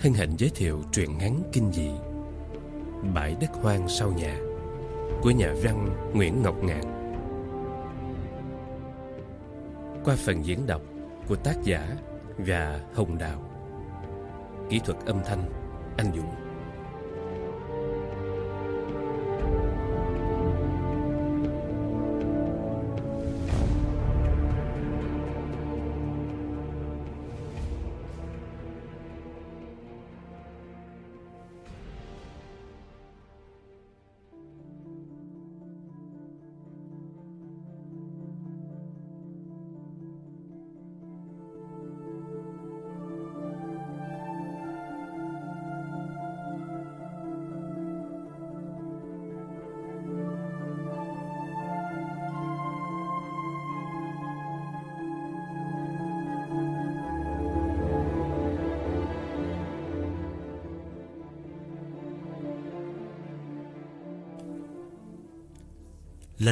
[0.00, 1.90] Hân hạnh giới thiệu truyện ngắn kinh dị
[3.14, 4.38] Bãi đất hoang sau nhà
[5.22, 6.82] của nhà văn Nguyễn Ngọc Ngạn.
[10.04, 10.82] Qua phần diễn đọc
[11.28, 11.96] của tác giả
[12.38, 13.42] và Hồng Đào.
[14.70, 15.42] Kỹ thuật âm thanh,
[15.96, 16.49] anh Dũng.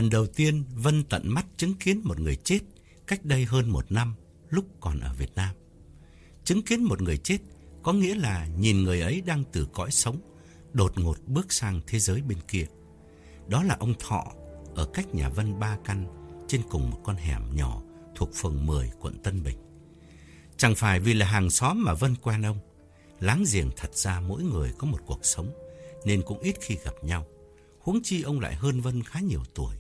[0.09, 2.59] Lần đầu tiên Vân tận mắt chứng kiến một người chết
[3.07, 4.15] cách đây hơn một năm,
[4.51, 5.55] lúc còn ở Việt Nam.
[6.45, 7.39] Chứng kiến một người chết
[7.83, 10.21] có nghĩa là nhìn người ấy đang từ cõi sống,
[10.73, 12.67] đột ngột bước sang thế giới bên kia.
[13.49, 14.33] Đó là ông Thọ
[14.75, 16.07] ở cách nhà Vân ba căn,
[16.49, 17.83] trên cùng một con hẻm nhỏ
[18.15, 19.59] thuộc phường 10 quận Tân Bình.
[20.57, 22.59] Chẳng phải vì là hàng xóm mà Vân quen ông.
[23.21, 25.53] Láng giềng thật ra mỗi người có một cuộc sống,
[26.05, 27.27] nên cũng ít khi gặp nhau.
[27.81, 29.75] Huống chi ông lại hơn Vân khá nhiều tuổi.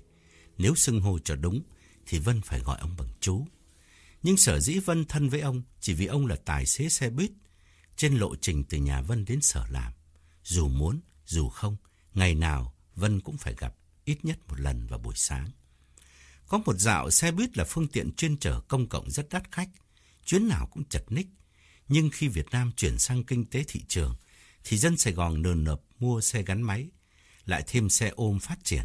[0.58, 1.62] Nếu xưng hô cho đúng
[2.06, 3.46] thì Vân phải gọi ông bằng chú.
[4.22, 7.30] Nhưng sở dĩ Vân thân với ông chỉ vì ông là tài xế xe buýt
[7.96, 9.92] trên lộ trình từ nhà Vân đến sở làm.
[10.44, 11.76] Dù muốn, dù không,
[12.14, 13.74] ngày nào Vân cũng phải gặp
[14.04, 15.50] ít nhất một lần vào buổi sáng.
[16.46, 19.68] Có một dạo xe buýt là phương tiện chuyên chở công cộng rất đắt khách,
[20.24, 21.28] chuyến nào cũng chật ních.
[21.88, 24.16] Nhưng khi Việt Nam chuyển sang kinh tế thị trường,
[24.64, 26.88] thì dân Sài Gòn nườn nợp mua xe gắn máy,
[27.44, 28.84] lại thêm xe ôm phát triển.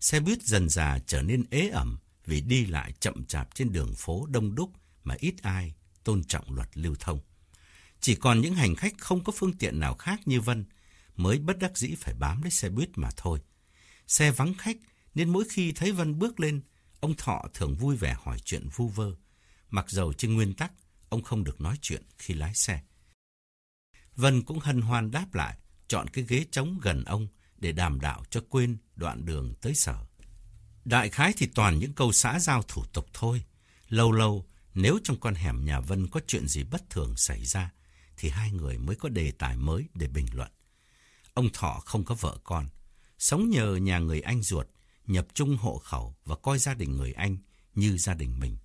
[0.00, 3.94] Xe buýt dần dà trở nên ế ẩm vì đi lại chậm chạp trên đường
[3.96, 4.70] phố đông đúc
[5.04, 5.74] mà ít ai
[6.04, 7.20] tôn trọng luật lưu thông.
[8.00, 10.64] Chỉ còn những hành khách không có phương tiện nào khác như Vân
[11.16, 13.40] mới bất đắc dĩ phải bám lấy xe buýt mà thôi.
[14.06, 14.76] Xe vắng khách
[15.14, 16.62] nên mỗi khi thấy Vân bước lên,
[17.00, 19.12] ông Thọ thường vui vẻ hỏi chuyện vu vơ.
[19.70, 20.72] Mặc dầu trên nguyên tắc,
[21.08, 22.82] ông không được nói chuyện khi lái xe.
[24.16, 25.58] Vân cũng hân hoan đáp lại,
[25.88, 29.96] chọn cái ghế trống gần ông để đàm đạo cho quên đoạn đường tới sở.
[30.84, 33.44] Đại khái thì toàn những câu xã giao thủ tục thôi.
[33.88, 37.70] Lâu lâu, nếu trong con hẻm nhà Vân có chuyện gì bất thường xảy ra,
[38.16, 40.50] thì hai người mới có đề tài mới để bình luận.
[41.34, 42.68] Ông Thọ không có vợ con,
[43.18, 44.66] sống nhờ nhà người anh ruột,
[45.06, 47.36] nhập chung hộ khẩu và coi gia đình người anh
[47.74, 48.58] như gia đình mình.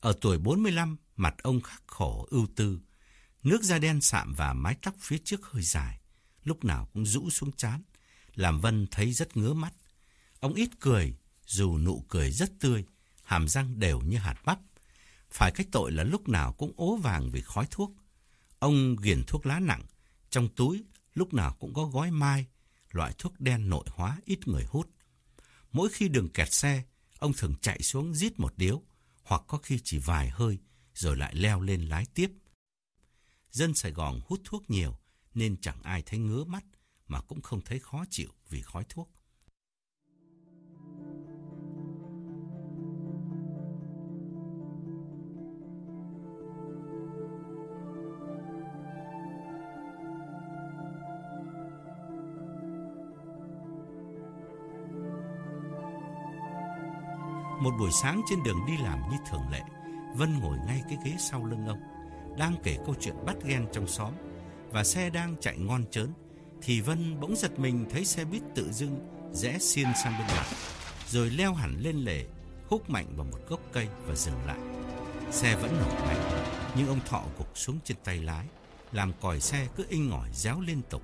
[0.00, 2.80] Ở tuổi 45, mặt ông khắc khổ ưu tư,
[3.42, 6.00] nước da đen sạm và mái tóc phía trước hơi dài,
[6.44, 7.82] lúc nào cũng rũ xuống chán,
[8.34, 9.72] làm Vân thấy rất ngứa mắt.
[10.40, 11.16] Ông ít cười,
[11.46, 12.84] dù nụ cười rất tươi,
[13.22, 14.58] hàm răng đều như hạt bắp.
[15.30, 17.92] Phải cách tội là lúc nào cũng ố vàng vì khói thuốc.
[18.58, 19.82] Ông ghiền thuốc lá nặng,
[20.30, 20.84] trong túi
[21.14, 22.46] lúc nào cũng có gói mai,
[22.90, 24.90] loại thuốc đen nội hóa ít người hút.
[25.72, 26.82] Mỗi khi đường kẹt xe,
[27.18, 28.82] ông thường chạy xuống giết một điếu,
[29.22, 30.58] hoặc có khi chỉ vài hơi,
[30.94, 32.30] rồi lại leo lên lái tiếp.
[33.50, 34.98] Dân Sài Gòn hút thuốc nhiều,
[35.34, 36.64] nên chẳng ai thấy ngứa mắt,
[37.12, 39.08] mà cũng không thấy khó chịu vì khói thuốc.
[57.62, 59.62] Một buổi sáng trên đường đi làm như thường lệ,
[60.16, 61.80] Vân ngồi ngay cái ghế sau lưng ông,
[62.38, 64.12] đang kể câu chuyện bắt ghen trong xóm
[64.70, 66.12] và xe đang chạy ngon chớn
[66.62, 70.46] thì Vân bỗng giật mình thấy xe buýt tự dưng rẽ xiên sang bên ngoài,
[71.08, 72.24] rồi leo hẳn lên lề,
[72.68, 74.58] húc mạnh vào một gốc cây và dừng lại.
[75.30, 78.46] Xe vẫn nổ mạnh, nhưng ông Thọ gục xuống trên tay lái,
[78.92, 81.02] làm còi xe cứ inh ỏi réo liên tục.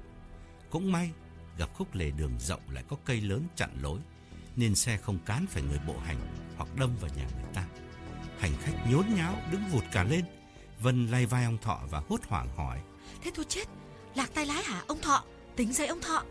[0.70, 1.10] Cũng may,
[1.58, 3.98] gặp khúc lề đường rộng lại có cây lớn chặn lối,
[4.56, 6.18] nên xe không cán phải người bộ hành
[6.56, 7.64] hoặc đâm vào nhà người ta.
[8.38, 10.24] Hành khách nhốn nháo đứng vụt cả lên.
[10.80, 12.80] Vân lay vai ông Thọ và hốt hoảng hỏi.
[13.22, 13.64] Thế tôi chết,
[14.14, 15.24] lạc tay lái hả ông Thọ?
[15.58, 16.24] Tính dậy ông Thọ.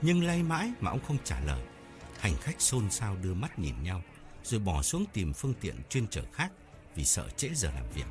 [0.00, 1.62] Nhưng lay mãi mà ông không trả lời.
[2.18, 4.02] Hành khách xôn xao đưa mắt nhìn nhau,
[4.44, 6.52] rồi bỏ xuống tìm phương tiện chuyên chở khác
[6.94, 8.04] vì sợ trễ giờ làm việc.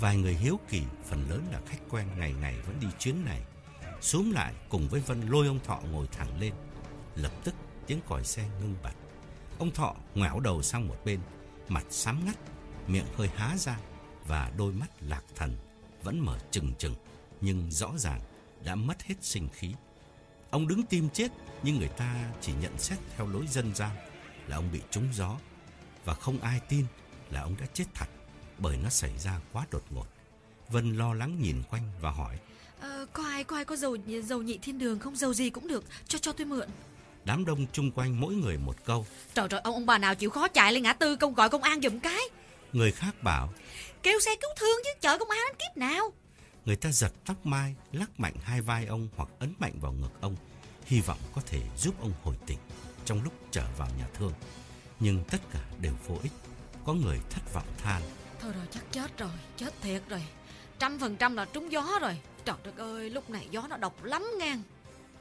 [0.00, 3.42] Vài người hiếu kỳ, phần lớn là khách quen ngày ngày vẫn đi chuyến này.
[4.00, 6.52] Xuống lại cùng với Vân lôi ông Thọ ngồi thẳng lên.
[7.16, 7.54] Lập tức
[7.86, 8.94] tiếng còi xe ngưng bật
[9.58, 11.20] Ông Thọ ngoẻo đầu sang một bên,
[11.68, 12.36] mặt xám ngắt,
[12.86, 13.78] miệng hơi há ra
[14.26, 15.56] và đôi mắt lạc thần
[16.02, 16.94] vẫn mở trừng trừng
[17.40, 18.20] nhưng rõ ràng
[18.64, 19.74] đã mất hết sinh khí.
[20.50, 21.28] Ông đứng tim chết
[21.62, 23.90] nhưng người ta chỉ nhận xét theo lối dân gian
[24.48, 25.36] là ông bị trúng gió
[26.04, 26.84] và không ai tin
[27.30, 28.08] là ông đã chết thật
[28.58, 30.06] bởi nó xảy ra quá đột ngột.
[30.68, 32.38] Vân lo lắng nhìn quanh và hỏi
[32.80, 35.16] ờ, Có ai có ai có dầu dầu nhị thiên đường không?
[35.16, 36.68] Dầu gì cũng được, cho cho tôi mượn
[37.24, 40.30] Đám đông chung quanh mỗi người một câu Trời trời, ông ông bà nào chịu
[40.30, 42.20] khó chạy lên ngã tư công gọi công an giùm cái
[42.72, 43.52] Người khác bảo
[44.02, 46.12] Kêu xe cứu thương chứ chở công an đến kiếp nào
[46.64, 50.20] Người ta giật tóc mai Lắc mạnh hai vai ông hoặc ấn mạnh vào ngực
[50.20, 50.36] ông
[50.84, 52.58] Hy vọng có thể giúp ông hồi tỉnh
[53.04, 54.32] Trong lúc trở vào nhà thương.
[55.00, 56.32] Nhưng tất cả đều vô ích.
[56.84, 58.02] Có người thất vọng than.
[58.40, 60.22] Thôi rồi chắc chết rồi Chết thiệt rồi.
[60.78, 62.18] Trăm phần trăm là trúng gió rồi.
[62.44, 64.62] Trời đất ơi lúc này gió nó độc lắm ngang.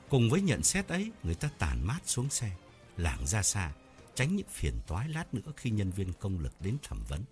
[0.09, 2.51] Cùng với nhận xét ấy Người ta tàn mát xuống xe
[2.97, 3.71] Lảng ra xa
[4.15, 7.23] Tránh những phiền toái lát nữa khi nhân viên công lực đến thẩm vấn.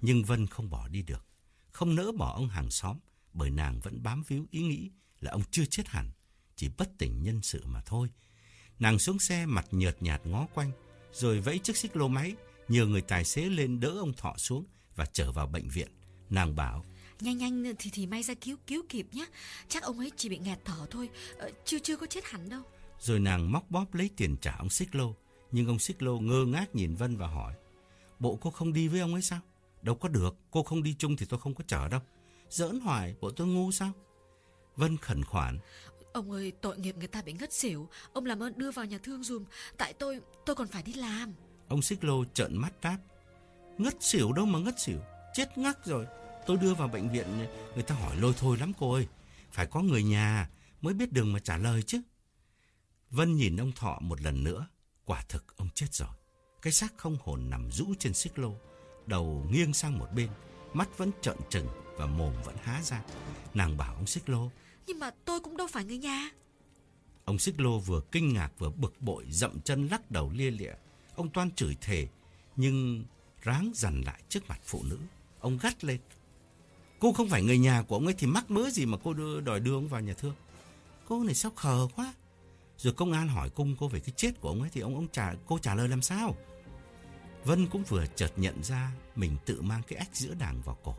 [0.00, 1.24] Nhưng Vân không bỏ đi được.
[1.72, 2.96] Không nỡ bỏ ông hàng xóm
[3.32, 4.90] Bởi nàng vẫn bám víu ý nghĩ
[5.20, 6.10] Là ông chưa chết hẳn
[6.56, 8.08] Chỉ bất tỉnh nhân sự mà thôi.
[8.78, 10.70] Nàng xuống xe mặt nhợt nhạt ngó quanh
[11.12, 12.34] Rồi vẫy chiếc xích lô máy
[12.68, 15.88] Nhờ người tài xế lên đỡ ông Thọ xuống Và trở vào bệnh viện.
[16.30, 16.84] Nàng bảo
[17.20, 19.26] Nhanh nhanh thì thì may ra cứu cứu kịp nhé
[19.68, 21.10] Chắc ông ấy chỉ bị nghẹt thở thôi.
[21.38, 22.62] Ờ, Chưa chưa có chết hẳn đâu.
[23.00, 25.14] Rồi nàng móc bóp lấy tiền trả ông xích lô
[25.52, 27.54] Nhưng ông xích lô ngơ ngác nhìn Vân và hỏi
[28.18, 29.40] Bộ cô không đi với ông ấy sao?
[29.82, 32.00] Đâu có được Cô không đi chung thì tôi không có chở đâu
[32.50, 33.92] Giỡn hoài bộ tôi ngu sao?
[34.76, 35.58] Vân khẩn khoản
[36.12, 37.88] Ông ơi tội nghiệp người ta bị ngất xỉu.
[38.12, 39.44] Ông làm ơn đưa vào nhà thương dùm
[39.78, 41.34] Tại tôi tôi còn phải đi làm.
[41.68, 42.98] Ông xích lô trợn mắt đáp
[43.78, 44.98] Ngất xỉu đâu mà ngất xỉu
[45.34, 46.06] Chết ngắc rồi.
[46.46, 49.06] Tôi đưa vào bệnh viện Người ta hỏi lôi thôi lắm cô ơi.
[49.52, 52.00] Phải có người nhà mới biết đường mà trả lời chứ.
[53.10, 54.66] Vân nhìn ông Thọ một lần nữa
[55.04, 56.08] Quả thực ông chết rồi.
[56.62, 58.54] Cái xác không hồn nằm rũ trên xích lô
[59.06, 60.28] Đầu nghiêng sang một bên
[60.78, 61.66] Mắt vẫn trợn trừng
[61.96, 63.02] Và mồm vẫn há ra
[63.54, 64.50] Nàng bảo ông xích lô
[64.86, 66.30] Nhưng mà tôi cũng đâu phải người nhà
[67.24, 70.72] Ông xích lô vừa kinh ngạc vừa bực bội Dậm chân lắc đầu lia lịa
[71.16, 72.08] Ông toan chửi thề
[72.56, 73.04] Nhưng
[73.42, 74.98] ráng dằn lại trước mặt phụ nữ
[75.40, 76.00] Ông gắt lên
[76.98, 79.40] Cô không phải người nhà của ông ấy thì mắc mớ gì mà cô đưa,
[79.40, 80.34] đòi đưa ông vào nhà thương.
[81.08, 82.14] Cô này sao khờ quá.
[82.78, 85.08] Rồi công an hỏi cung cô về cái chết của ông ấy thì ông ông
[85.12, 86.34] trả cô trả lời làm sao?
[87.44, 90.96] Vân cũng vừa chợt nhận ra mình tự mang cái ách giữa đảng vào cổ.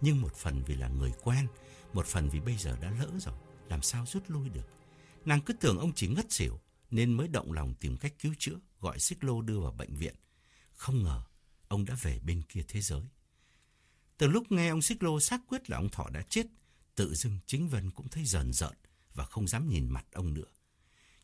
[0.00, 1.46] Nhưng một phần vì là người quen,
[1.92, 3.34] một phần vì bây giờ đã lỡ rồi,
[3.68, 4.68] làm sao rút lui được.
[5.24, 6.60] Nàng cứ tưởng ông chỉ ngất xỉu
[6.90, 10.14] nên mới động lòng tìm cách cứu chữa, gọi xích lô đưa vào bệnh viện.
[10.74, 11.22] Không ngờ
[11.70, 13.02] ông đã về bên kia thế giới.
[14.18, 16.46] Từ lúc nghe ông Xích Lô xác quyết là ông Thọ đã chết,
[16.94, 18.74] tự dưng chính Vân cũng thấy rờn rợn
[19.14, 20.44] và không dám nhìn mặt ông nữa.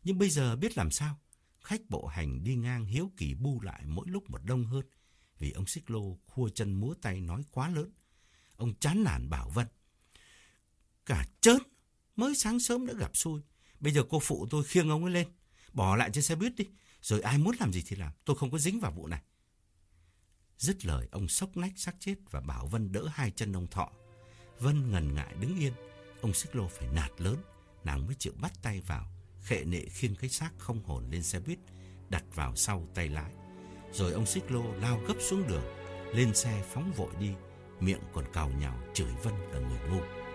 [0.04, 1.18] Nhưng bây giờ biết làm sao,
[1.66, 4.84] khách bộ hành đi ngang hiếu kỳ bu lại mỗi lúc một đông hơn,
[5.38, 7.92] vì ông Xích Lô khua chân múa tay nói quá lớn.
[8.56, 9.66] Ông chán nản bảo Vân.
[11.06, 11.58] Cả chớn,
[12.16, 13.40] mới sáng sớm đã gặp xui.
[13.80, 15.28] Bây giờ cô phụ tôi khiêng ông ấy lên,
[15.72, 16.64] bỏ lại trên xe buýt đi,
[17.00, 19.22] rồi ai muốn làm gì thì làm, tôi không có dính vào vụ này.
[20.58, 23.92] Dứt lời ông sốc nách xác chết và bảo Vân đỡ hai chân ông Thọ.
[24.58, 25.72] Vân ngần ngại đứng yên,
[26.20, 27.36] ông Xích Lô phải nạt lớn,
[27.84, 29.15] nàng mới chịu bắt tay vào,
[29.46, 31.58] khệ nệ khiêng cái xác không hồn lên xe buýt,
[32.08, 33.32] đặt vào sau tay lái.
[33.92, 35.64] Rồi ông Xích Lô lao gấp xuống đường,
[36.14, 37.30] lên xe phóng vội đi,
[37.80, 40.25] miệng còn cào nhào chửi Vân là người ngu.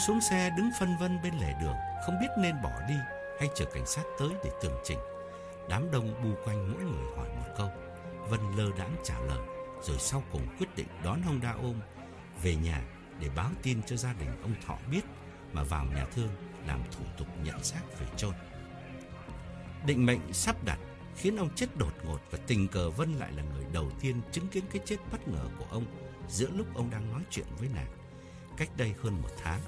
[0.00, 1.76] Xuống xe đứng phân vân bên lề đường,
[2.06, 2.94] không biết nên bỏ đi
[3.40, 4.98] hay chờ cảnh sát tới để tường trình.
[5.68, 7.68] Đám đông bu quanh mỗi người hỏi một câu.
[8.28, 9.38] Vân lơ đãng trả lời,
[9.82, 11.80] rồi sau cùng quyết định đón ông Đa ôm
[12.42, 12.82] về nhà
[13.20, 15.04] để báo tin cho gia đình ông Thọ biết
[15.52, 16.28] mà vào nhà thương
[16.66, 18.34] làm thủ tục nhận xác về chôn.
[19.86, 20.78] Định mệnh sắp đặt
[21.16, 24.48] khiến ông chết đột ngột và tình cờ Vân lại là người đầu tiên chứng
[24.48, 25.84] kiến cái chết bất ngờ của ông
[26.28, 27.90] giữa lúc ông đang nói chuyện với nàng.
[28.56, 29.60] Cách đây hơn một tháng,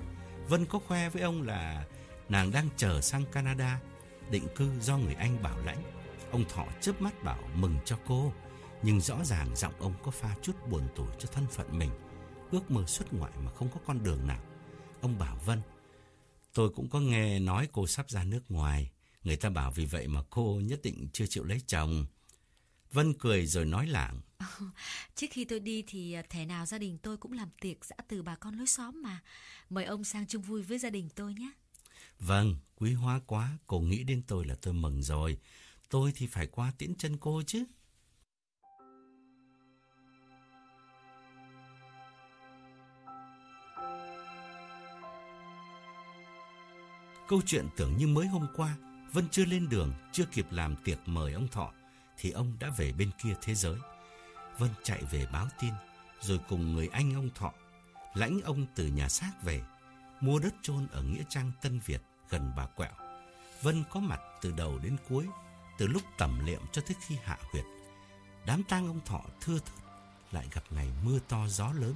[0.48, 1.86] Vân có khoe với ông là
[2.28, 3.80] nàng đang chờ sang Canada
[4.30, 5.82] định cư do người Anh bảo lãnh.
[6.30, 8.32] Ông Thọ chớp mắt bảo mừng cho cô,
[8.82, 11.90] nhưng rõ ràng giọng ông có pha chút buồn tủi cho thân phận mình,
[12.50, 14.42] ước mơ xuất ngoại mà không có con đường nào.
[15.00, 15.62] Ông bảo Vân,
[16.54, 18.90] tôi cũng có nghe nói cô sắp ra nước ngoài,
[19.24, 22.06] người ta bảo vì vậy mà cô nhất định chưa chịu lấy chồng.
[22.92, 24.20] Vân cười rồi nói lảng.
[25.14, 27.96] trước khi tôi đi thì à, thể nào gia đình tôi cũng làm tiệc giã
[28.08, 29.20] từ bà con lối xóm mà.
[29.70, 31.50] Mời ông sang chung vui với gia đình tôi nhé.
[32.18, 35.38] Vâng, quý hóa quá, cô nghĩ đến tôi là tôi mừng rồi.
[35.88, 37.64] Tôi thì phải qua tiễn chân cô chứ.
[47.28, 48.76] Câu chuyện tưởng như mới hôm qua,
[49.12, 51.72] Vân chưa lên đường, chưa kịp làm tiệc mời ông Thọ,
[52.18, 53.76] thì ông đã về bên kia thế giới.
[54.58, 55.72] Vân chạy về báo tin,
[56.20, 57.52] rồi cùng người anh ông Thọ,
[58.14, 59.62] lãnh ông từ nhà xác về,
[60.20, 62.92] mua đất chôn ở Nghĩa Trang Tân Việt gần bà Quẹo.
[63.62, 65.26] Vân có mặt từ đầu đến cuối,
[65.78, 67.64] từ lúc tẩm liệm cho tới khi hạ huyệt.
[68.46, 69.74] Đám tang ông Thọ thưa thớt,
[70.32, 71.94] lại gặp ngày mưa to gió lớn.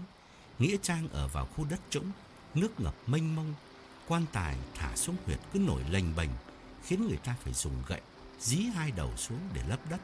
[0.59, 2.11] Nghĩa Trang ở vào khu đất trũng,
[2.55, 3.55] nước ngập mênh mông,
[4.09, 6.31] quan tài thả xuống huyệt cứ nổi lềnh bềnh,
[6.85, 8.01] khiến người ta phải dùng gậy
[8.41, 10.01] dí hai đầu xuống để lấp đất.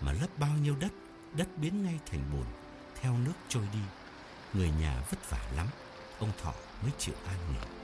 [0.00, 0.92] Mà lấp bao nhiêu đất,
[1.36, 2.46] đất biến ngay thành bùn,
[3.00, 3.78] theo nước trôi đi.
[4.54, 5.66] Người nhà vất vả lắm,
[6.18, 7.81] ông Thọ mới chịu an nghỉ.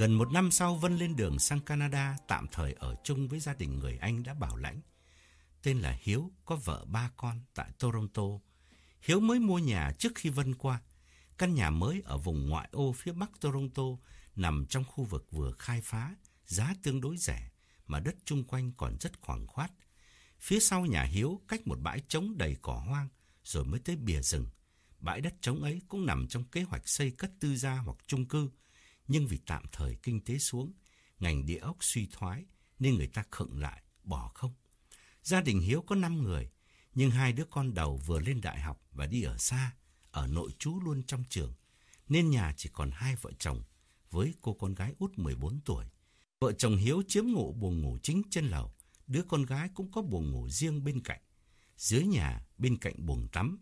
[0.00, 3.54] Gần một năm sau, Vân lên đường sang Canada, tạm thời ở chung với gia
[3.54, 4.80] đình người Anh đã bảo lãnh.
[5.62, 8.22] Tên là Hiếu, có vợ ba con tại Toronto.
[9.02, 10.80] Hiếu mới mua nhà trước khi Vân qua.
[11.38, 13.82] Căn nhà mới ở vùng ngoại ô phía bắc Toronto
[14.36, 16.14] nằm trong khu vực vừa khai phá,
[16.46, 17.50] giá tương đối rẻ,
[17.86, 19.70] mà đất chung quanh còn rất khoảng khoát.
[20.38, 23.08] Phía sau nhà Hiếu cách một bãi trống đầy cỏ hoang,
[23.44, 24.46] rồi mới tới bìa rừng.
[24.98, 28.28] Bãi đất trống ấy cũng nằm trong kế hoạch xây cất tư gia hoặc chung
[28.28, 28.50] cư,
[29.10, 30.72] nhưng vì tạm thời kinh tế xuống,
[31.18, 32.44] ngành địa ốc suy thoái
[32.78, 34.54] nên người ta khựng lại, bỏ không.
[35.22, 36.50] Gia đình Hiếu có 5 người,
[36.94, 39.76] nhưng hai đứa con đầu vừa lên đại học và đi ở xa,
[40.10, 41.54] ở nội trú luôn trong trường,
[42.08, 43.62] nên nhà chỉ còn hai vợ chồng
[44.10, 45.86] với cô con gái út 14 tuổi.
[46.40, 48.74] Vợ chồng Hiếu chiếm ngụ buồng ngủ chính trên lầu,
[49.06, 51.20] đứa con gái cũng có buồng ngủ riêng bên cạnh.
[51.76, 53.58] Dưới nhà, bên cạnh buồng tắm,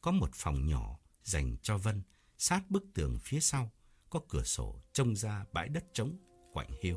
[0.00, 2.02] có một phòng nhỏ dành cho Vân,
[2.38, 3.72] sát bức tường phía sau
[4.10, 6.16] có cửa sổ trông ra bãi đất trống
[6.52, 6.96] quạnh hiu.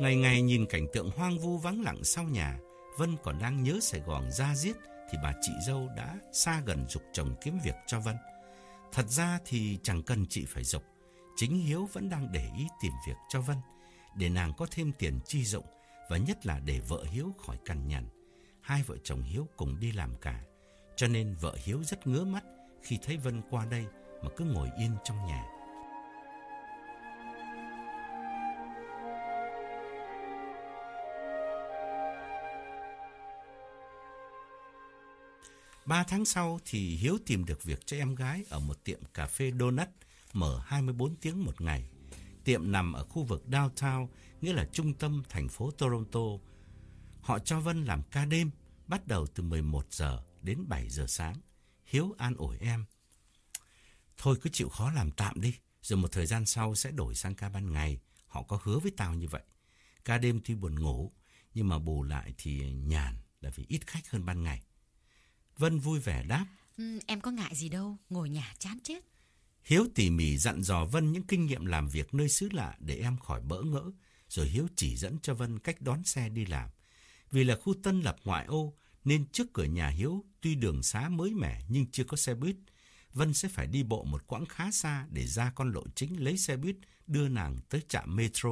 [0.00, 2.58] Ngày ngày nhìn cảnh tượng hoang vu vắng lặng sau nhà,
[2.98, 4.76] Vân còn đang nhớ Sài Gòn ra giết
[5.10, 8.16] thì bà chị dâu đã xa gần dục chồng kiếm việc cho Vân.
[8.92, 10.82] Thật ra thì chẳng cần chị phải dục,
[11.36, 13.56] chính Hiếu vẫn đang để ý tìm việc cho Vân
[14.18, 15.66] để nàng có thêm tiền chi dụng
[16.10, 18.08] và nhất là để vợ Hiếu khỏi cằn nhằn.
[18.60, 20.42] Hai vợ chồng Hiếu cùng đi làm cả,
[20.96, 22.44] cho nên vợ Hiếu rất ngứa mắt
[22.82, 23.86] khi thấy Vân qua đây
[24.22, 25.44] mà cứ ngồi yên trong nhà.
[35.86, 39.26] Ba tháng sau thì Hiếu tìm được việc cho em gái ở một tiệm cà
[39.26, 39.88] phê donut
[40.32, 41.88] mở 24 tiếng một ngày.
[42.48, 44.08] Tiệm nằm ở khu vực downtown,
[44.40, 46.20] nghĩa là trung tâm thành phố Toronto.
[47.20, 48.50] Họ cho Vân làm ca đêm,
[48.86, 51.34] bắt đầu từ 11 giờ đến 7 giờ sáng.
[51.84, 52.84] Hiếu an ủi em.
[54.18, 57.34] Thôi cứ chịu khó làm tạm đi, rồi một thời gian sau sẽ đổi sang
[57.34, 57.98] ca ban ngày.
[58.26, 59.42] Họ có hứa với tao như vậy.
[60.04, 61.12] Ca đêm tuy buồn ngủ,
[61.54, 64.62] nhưng mà bù lại thì nhàn là vì ít khách hơn ban ngày.
[65.56, 66.46] Vân vui vẻ đáp.
[66.76, 69.04] Ừ, em có ngại gì đâu, ngồi nhà chán chết.
[69.64, 72.96] Hiếu tỉ mỉ dặn dò Vân những kinh nghiệm làm việc nơi xứ lạ để
[72.96, 73.90] em khỏi bỡ ngỡ,
[74.28, 76.70] rồi Hiếu chỉ dẫn cho Vân cách đón xe đi làm.
[77.30, 78.74] Vì là khu tân lập ngoại ô,
[79.04, 82.56] nên trước cửa nhà Hiếu tuy đường xá mới mẻ nhưng chưa có xe buýt.
[83.12, 86.38] Vân sẽ phải đi bộ một quãng khá xa để ra con lộ chính lấy
[86.38, 88.50] xe buýt đưa nàng tới trạm metro.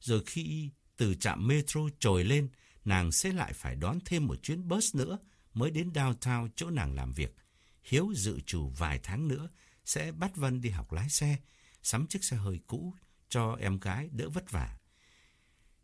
[0.00, 2.48] Rồi khi từ trạm metro trồi lên,
[2.84, 5.18] nàng sẽ lại phải đón thêm một chuyến bus nữa
[5.54, 7.36] mới đến downtown chỗ nàng làm việc.
[7.82, 9.48] Hiếu dự trù vài tháng nữa
[9.86, 11.36] sẽ bắt Vân đi học lái xe,
[11.82, 12.94] sắm chiếc xe hơi cũ
[13.28, 14.78] cho em gái đỡ vất vả.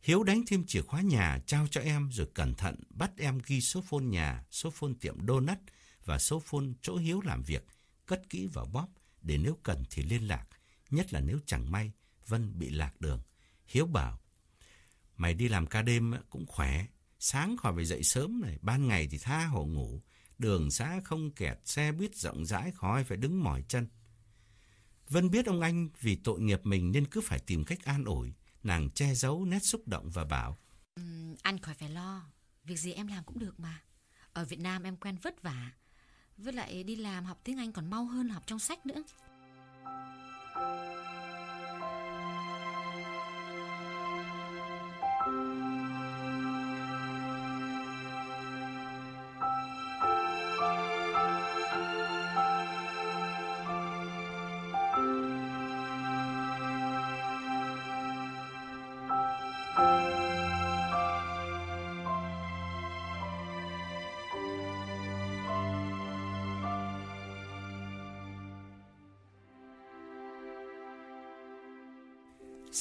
[0.00, 3.60] Hiếu đánh thêm chìa khóa nhà trao cho em rồi cẩn thận bắt em ghi
[3.60, 5.58] số phone nhà, số phone tiệm donut
[6.04, 7.66] và số phone chỗ Hiếu làm việc,
[8.06, 8.88] cất kỹ vào bóp
[9.22, 10.44] để nếu cần thì liên lạc,
[10.90, 11.92] nhất là nếu chẳng may
[12.26, 13.22] Vân bị lạc đường.
[13.66, 14.20] Hiếu bảo,
[15.16, 16.86] mày đi làm ca đêm cũng khỏe,
[17.18, 20.02] sáng khỏi phải dậy sớm này, ban ngày thì tha hồ ngủ,
[20.42, 23.86] đường xá không kẹt, xe buýt rộng rãi khỏi phải đứng mỏi chân.
[25.08, 28.32] Vân biết ông anh vì tội nghiệp mình nên cứ phải tìm cách an ủi.
[28.62, 30.58] Nàng che giấu nét xúc động và bảo.
[30.94, 31.02] Ừ,
[31.42, 32.22] Anh khỏi phải lo.
[32.64, 33.82] Việc gì em làm cũng được mà.
[34.32, 35.72] Ở Việt Nam em quen vất vả.
[36.36, 39.02] Với lại đi làm học tiếng Anh còn mau hơn học trong sách nữa.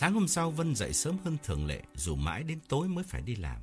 [0.02, 3.22] Sáng hôm sau Vân dậy sớm hơn thường lệ, dù mãi đến tối mới phải
[3.22, 3.62] đi làm.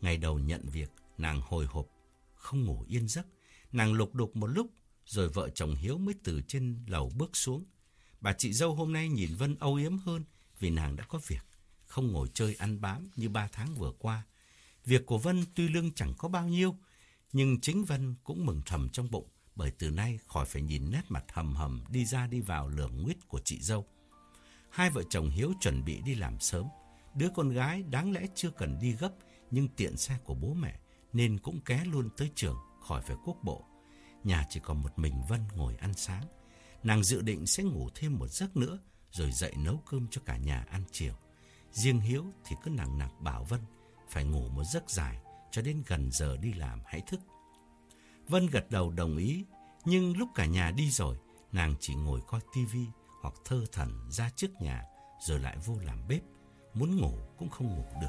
[0.00, 1.86] Ngày đầu nhận việc, nàng hồi hộp,
[2.34, 3.26] không ngủ yên giấc.
[3.72, 4.70] Nàng lục đục một lúc,
[5.06, 7.64] rồi vợ chồng Hiếu mới từ trên lầu bước xuống.
[8.20, 10.24] Bà chị dâu hôm nay nhìn Vân âu yếm hơn
[10.58, 11.46] vì nàng đã có việc,
[11.86, 14.22] không ngồi chơi ăn bám như ba tháng vừa qua.
[14.84, 16.76] Việc của Vân tuy lương chẳng có bao nhiêu,
[17.32, 21.02] nhưng chính Vân cũng mừng thầm trong bụng bởi từ nay khỏi phải nhìn nét
[21.08, 23.86] mặt hầm hầm đi ra đi vào lường nguyết của chị dâu.
[24.74, 26.66] Hai vợ chồng Hiếu chuẩn bị đi làm sớm.
[27.14, 29.10] Đứa con gái đáng lẽ chưa cần đi gấp,
[29.50, 30.78] nhưng tiện xe của bố mẹ,
[31.12, 33.64] nên cũng ké luôn tới trường, khỏi phải quốc bộ.
[34.24, 36.24] Nhà chỉ còn một mình Vân ngồi ăn sáng.
[36.82, 38.78] Nàng dự định sẽ ngủ thêm một giấc nữa,
[39.10, 41.14] rồi dậy nấu cơm cho cả nhà ăn chiều.
[41.72, 43.60] Riêng Hiếu thì cứ nặng nặc bảo Vân
[44.10, 45.18] phải ngủ một giấc dài,
[45.50, 47.20] cho đến gần giờ đi làm hãy thức.
[48.28, 49.44] Vân gật đầu đồng ý,
[49.84, 51.16] nhưng lúc cả nhà đi rồi,
[51.52, 52.86] nàng chỉ ngồi coi tivi
[53.24, 54.84] hoặc thơ thần ra trước nhà
[55.20, 56.22] rồi lại vô làm bếp,
[56.74, 58.08] muốn ngủ cũng không ngủ được.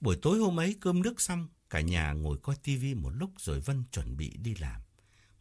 [0.00, 3.60] Buổi tối hôm ấy cơm nước xong, cả nhà ngồi coi tivi một lúc rồi
[3.60, 4.80] Vân chuẩn bị đi làm.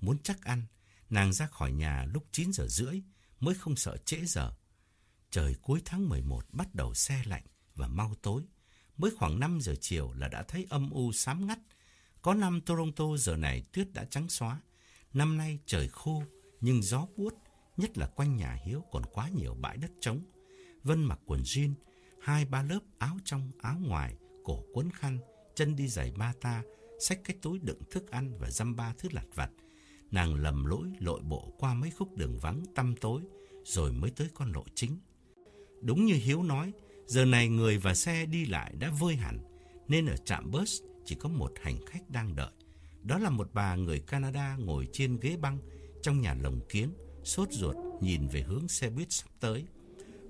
[0.02, 0.66] Muốn chắc ăn,
[1.10, 3.02] nàng ra khỏi nhà lúc 9 giờ rưỡi
[3.40, 4.54] mới không sợ trễ giờ
[5.32, 7.44] Trời cuối tháng 11 bắt đầu xe lạnh
[7.76, 8.44] và mau tối.
[8.98, 11.60] Mới khoảng 5 giờ chiều là đã thấy âm u xám ngắt.
[12.22, 14.62] Có năm Toronto giờ này tuyết đã trắng xóa.
[15.14, 16.24] Năm nay trời khô
[16.62, 17.34] nhưng gió buốt,
[17.78, 20.22] nhất là quanh nhà Hiếu còn quá nhiều bãi đất trống.
[20.84, 21.74] Vân mặc quần jean,
[22.22, 25.18] hai ba lớp áo trong áo ngoài, cổ quấn khăn,
[25.56, 26.64] chân đi giày bata,
[27.00, 29.50] xách cái túi đựng thức ăn và dăm ba thứ lặt vặt.
[30.12, 33.22] Nàng lầm lỗi lội bộ qua mấy khúc đường vắng tăm tối,
[33.66, 35.00] rồi mới tới con lộ chính.
[35.82, 36.74] Đúng như Hiếu nói,
[37.06, 39.40] giờ này người và xe đi lại đã vơi hẳn,
[39.88, 42.52] nên ở trạm bus chỉ có một hành khách đang đợi.
[43.04, 45.60] Đó là một bà người Canada ngồi trên ghế băng
[46.02, 49.66] trong nhà lồng kiếng, sốt ruột nhìn về hướng xe buýt sắp tới.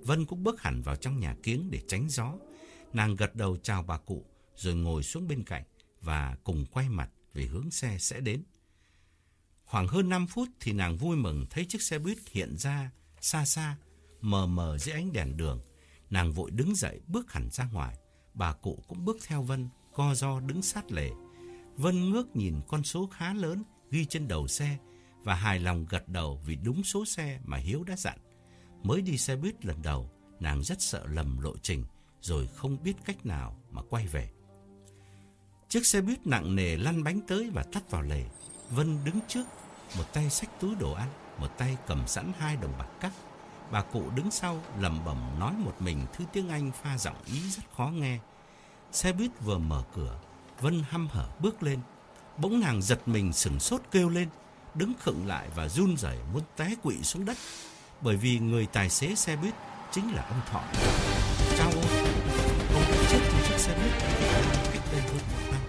[0.01, 2.33] Vân cũng bước hẳn vào trong nhà kiếng để tránh gió.
[2.93, 5.63] Nàng gật đầu chào bà cụ, rồi ngồi xuống bên cạnh
[6.01, 8.43] và cùng quay mặt về hướng xe sẽ đến.
[9.65, 13.45] Khoảng hơn 5 phút thì nàng vui mừng thấy chiếc xe buýt hiện ra xa
[13.45, 13.77] xa
[14.21, 15.61] mờ mờ dưới ánh đèn đường.
[16.09, 17.97] Nàng vội đứng dậy bước hẳn ra ngoài.
[18.33, 21.09] Bà cụ cũng bước theo Vân, co do đứng sát lề.
[21.75, 24.77] Vân ngước nhìn con số khá lớn ghi trên đầu xe
[25.23, 28.17] và hài lòng gật đầu vì đúng số xe mà Hiếu đã dặn.
[28.83, 31.85] Mới đi xe buýt lần đầu, nàng rất sợ lầm lộ trình
[32.21, 34.29] rồi không biết cách nào mà quay về.
[35.69, 38.25] Chiếc xe buýt nặng nề lăn bánh tới và tắt vào lề.
[38.69, 39.43] Vân đứng trước,
[39.97, 43.11] một tay xách túi đồ ăn, một tay cầm sẵn hai đồng bạc cắt.
[43.71, 47.49] Bà cụ đứng sau lẩm bẩm nói một mình thứ tiếng Anh pha giọng ý
[47.49, 48.19] rất khó nghe.
[48.91, 50.19] Xe buýt vừa mở cửa,
[50.61, 51.79] Vân hăm hở bước lên.
[52.37, 54.29] Bỗng nàng giật mình sừng sốt kêu lên,
[54.73, 57.37] đứng khựng lại và run rẩy muốn té quỵ xuống đất.
[58.01, 59.53] Bởi vì người tài xế xe buýt
[59.91, 60.63] chính là ông Thọ.
[61.57, 61.85] Chào ôi,
[62.73, 63.91] ông đã chết trong chiếc xe buýt
[64.73, 65.61] cách đây hơn một năm.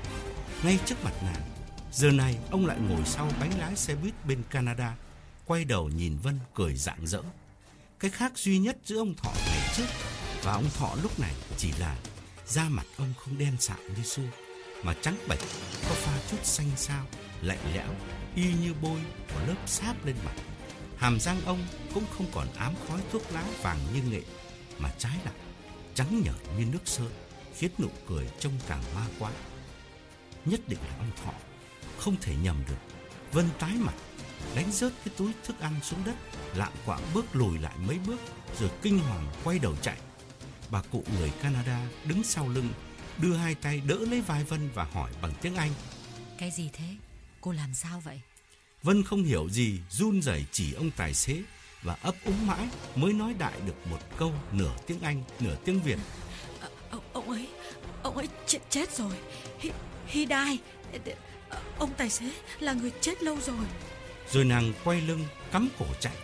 [0.65, 1.43] Ngay trước mặt nàng,
[1.93, 4.97] giờ này ông lại ngồi sau bánh lái xe buýt bên Canada,
[5.47, 7.23] quay đầu nhìn Vân cười rạng rỡ.
[8.03, 9.87] Cái khác duy nhất giữa ông Thọ ngày trước
[10.43, 11.97] và ông Thọ lúc này chỉ là
[12.47, 14.29] da mặt ông không đen sạm như xưa,
[14.83, 15.41] mà trắng bệch,
[15.89, 17.07] có pha chút xanh xao,
[17.43, 17.89] lạnh lẽo,
[18.37, 19.01] y như bôi
[19.35, 20.35] một lớp sáp lên mặt.
[20.97, 24.23] Hàm răng ông cũng không còn ám khói thuốc lá vàng như nghệ,
[24.79, 25.35] mà trái lại
[25.95, 27.11] trắng nhợt như nước sơn,
[27.57, 29.31] khiến nụ cười trông càng ma quá.
[30.45, 31.33] Nhất định là ông Thọ,
[31.99, 32.97] không thể nhầm được.
[33.33, 33.95] Vân tái mặt,
[34.55, 36.15] đánh rớt cái túi thức ăn xuống đất,
[36.55, 38.21] lạng quạng bước lùi lại mấy bước,
[38.61, 39.97] rồi kinh hoàng quay đầu chạy.
[40.71, 42.69] Bà cụ người Canada đứng sau lưng,
[43.19, 45.71] đưa hai tay đỡ lấy vai Vân và hỏi bằng tiếng Anh.
[46.39, 46.97] Cái gì thế?
[47.41, 48.21] Cô làm sao vậy?
[48.83, 51.43] Vân không hiểu gì, run rẩy chỉ ông tài xế
[51.83, 55.83] và ấp úng mãi mới nói đại được một câu nửa tiếng Anh, nửa tiếng
[55.83, 55.99] Việt.
[56.61, 57.49] À, ông, ông ấy,
[58.03, 59.13] ông ấy chết chết rồi.
[59.61, 59.71] He,
[60.07, 60.61] he died.
[61.79, 63.67] Ông tài xế là người chết lâu rồi.
[64.33, 66.17] Rồi nàng quay lưng, cắm cổ chạy.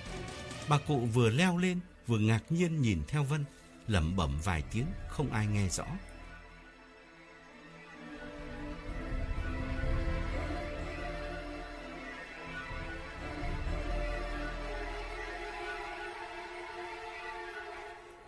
[0.69, 3.45] Bà cụ vừa leo lên, vừa ngạc nhiên nhìn theo Vân,
[3.87, 5.87] lẩm bẩm vài tiếng không ai nghe rõ.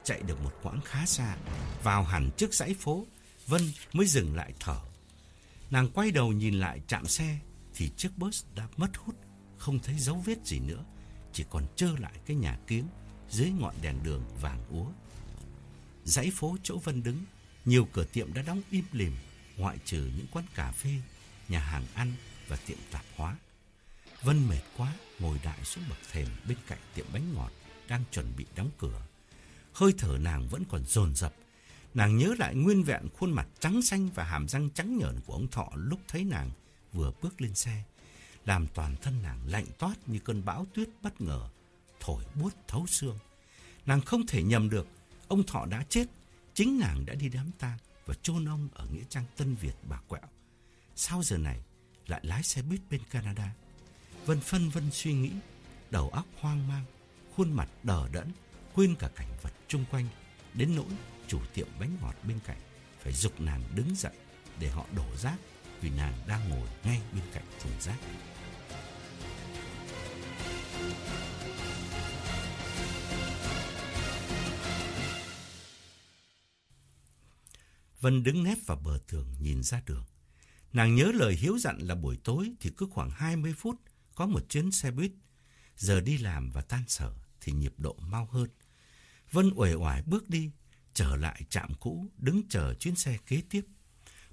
[0.05, 1.37] chạy được một quãng khá xa,
[1.83, 3.07] vào hẳn trước dãy phố,
[3.47, 3.63] Vân
[3.93, 4.77] mới dừng lại thở.
[5.71, 7.39] Nàng quay đầu nhìn lại chạm xe
[7.75, 9.15] thì chiếc bus đã mất hút,
[9.61, 10.85] không thấy dấu vết gì nữa,
[11.33, 12.85] chỉ còn trơ lại cái nhà kiếng
[13.31, 14.87] dưới ngọn đèn đường vàng úa.
[16.05, 17.25] Dãy phố chỗ Vân đứng,
[17.65, 19.13] nhiều cửa tiệm đã đóng im lìm,
[19.57, 20.91] ngoại trừ những quán cà phê,
[21.49, 22.13] nhà hàng ăn
[22.49, 23.37] và tiệm tạp hóa.
[24.23, 27.53] Vân mệt quá, ngồi đại xuống bậc thềm bên cạnh tiệm bánh ngọt
[27.89, 29.03] đang chuẩn bị đóng cửa
[29.81, 31.35] hơi thở nàng vẫn còn dồn dập.
[31.95, 35.33] Nàng nhớ lại nguyên vẹn khuôn mặt trắng xanh và hàm răng trắng nhợn của
[35.33, 36.51] ông Thọ lúc thấy nàng
[36.93, 37.83] vừa bước lên xe,
[38.45, 41.49] làm toàn thân nàng lạnh toát như cơn bão tuyết bất ngờ,
[42.01, 43.19] thổi buốt thấu xương.
[43.87, 44.87] Nàng không thể nhầm được,
[45.29, 46.07] ông Thọ đã chết,
[46.55, 50.01] chính nàng đã đi đám tang và chôn ông ở nghĩa trang Tân Việt bà
[50.09, 50.23] quẹo.
[50.97, 51.61] Sau giờ này
[52.07, 53.55] lại lái xe buýt bên Canada?
[54.27, 55.33] Vân phân vân suy nghĩ,
[55.91, 56.85] đầu óc hoang mang,
[57.37, 58.33] khuôn mặt đờ đẫn,
[58.75, 60.07] quên cả cảnh vật chung quanh,
[60.55, 60.87] đến nỗi
[61.27, 62.59] chủ tiệm bánh ngọt bên cạnh
[63.01, 64.13] phải dục nàng đứng dậy
[64.61, 65.37] để họ đổ rác
[65.81, 67.99] vì nàng đang ngồi ngay bên cạnh thùng rác.
[78.01, 80.05] Vân đứng nép vào bờ tường nhìn ra đường.
[80.73, 83.77] Nàng nhớ lời hiếu dặn là buổi tối thì cứ khoảng 20 phút
[84.15, 85.13] có một chuyến xe buýt.
[85.77, 88.49] Giờ đi làm và tan sở thì nhịp độ mau hơn.
[89.33, 90.51] Vân uể oải bước đi,
[90.95, 93.67] trở lại trạm cũ, đứng chờ chuyến xe kế tiếp.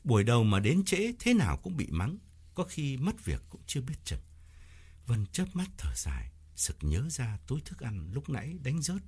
[0.07, 2.17] Buổi đầu mà đến trễ thế nào cũng bị mắng,
[2.53, 4.19] có khi mất việc cũng chưa biết chừng.
[5.05, 9.01] Vân chớp mắt thở dài, sực nhớ ra túi thức ăn lúc nãy đánh rớt.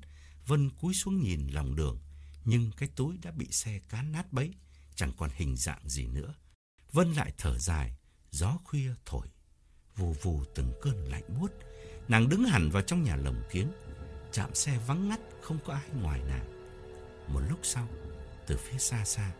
[0.48, 2.00] Vân cúi xuống nhìn lòng đường,
[2.46, 4.54] nhưng cái túi đã bị xe cán nát bấy,
[4.96, 6.34] chẳng còn hình dạng gì nữa.
[6.92, 7.96] Vân lại thở dài,
[8.32, 9.28] gió khuya thổi,
[9.96, 11.52] vù vù từng cơn lạnh buốt.
[12.08, 13.72] Nàng đứng hẳn vào trong nhà lồng kiếng,
[14.32, 16.46] chạm xe vắng ngắt không có ai ngoài nàng
[17.28, 17.88] Một lúc sau
[18.48, 19.32] Từ phía xa xa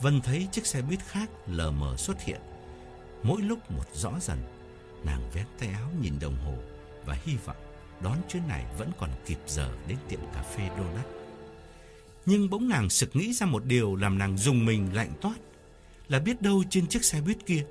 [0.00, 2.40] Vân thấy chiếc xe buýt khác lờ mờ xuất hiện
[3.22, 4.38] Mỗi lúc một rõ dần
[5.04, 6.54] Nàng vén tay áo nhìn đồng hồ
[7.04, 7.56] Và hy vọng
[8.00, 11.06] đón chuyến này vẫn còn kịp giờ đến tiệm cà phê Donut
[12.26, 15.36] Nhưng bỗng nàng sực nghĩ ra một điều Làm nàng dùng mình lạnh toát
[16.08, 17.64] Là biết đâu trên chiếc xe buýt kia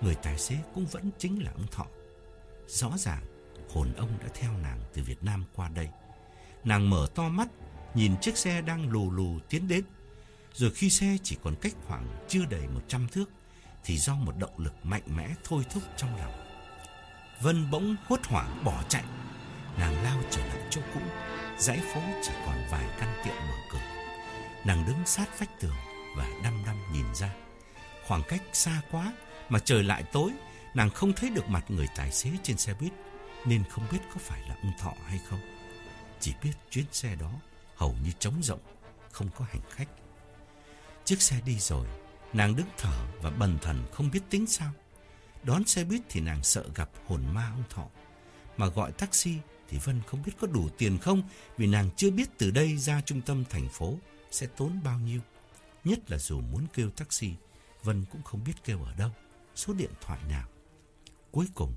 [0.00, 1.86] Người tài xế cũng vẫn chính là ông Thọ
[2.66, 3.22] Rõ ràng
[3.74, 5.88] hồn ông đã theo nàng từ Việt Nam qua đây.
[6.64, 7.48] Nàng mở to mắt,
[7.94, 9.84] nhìn chiếc xe đang lù lù tiến đến.
[10.54, 13.30] Rồi khi xe chỉ còn cách khoảng chưa đầy 100 thước,
[13.84, 16.32] thì do một động lực mạnh mẽ thôi thúc trong lòng.
[17.40, 19.04] Vân bỗng hốt hoảng bỏ chạy.
[19.78, 21.00] Nàng lao trở lại chỗ cũ,
[21.58, 23.82] dãy phố chỉ còn vài căn tiệm mở cửa.
[24.64, 25.76] Nàng đứng sát vách tường
[26.16, 27.34] và đăm đăm nhìn ra.
[28.06, 29.12] Khoảng cách xa quá
[29.48, 30.30] mà trời lại tối,
[30.74, 32.92] nàng không thấy được mặt người tài xế trên xe buýt
[33.46, 35.40] nên không biết có phải là ông Thọ hay không.
[36.20, 37.30] Chỉ biết chuyến xe đó
[37.76, 38.60] hầu như trống rộng,
[39.10, 39.88] không có hành khách.
[41.04, 41.86] Chiếc xe đi rồi,
[42.32, 44.72] nàng đứng thở và bần thần không biết tính sao.
[45.42, 47.86] Đón xe buýt thì nàng sợ gặp hồn ma ông Thọ.
[48.56, 49.34] Mà gọi taxi
[49.68, 51.22] thì Vân không biết có đủ tiền không
[51.56, 53.98] vì nàng chưa biết từ đây ra trung tâm thành phố
[54.30, 55.20] sẽ tốn bao nhiêu.
[55.84, 57.30] Nhất là dù muốn kêu taxi,
[57.82, 59.10] Vân cũng không biết kêu ở đâu,
[59.54, 60.48] số điện thoại nào.
[61.30, 61.74] Cuối cùng,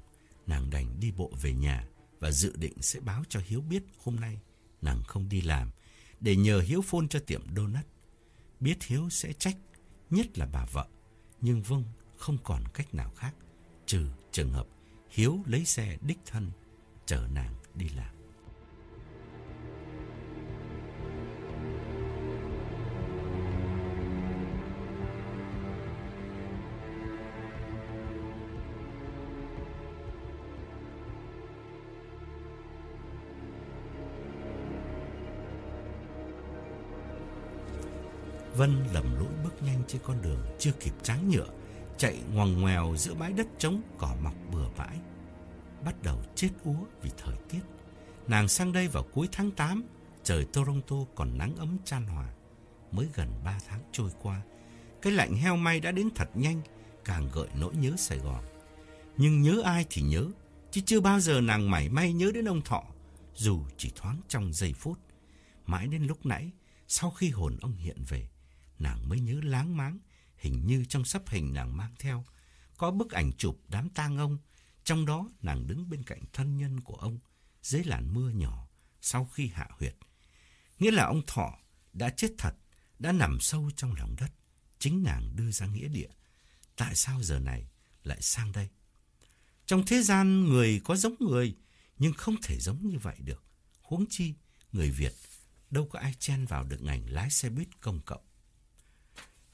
[0.47, 1.87] nàng đành đi bộ về nhà
[2.19, 4.39] và dự định sẽ báo cho Hiếu biết hôm nay
[4.81, 5.71] nàng không đi làm
[6.19, 7.85] để nhờ Hiếu phone cho tiệm donut.
[8.59, 9.57] Biết Hiếu sẽ trách,
[10.09, 10.87] nhất là bà vợ,
[11.41, 11.83] nhưng Vâng
[12.17, 13.35] không còn cách nào khác
[13.85, 14.67] trừ trường hợp
[15.09, 16.51] Hiếu lấy xe đích thân
[17.05, 18.16] chở nàng đi làm.
[38.57, 41.47] Vân lầm lũi bước nhanh trên con đường chưa kịp tráng nhựa,
[41.97, 44.97] chạy ngoằn ngoèo giữa bãi đất trống cỏ mọc bừa bãi.
[45.85, 47.59] Bắt đầu chết úa vì thời tiết.
[48.27, 49.83] Nàng sang đây vào cuối tháng 8,
[50.23, 52.29] trời Toronto còn nắng ấm chan hòa.
[52.91, 54.41] Mới gần 3 tháng trôi qua,
[55.01, 56.61] cái lạnh heo may đã đến thật nhanh,
[57.05, 58.43] càng gợi nỗi nhớ Sài Gòn.
[59.17, 60.25] Nhưng nhớ ai thì nhớ,
[60.71, 62.83] chứ chưa bao giờ nàng mảy may nhớ đến ông Thọ,
[63.35, 64.99] dù chỉ thoáng trong giây phút.
[65.65, 66.51] Mãi đến lúc nãy,
[66.87, 68.27] sau khi hồn ông hiện về,
[68.79, 69.99] nàng mới nhớ láng máng,
[70.35, 72.25] hình như trong sắp hình nàng mang theo,
[72.77, 74.37] có bức ảnh chụp đám tang ông,
[74.83, 77.19] trong đó nàng đứng bên cạnh thân nhân của ông,
[77.61, 78.67] dưới làn mưa nhỏ,
[79.01, 79.95] sau khi hạ huyệt.
[80.79, 81.59] Nghĩa là ông Thọ
[81.93, 82.55] đã chết thật,
[82.99, 84.31] đã nằm sâu trong lòng đất.
[84.79, 86.09] Chính nàng đưa ra nghĩa địa.
[86.75, 87.67] Tại sao giờ này
[88.03, 88.69] lại sang đây?
[89.65, 91.55] Trong thế gian người có giống người,
[91.97, 93.43] nhưng không thể giống như vậy được.
[93.81, 94.33] Huống chi,
[94.71, 95.13] người Việt
[95.69, 98.26] đâu có ai chen vào được ngành lái xe buýt công cộng.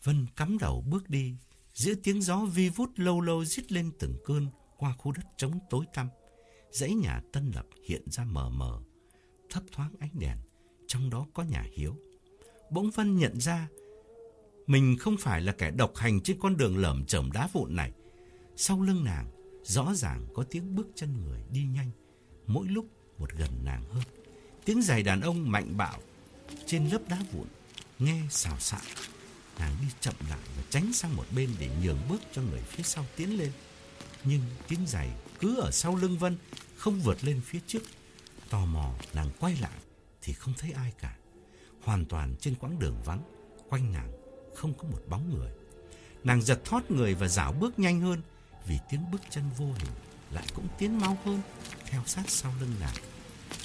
[0.03, 1.35] Vân cắm đầu bước đi,
[1.73, 5.59] giữa tiếng gió vi vút lâu lâu rít lên từng cơn qua khu đất trống
[5.69, 6.09] tối tăm.
[6.71, 8.81] Dãy nhà Tân Lập hiện ra mờ mờ,
[9.49, 10.37] thấp thoáng ánh đèn,
[10.87, 11.95] trong đó có nhà Hiếu.
[12.71, 13.67] Bỗng Vân nhận ra
[14.67, 17.91] mình không phải là kẻ độc hành trên con đường lởm chởm đá vụn này.
[18.55, 19.31] Sau lưng nàng,
[19.63, 21.91] rõ ràng có tiếng bước chân người đi nhanh,
[22.47, 22.85] mỗi lúc
[23.17, 24.03] một gần nàng hơn.
[24.65, 25.99] Tiếng giày đàn ông mạnh bạo
[26.65, 27.47] trên lớp đá vụn,
[27.99, 28.81] nghe xào xạc.
[29.59, 32.83] Nàng đi chậm lại và tránh sang một bên để nhường bước cho người phía
[32.83, 33.51] sau tiến lên.
[34.23, 36.37] Nhưng tiếng giày cứ ở sau lưng Vân,
[36.77, 37.83] không vượt lên phía trước.
[38.49, 39.79] Tò mò, nàng quay lại
[40.21, 41.15] thì không thấy ai cả.
[41.81, 43.23] Hoàn toàn trên quãng đường vắng,
[43.69, 44.11] quanh nàng
[44.55, 45.51] không có một bóng người.
[46.23, 48.21] Nàng giật thoát người và dảo bước nhanh hơn
[48.67, 49.91] vì tiếng bước chân vô hình
[50.31, 51.41] lại cũng tiến mau hơn
[51.85, 52.95] theo sát sau lưng nàng.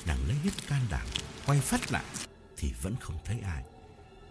[0.07, 1.07] Nàng lấy hết can đảm
[1.47, 2.05] quay phát lại
[2.57, 3.65] thì vẫn không thấy ai.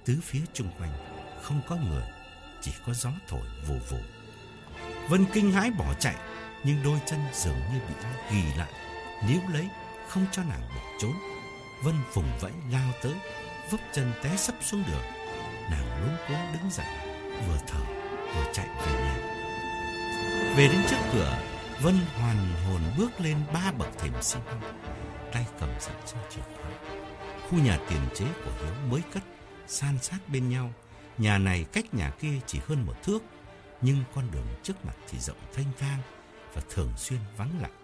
[0.06, 2.04] Tứ phía chung quanh không có người,
[2.62, 3.98] chỉ có gió thổi vù vù.
[5.10, 6.16] Vân kinh hãi bỏ chạy,
[6.64, 8.72] nhưng đôi chân dường như bị ai ghi lại,
[9.28, 9.68] níu lấy,
[10.08, 11.14] không cho nàng bỏ trốn.
[11.84, 13.14] Vân vùng vẫy lao tới,
[13.72, 15.04] vấp chân té sấp xuống đường.
[15.72, 16.88] Nàng luống cuống đứng dậy,
[17.48, 17.80] vừa thở
[18.36, 19.18] vừa chạy về nhà.
[20.58, 21.38] Về đến trước cửa,
[21.82, 24.62] Vân hoàn hồn bước lên ba bậc thềm xi măng,
[25.34, 26.72] tay cầm sẵn soi chìa khóa.
[27.50, 29.24] Khu nhà tiền chế của Hiếu mới cất,
[29.68, 30.74] san sát bên nhau.
[31.18, 33.24] Nhà này cách nhà kia chỉ hơn một thước,
[33.82, 36.02] nhưng con đường trước mặt thì rộng thanh thang
[36.54, 37.76] và thường xuyên vắng lặng.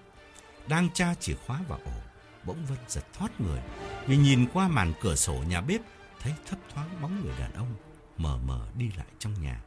[0.68, 2.02] Đang tra chìa khóa vào ổ,
[2.46, 3.62] bỗng Vân giật thoát người
[4.08, 5.82] vì nhìn qua màn cửa sổ nhà bếp
[6.20, 7.76] thấy thấp thoáng bóng người đàn ông
[8.18, 9.64] mờ mờ đi lại trong nhà,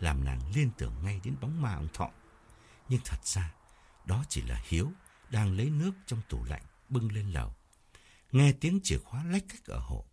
[0.00, 2.10] làm nàng liên tưởng ngay đến bóng ma ông Thọ.
[2.88, 3.54] Nhưng thật ra,
[4.04, 4.92] đó chỉ là Hiếu
[5.30, 7.54] đang lấy nước trong tủ lạnh bưng lên lầu.
[8.32, 10.06] Nghe tiếng chìa khóa lách cách ở hộ.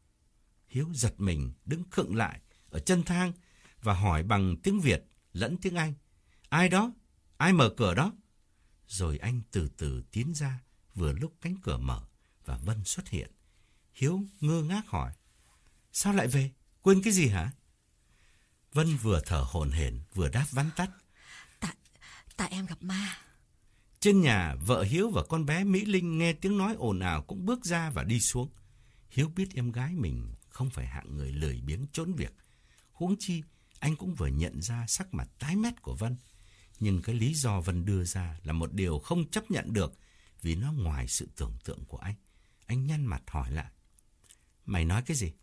[0.68, 2.40] Hiếu giật mình đứng khựng lại
[2.74, 3.34] ở chân thang
[3.82, 5.94] và hỏi bằng tiếng Việt lẫn tiếng Anh.
[6.50, 6.92] Ai đó?
[7.38, 8.14] Ai mở cửa đó?
[8.88, 10.60] Rồi anh từ từ tiến ra
[10.96, 12.04] vừa lúc cánh cửa mở
[12.46, 13.32] và Vân xuất hiện.
[13.94, 15.14] Hiếu ngơ ngác hỏi.
[15.92, 16.52] Sao lại về?
[16.82, 17.52] Quên cái gì hả?
[18.74, 20.90] Vân vừa thở hổn hển vừa đáp vắn tắt.
[21.60, 21.76] Tại,
[22.38, 23.18] tại em gặp ma.
[24.00, 27.46] Trên nhà, vợ Hiếu và con bé Mỹ Linh nghe tiếng nói ồn ào cũng
[27.46, 28.50] bước ra và đi xuống.
[29.10, 32.34] Hiếu biết em gái mình không phải hạng người lười biếng trốn việc.
[33.04, 33.44] Huống chi,
[33.80, 36.18] anh cũng vừa nhận ra sắc mặt tái mét của Vân.
[36.80, 39.94] Nhưng cái lý do Vân đưa ra là một điều không chấp nhận được
[40.42, 42.16] vì nó ngoài sự tưởng tượng của anh.
[42.66, 43.72] Anh nhăn mặt hỏi lại.
[44.66, 45.34] Mày nói cái gì?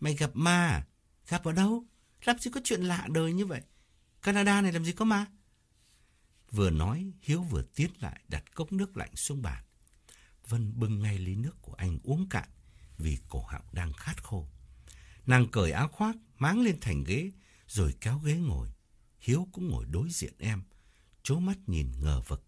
[0.00, 0.86] Mày gặp ma à?
[1.28, 1.84] Gặp ở đâu?
[2.24, 3.62] Làm gì có chuyện lạ đời như vậy?
[4.22, 5.26] Canada này làm gì có ma?
[6.50, 9.64] Vừa nói, Hiếu vừa tiến lại đặt cốc nước lạnh xuống bàn.
[10.48, 12.48] Vân bưng ngay ly nước của anh uống cạn
[12.98, 14.48] vì cổ họng đang khát khô.
[15.26, 17.30] Nàng cởi áo khoác, máng lên thành ghế,
[17.66, 18.68] rồi kéo ghế ngồi.
[19.18, 20.62] Hiếu cũng ngồi đối diện em,
[21.22, 22.44] chố mắt nhìn ngờ vực.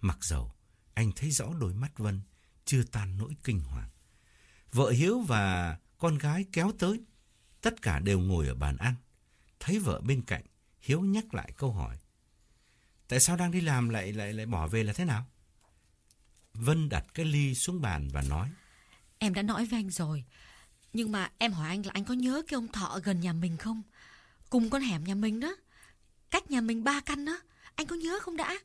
[0.00, 0.52] Mặc dầu,
[0.94, 2.20] anh thấy rõ đôi mắt Vân,
[2.64, 3.88] chưa tan nỗi kinh hoàng.
[4.72, 7.00] Vợ Hiếu và con gái kéo tới,
[7.60, 8.94] tất cả đều ngồi ở bàn ăn.
[9.60, 10.44] Thấy vợ bên cạnh,
[10.80, 11.98] Hiếu nhắc lại câu hỏi.
[13.08, 15.26] Tại sao đang đi làm lại lại lại bỏ về là thế nào?
[16.54, 18.50] Vân đặt cái ly xuống bàn và nói.
[19.18, 20.24] Em đã nói với anh rồi.
[20.92, 23.56] Nhưng mà em hỏi anh là anh có nhớ cái ông thọ gần nhà mình
[23.56, 23.82] không?
[24.50, 25.56] Cùng con hẻm nhà mình đó.
[26.30, 27.38] Cách nhà mình ba căn đó.
[27.74, 28.58] Anh có nhớ không đã?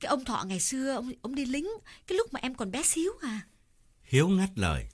[0.00, 1.68] Cái ông thọ ngày xưa ông ông đi lính
[2.06, 3.40] cái lúc mà em còn bé xíu à.
[4.02, 4.86] Hiếu ngắt lời.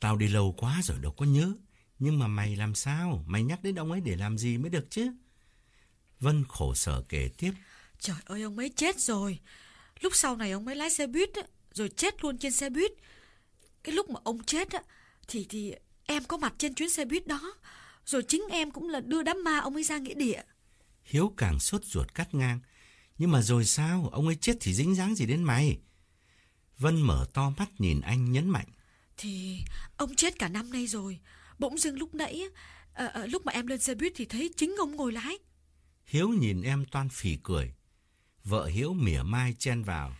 [0.00, 1.52] Tao đi lâu quá rồi đâu có nhớ.
[1.98, 3.24] Nhưng mà mày làm sao?
[3.26, 5.10] Mày nhắc đến ông ấy để làm gì mới được chứ?
[6.20, 7.52] Vân khổ sở kể tiếp.
[7.98, 9.38] Trời ơi ông ấy chết rồi.
[10.00, 11.30] Lúc sau này ông ấy lái xe buýt
[11.74, 12.92] rồi chết luôn trên xe buýt.
[13.82, 14.82] Cái lúc mà ông chết á
[15.28, 15.74] thì thì
[16.06, 17.54] em có mặt trên chuyến xe buýt đó.
[18.06, 20.42] Rồi chính em cũng là đưa đám ma ông ấy ra nghĩa địa.
[21.04, 22.60] Hiếu càng sốt ruột cắt ngang.
[23.18, 24.08] Nhưng mà rồi sao?
[24.12, 25.78] Ông ấy chết thì dính dáng gì đến mày?
[26.78, 28.66] Vân mở to mắt nhìn anh nhấn mạnh.
[29.16, 29.60] Thì
[29.96, 31.18] ông chết cả năm nay rồi.
[31.58, 32.42] Bỗng dưng lúc nãy,
[32.92, 35.38] à, à, lúc mà em lên xe buýt thì thấy chính ông ngồi lái.
[36.04, 37.74] Hiếu nhìn em toan phì cười.
[38.44, 40.16] Vợ Hiếu mỉa mai chen vào.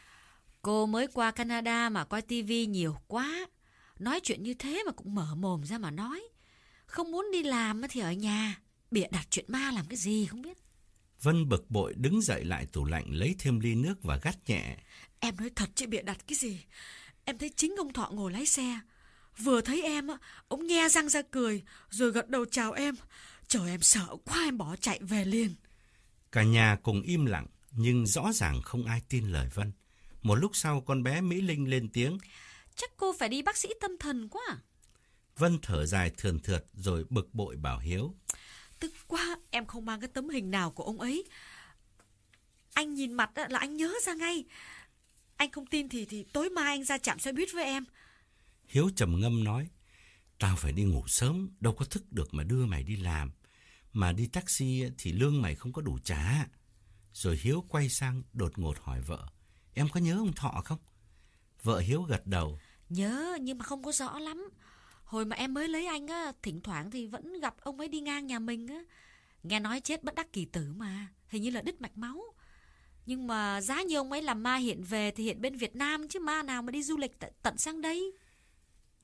[0.62, 3.46] Cô mới qua Canada mà coi tivi nhiều quá.
[3.98, 6.22] Nói chuyện như thế mà cũng mở mồm ra mà nói.
[6.86, 8.60] Không muốn đi làm thì ở nhà.
[8.90, 10.56] Bịa đặt chuyện ma làm cái gì không biết.
[11.22, 14.76] Vân bực bội đứng dậy lại tủ lạnh lấy thêm ly nước và gắt nhẹ.
[15.20, 16.60] Em nói thật chứ bịa đặt cái gì.
[17.24, 18.80] Em thấy chính ông Thọ ngồi lái xe.
[19.38, 20.08] Vừa thấy em,
[20.48, 22.94] ông nghe răng ra cười, rồi gật đầu chào em.
[23.48, 25.54] Trời em sợ quá em bỏ chạy về liền.
[26.32, 29.72] Cả nhà cùng im lặng, nhưng rõ ràng không ai tin lời Vân.
[30.22, 32.18] Một lúc sau con bé Mỹ Linh lên tiếng.
[32.76, 34.58] Chắc cô phải đi bác sĩ tâm thần quá.
[35.36, 38.14] Vân thở dài thườn thượt rồi bực bội bảo Hiếu.
[38.80, 41.24] Tức quá, em không mang cái tấm hình nào của ông ấy.
[42.72, 44.44] Anh nhìn mặt là anh nhớ ra ngay.
[45.36, 47.84] Anh không tin thì thì tối mai anh ra chạm xe buýt với em.
[48.66, 49.68] Hiếu trầm ngâm nói.
[50.38, 53.32] Tao phải đi ngủ sớm, đâu có thức được mà đưa mày đi làm.
[53.92, 56.46] Mà đi taxi thì lương mày không có đủ trả.
[57.12, 59.26] Rồi Hiếu quay sang đột ngột hỏi vợ.
[59.74, 60.78] Em có nhớ ông Thọ không?
[61.62, 62.58] Vợ Hiếu gật đầu.
[62.88, 64.48] Nhớ nhưng mà không có rõ lắm.
[65.04, 68.00] Hồi mà em mới lấy anh á, thỉnh thoảng thì vẫn gặp ông ấy đi
[68.00, 68.80] ngang nhà mình á.
[69.42, 72.22] Nghe nói chết bất đắc kỳ tử mà, hình như là đứt mạch máu.
[73.06, 76.08] Nhưng mà giá như ông ấy làm ma hiện về thì hiện bên Việt Nam
[76.08, 78.12] chứ ma nào mà đi du lịch tận sang đây.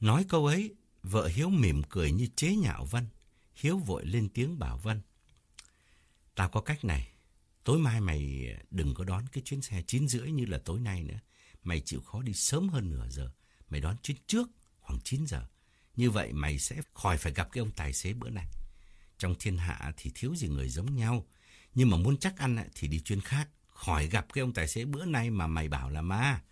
[0.00, 3.06] Nói câu ấy, vợ Hiếu mỉm cười như chế nhạo Vân.
[3.54, 5.00] Hiếu vội lên tiếng bảo Vân.
[6.34, 7.12] Tao có cách này.
[7.64, 10.80] Tối mai mày ờ, đừng có đón cái chuyến xe 9 rưỡi như là tối
[10.80, 11.18] nay nữa.
[11.62, 13.30] Mày chịu khó đi sớm hơn nửa giờ.
[13.72, 14.48] Mày đón chuyến trước
[14.80, 15.42] khoảng 9 giờ.
[15.96, 18.46] Như vậy mày sẽ khỏi phải gặp cái ông tài xế bữa nay.
[19.18, 21.26] Trong thiên hạ thì thiếu gì người giống nhau.
[21.74, 23.48] Nhưng mà muốn chắc ăn thì đi chuyến khác.
[23.68, 26.42] Khỏi gặp cái ông tài xế bữa nay mà mày bảo là ma.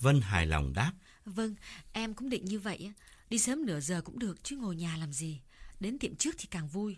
[0.00, 0.92] Vân hài lòng đáp.
[1.24, 1.54] Vâng,
[1.92, 2.92] em cũng định như vậy.
[3.30, 5.40] Đi sớm nửa giờ cũng được chứ ngồi nhà làm gì.
[5.80, 6.96] Đến tiệm trước thì càng vui.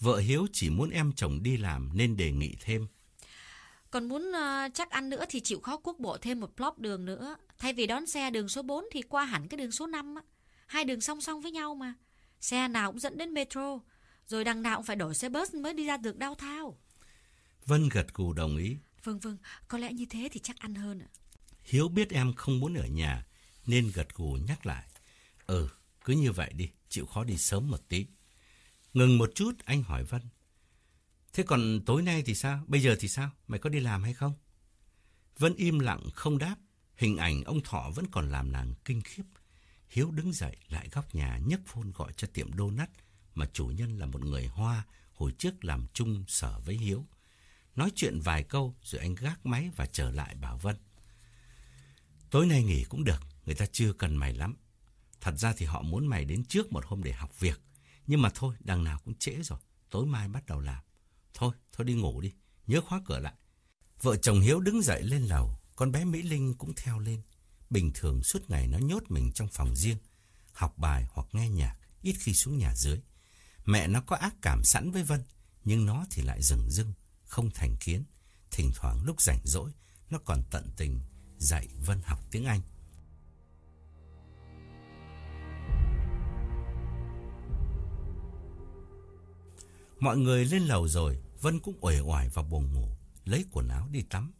[0.00, 2.86] Vợ Hiếu chỉ muốn em chồng đi làm nên đề nghị thêm.
[3.90, 7.04] Còn muốn uh, chắc ăn nữa thì chịu khó quốc bộ thêm một block đường
[7.04, 7.36] nữa.
[7.58, 10.22] Thay vì đón xe đường số 4 thì qua hẳn cái đường số 5 á.
[10.66, 11.94] Hai đường song song với nhau mà.
[12.40, 13.80] Xe nào cũng dẫn đến metro.
[14.26, 16.78] Rồi đằng nào cũng phải đổi xe bus mới đi ra được đau thao.
[17.66, 18.76] Vân gật gù đồng ý.
[19.04, 19.36] Vâng vâng,
[19.68, 21.08] có lẽ như thế thì chắc ăn hơn ạ.
[21.64, 23.26] Hiếu biết em không muốn ở nhà
[23.66, 24.84] nên gật gù nhắc lại.
[25.46, 25.68] Ừ,
[26.04, 28.06] cứ như vậy đi, chịu khó đi sớm một tí.
[28.94, 30.22] Ngừng một chút, anh hỏi Vân.
[31.32, 32.64] Thế còn tối nay thì sao?
[32.66, 33.30] Bây giờ thì sao?
[33.48, 34.32] Mày có đi làm hay không?
[35.38, 36.56] Vân im lặng không đáp.
[36.98, 39.22] Hình ảnh ông Thọ vẫn còn làm nàng kinh khiếp.
[39.88, 42.70] Hiếu đứng dậy lại góc nhà nhấc phone gọi cho tiệm đô
[43.34, 44.84] mà chủ nhân là một người Hoa
[45.14, 47.06] hồi trước làm chung sở với Hiếu.
[47.76, 50.76] Nói chuyện vài câu rồi anh gác máy và trở lại bảo Vân.
[52.30, 54.56] Tối nay nghỉ cũng được, người ta chưa cần mày lắm.
[55.20, 57.60] Thật ra thì họ muốn mày đến trước một hôm để học việc.
[58.06, 59.58] Nhưng mà thôi, đằng nào cũng trễ rồi,
[59.90, 60.84] tối mai bắt đầu làm.
[61.34, 62.32] Thôi, thôi đi ngủ đi,
[62.66, 63.34] nhớ khóa cửa lại.
[64.02, 67.22] Vợ chồng Hiếu đứng dậy lên lầu, con bé Mỹ Linh cũng theo lên.
[67.70, 69.96] Bình thường suốt ngày nó nhốt mình trong phòng riêng,
[70.52, 73.00] học bài hoặc nghe nhạc, ít khi xuống nhà dưới.
[73.64, 75.22] Mẹ nó có ác cảm sẵn với Vân,
[75.64, 76.92] nhưng nó thì lại rừng rưng,
[77.24, 78.04] không thành kiến.
[78.50, 79.70] Thỉnh thoảng lúc rảnh rỗi,
[80.10, 81.00] nó còn tận tình
[81.38, 82.60] dạy Vân học tiếng Anh.
[90.00, 92.88] Mọi người lên lầu rồi, Vân cũng uể oải vào buồng ngủ,
[93.24, 94.32] lấy quần áo đi tắm.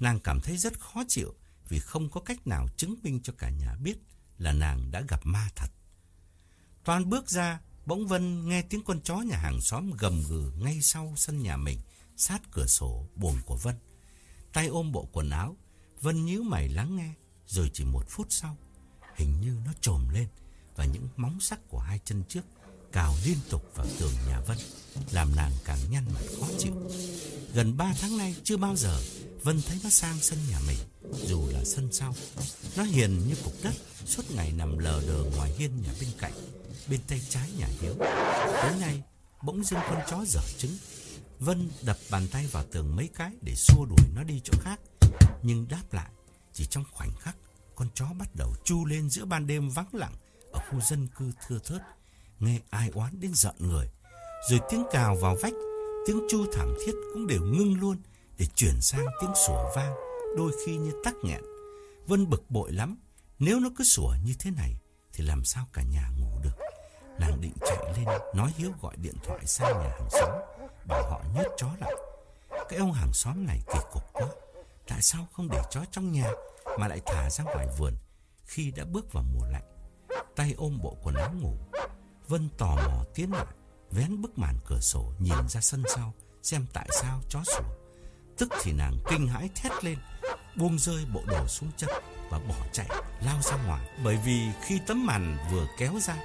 [0.00, 1.34] Nàng cảm thấy rất khó chịu
[1.68, 3.96] vì không có cách nào chứng minh cho cả nhà biết
[4.38, 5.68] là nàng đã gặp ma thật.
[6.84, 10.82] Toàn bước ra, bỗng Vân nghe tiếng con chó nhà hàng xóm gầm gừ ngay
[10.82, 11.78] sau sân nhà mình,
[12.16, 13.74] sát cửa sổ buồng của Vân.
[14.52, 15.56] Tay ôm bộ quần áo,
[16.00, 17.14] Vân nhíu mày lắng nghe,
[17.46, 18.56] rồi chỉ một phút sau,
[19.16, 20.28] hình như nó trồm lên
[20.76, 22.44] và những móng sắc của hai chân trước
[22.92, 24.58] cào liên tục vào tường nhà Vân,
[25.10, 26.72] làm nàng càng nhăn mặt khó chịu.
[27.54, 29.00] Gần ba tháng nay chưa bao giờ
[29.42, 30.78] Vân thấy nó sang sân nhà mình,
[31.26, 32.14] dù là sân sau.
[32.76, 33.74] Nó hiền như cục đất,
[34.06, 36.32] suốt ngày nằm lờ đờ ngoài hiên nhà bên cạnh,
[36.88, 37.94] bên tay trái nhà Hiếu.
[38.62, 39.02] Tối nay,
[39.42, 40.76] bỗng dưng con chó dở trứng.
[41.38, 44.80] Vân đập bàn tay vào tường mấy cái để xua đuổi nó đi chỗ khác.
[45.42, 46.10] Nhưng đáp lại,
[46.52, 47.36] chỉ trong khoảnh khắc,
[47.74, 50.14] con chó bắt đầu chu lên giữa ban đêm vắng lặng
[50.52, 51.82] ở khu dân cư thưa thớt
[52.40, 53.90] nghe ai oán đến giận người.
[54.50, 55.54] Rồi tiếng cào vào vách,
[56.06, 57.96] tiếng chu thảm thiết cũng đều ngưng luôn
[58.38, 59.94] để chuyển sang tiếng sủa vang,
[60.36, 61.40] đôi khi như tắc nghẹn.
[62.06, 62.96] Vân bực bội lắm,
[63.38, 64.74] nếu nó cứ sủa như thế này
[65.12, 66.58] thì làm sao cả nhà ngủ được.
[67.18, 70.30] Nàng định chạy lên nói Hiếu gọi điện thoại sang nhà hàng xóm
[70.84, 71.92] Bảo họ nhốt chó lại
[72.68, 74.26] Cái ông hàng xóm này kỳ cục quá
[74.88, 76.30] Tại sao không để chó trong nhà
[76.78, 77.94] Mà lại thả ra ngoài vườn
[78.44, 79.62] Khi đã bước vào mùa lạnh
[80.36, 81.56] Tay ôm bộ quần áo ngủ
[82.28, 83.46] Vân tò mò tiến lại,
[83.90, 86.12] Vén bức màn cửa sổ nhìn ra sân sau,
[86.42, 87.68] Xem tại sao chó sủa.
[88.38, 89.98] Tức thì nàng kinh hãi thét lên,
[90.56, 91.90] Buông rơi bộ đồ xuống chân
[92.30, 92.88] Và bỏ chạy,
[93.24, 93.88] lao ra ngoài.
[94.04, 96.16] Bởi vì khi tấm màn vừa kéo ra,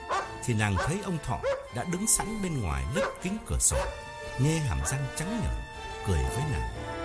[0.46, 1.40] Thì nàng thấy ông Thọ
[1.76, 3.78] đã đứng sẵn bên ngoài lớp kính cửa sổ,
[4.40, 5.64] Nghe hàm răng trắng nhợn
[6.08, 7.03] Cười với nàng.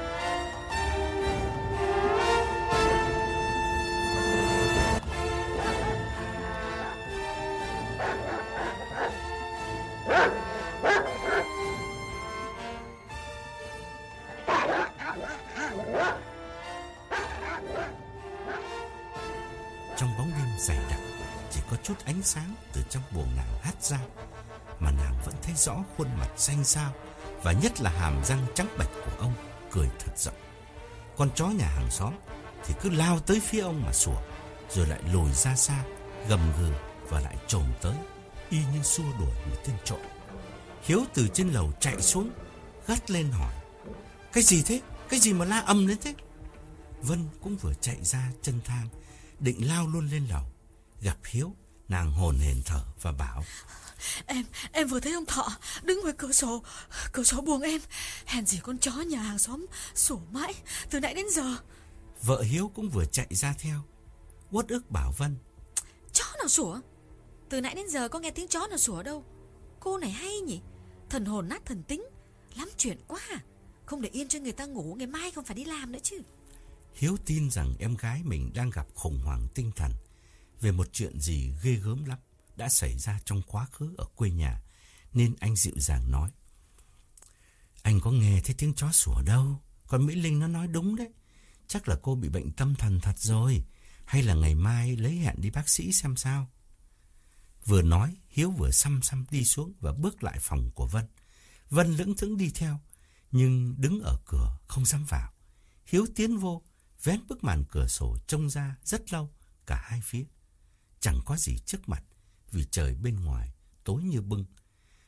[25.98, 26.92] Khuôn mặt xanh xao
[27.42, 29.34] Và nhất là hàm răng trắng bạch của ông
[29.70, 30.34] Cười thật rộng
[31.16, 32.14] Con chó nhà hàng xóm
[32.66, 34.20] Thì cứ lao tới phía ông mà sủa,
[34.70, 35.84] Rồi lại lùi ra xa,
[36.28, 36.72] Gầm gừ
[37.08, 37.94] và lại trồm tới,
[38.50, 40.00] Y như xua đuổi một tên trộm
[40.82, 42.30] Hiếu từ trên lầu chạy xuống,
[42.86, 43.54] Gắt lên hỏi,
[44.32, 44.80] Cái gì thế?
[45.08, 46.14] Cái gì mà la âm lên thế?
[47.02, 48.88] Vân cũng vừa chạy ra chân thang,
[49.38, 50.44] Định lao luôn lên lầu,
[51.00, 51.52] Gặp Hiếu,
[51.88, 53.44] Nàng hồn hển thở và bảo
[54.26, 55.48] Em, em vừa thấy ông Thọ
[55.82, 56.62] đứng ngoài cửa sổ
[57.12, 57.80] Cửa sổ buồng em.
[58.26, 60.54] Hèn gì con chó nhà hàng xóm sủa mãi
[60.90, 61.56] Từ nãy đến giờ.
[62.22, 63.80] Vợ Hiếu cũng vừa chạy ra theo.
[64.50, 65.36] Uất ức bảo Vân.
[66.12, 66.80] Chó nào sủa?
[67.48, 69.24] Từ nãy đến giờ có nghe tiếng chó nào sủa đâu?
[69.80, 70.60] Cô này hay nhỉ?
[71.10, 72.04] Thần hồn nát thần tính
[72.56, 73.20] Lắm chuyện quá.
[73.30, 73.40] À
[73.86, 76.22] Không để yên cho người ta ngủ Ngày mai không phải đi làm nữa chứ.
[76.94, 79.92] Hiếu tin rằng em gái mình đang gặp khủng hoảng tinh thần
[80.60, 82.18] Về một chuyện gì ghê gớm lắm
[82.58, 84.62] đã xảy ra trong quá khứ ở quê nhà,
[85.12, 86.30] Nên anh dịu dàng nói.
[87.82, 89.62] Anh có nghe thấy tiếng chó sủa đâu?
[89.86, 91.08] Còn Mỹ Linh nó nói đúng đấy.
[91.68, 93.64] Chắc là cô bị bệnh tâm thần thật rồi.
[94.04, 96.50] Hay là ngày mai lấy hẹn đi bác sĩ xem sao?
[97.66, 101.04] Vừa nói, Hiếu vừa xăm xăm đi xuống Và bước lại phòng của Vân.
[101.70, 102.80] Vân lững thững đi theo,
[103.30, 105.32] Nhưng đứng ở cửa không dám vào.
[105.86, 106.62] Hiếu tiến vô,
[107.02, 109.30] Vén bức màn cửa sổ trông ra rất lâu,
[109.66, 110.24] Cả hai phía.
[111.00, 112.02] Chẳng có gì trước mặt.
[112.52, 113.52] Vì trời bên ngoài
[113.84, 114.44] tối như bưng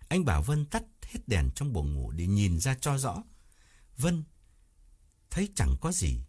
[0.09, 3.23] Anh bảo Vân tắt hết đèn trong buồng ngủ Để nhìn ra cho rõ
[3.97, 4.25] Vân
[5.31, 6.21] thấy chẳng có gì,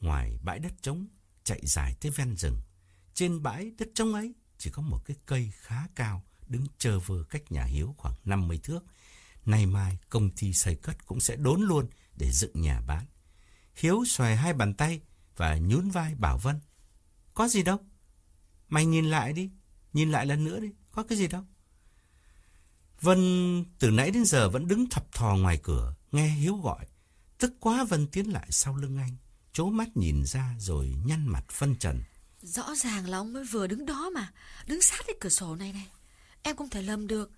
[0.00, 1.06] Ngoài bãi đất trống
[1.44, 2.60] Chạy dài tới ven rừng
[3.14, 7.24] Trên bãi đất trống ấy Chỉ có một cái cây khá cao Đứng chờ vơ
[7.24, 8.84] cách nhà Hiếu khoảng 50 thước
[9.46, 11.86] Nay mai công ty xây cất cũng sẽ đốn luôn
[12.16, 13.06] Để dựng nhà bán
[13.76, 15.00] Hiếu xòe hai bàn tay
[15.36, 16.60] và nhún vai bảo Vân.
[17.34, 17.78] Có gì đâu.
[18.68, 19.50] Mày nhìn lại đi.
[19.94, 20.68] Nhìn lại lần nữa đi.
[20.92, 21.42] Có cái gì đâu.
[23.00, 25.94] Vân từ nãy đến giờ vẫn đứng thập thò ngoài cửa.
[26.12, 26.86] Nghe Hiếu gọi.
[27.38, 29.16] Tức quá Vân tiến lại sau lưng anh.
[29.52, 32.02] Chố mắt nhìn ra rồi nhăn mặt phân trần.
[32.42, 34.32] Rõ ràng là ông mới vừa đứng đó mà.
[34.66, 35.88] Đứng sát cái cửa sổ này này.
[36.42, 37.30] Em không thể lầm được.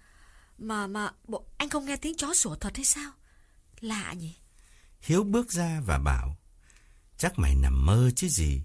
[0.58, 3.10] Mà mà bộ anh không nghe tiếng chó sủa thật hay sao?
[3.80, 4.34] Lạ nhỉ?
[5.00, 6.36] Hiếu bước ra và bảo
[7.18, 8.62] Chắc mày nằm mơ chứ gì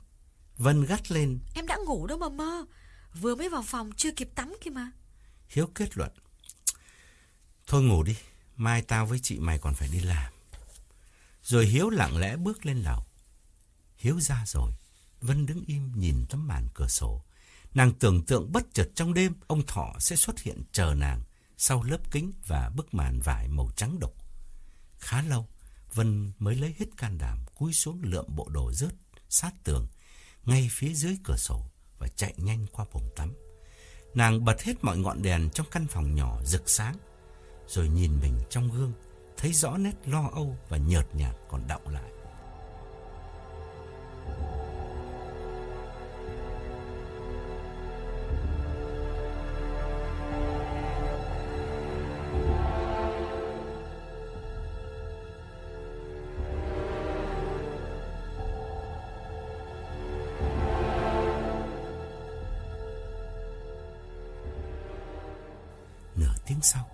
[0.58, 2.66] Vân gắt lên Em đã ngủ đâu mà mơ
[3.14, 4.92] Vừa mới vào phòng, chưa kịp tắm kia mà.
[5.50, 6.12] Hiếu kết luận.
[7.68, 8.16] Thôi ngủ đi,
[8.56, 10.34] Mai tao với chị mày còn phải đi làm.
[11.44, 13.06] Rồi Hiếu lặng lẽ bước lên lầu.
[13.98, 14.72] Hiếu ra rồi,
[15.22, 17.24] Vân đứng im nhìn tấm màn cửa sổ.
[17.74, 21.24] Nàng tưởng tượng bất chợt trong đêm, Ông Thọ sẽ xuất hiện chờ nàng
[21.58, 24.16] Sau lớp kính và bức màn vải màu trắng đục.
[25.00, 25.48] Khá lâu,
[25.94, 28.94] Vân mới lấy hết can đảm cúi xuống lượm bộ đồ rớt
[29.30, 29.88] sát tường,
[30.46, 31.71] ngay phía dưới cửa sổ
[32.02, 33.34] và chạy nhanh qua phòng tắm.
[34.14, 36.96] Nàng bật hết mọi ngọn đèn trong căn phòng nhỏ rực sáng,
[37.68, 38.94] rồi nhìn mình trong gương,
[39.38, 42.12] thấy rõ nét lo âu và nhợt nhạt còn đọng lại.
[66.62, 66.90] Tiếng sau,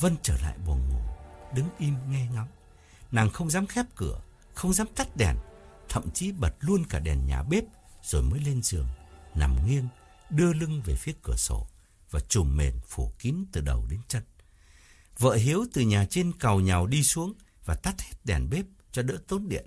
[0.00, 1.00] Vân trở lại buồng ngủ,
[1.54, 2.48] đứng im nghe ngóng.
[3.12, 4.20] Nàng không dám khép cửa,
[4.54, 5.36] không dám tắt đèn,
[5.88, 7.64] thậm chí bật luôn cả đèn nhà bếp
[8.02, 8.88] rồi mới lên giường,
[9.34, 9.88] nằm nghiêng,
[10.30, 11.68] đưa lưng về phía cửa sổ
[12.10, 14.22] và trùm mền phủ kín từ đầu đến chân.
[15.18, 17.34] Vợ Hiếu từ nhà trên cầu nhào đi xuống
[17.64, 19.66] và tắt hết đèn bếp cho đỡ tốn điện.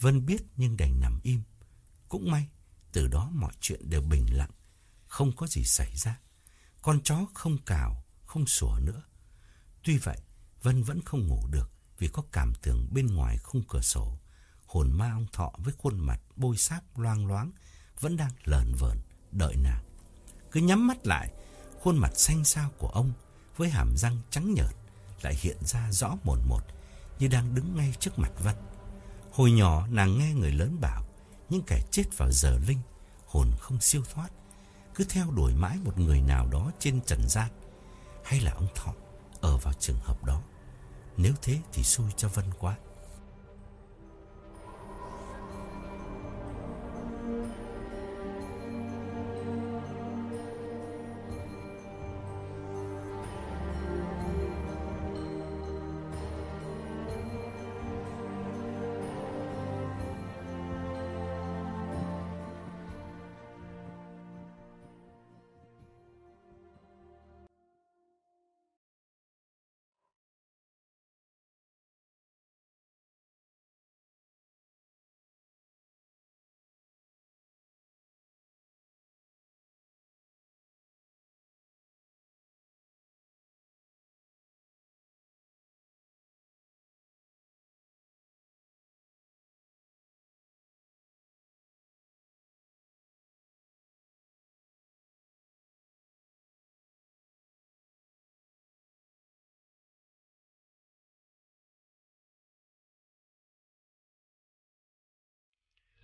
[0.00, 1.42] Vân biết nhưng đành nằm im.
[2.08, 2.48] Cũng may,
[2.92, 4.50] từ đó mọi chuyện đều bình lặng,
[5.06, 6.18] không có gì xảy ra.
[6.82, 9.02] Con chó không cào, không sủa nữa.
[9.84, 10.18] Tuy vậy,
[10.62, 14.18] Vân vẫn không ngủ được vì có cảm tưởng bên ngoài khung cửa sổ.
[14.66, 17.50] Hồn ma ông Thọ với khuôn mặt bôi sáp loang loáng
[18.00, 18.98] vẫn đang lờn vờn
[19.32, 19.84] đợi nàng.
[20.52, 21.32] Cứ nhắm mắt lại,
[21.80, 23.12] khuôn mặt xanh xao của ông
[23.56, 24.74] với hàm răng trắng nhợt
[25.22, 26.62] lại hiện ra rõ mồn một
[27.18, 28.56] như đang đứng ngay trước mặt Vân.
[29.32, 31.06] Hồi nhỏ nàng nghe người lớn bảo
[31.48, 32.80] những kẻ chết vào giờ linh
[33.26, 34.28] hồn không siêu thoát
[34.94, 37.50] cứ theo đuổi mãi một người nào đó trên trần gian
[38.24, 38.92] hay là ông Thọ
[39.40, 40.42] ở vào trường hợp đó.
[41.16, 42.76] Nếu thế thì xui cho Vân quá.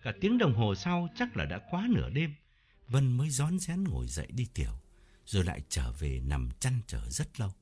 [0.06, 2.34] Cả tiếng đồng hồ sau chắc là đã quá nửa đêm,
[2.88, 4.80] Vân mới rón rén ngồi dậy đi tiểu,
[5.24, 7.52] rồi lại trở về nằm chăn trở rất lâu.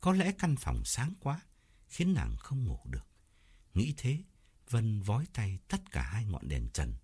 [0.00, 1.40] Có lẽ căn phòng sáng quá,
[1.88, 3.06] khiến nàng không ngủ được.
[3.74, 4.18] Nghĩ thế,
[4.70, 6.94] Vân vói tay tắt cả hai ngọn đèn trần,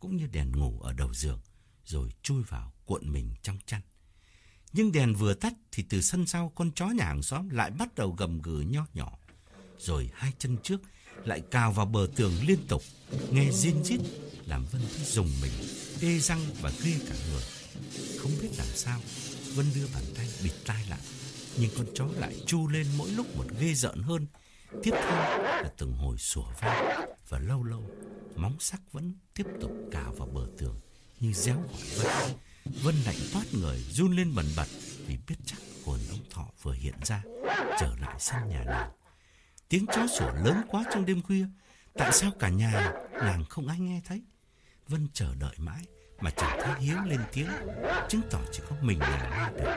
[0.00, 1.40] cũng như đèn ngủ ở đầu giường,
[1.84, 3.80] rồi chui vào cuộn mình trong chăn.
[4.72, 7.94] Nhưng đèn vừa tắt thì từ sân sau con chó nhà hàng xóm lại bắt
[7.94, 9.18] đầu gầm gừ nho nhỏ.
[9.78, 10.80] Rồi hai chân trước
[11.24, 12.82] lại cào vào bờ tường liên tục,
[13.30, 14.00] nghe zin rít
[14.46, 15.52] làm Vân thấy dùng mình,
[16.00, 17.42] ê răng và ghê cả người.
[18.18, 19.00] Không biết làm sao,
[19.54, 21.00] Vân đưa bàn tay bịt tai lại,
[21.58, 24.26] nhưng con chó lại chu lên mỗi lúc một ghê rợn hơn.
[24.82, 27.90] Tiếp theo là từng hồi sủa vang và lâu lâu
[28.36, 30.80] móng sắc vẫn tiếp tục cào vào bờ tường
[31.20, 32.32] như réo gọi Vân.
[32.82, 34.66] Vân lạnh toát người, run lên bần bật
[35.06, 37.22] vì biết chắc hồn ông thọ vừa hiện ra,
[37.80, 38.90] trở lại sân nhà nàng.
[39.68, 41.46] Tiếng chó sủa lớn quá trong đêm khuya.
[41.94, 44.22] Tại sao cả nhà nàng không ai nghe thấy?
[44.88, 45.82] Vân chờ đợi mãi
[46.20, 47.48] mà chẳng thấy Hiếu lên tiếng,
[48.08, 49.74] chứng tỏ chỉ có mình nàng nghe được.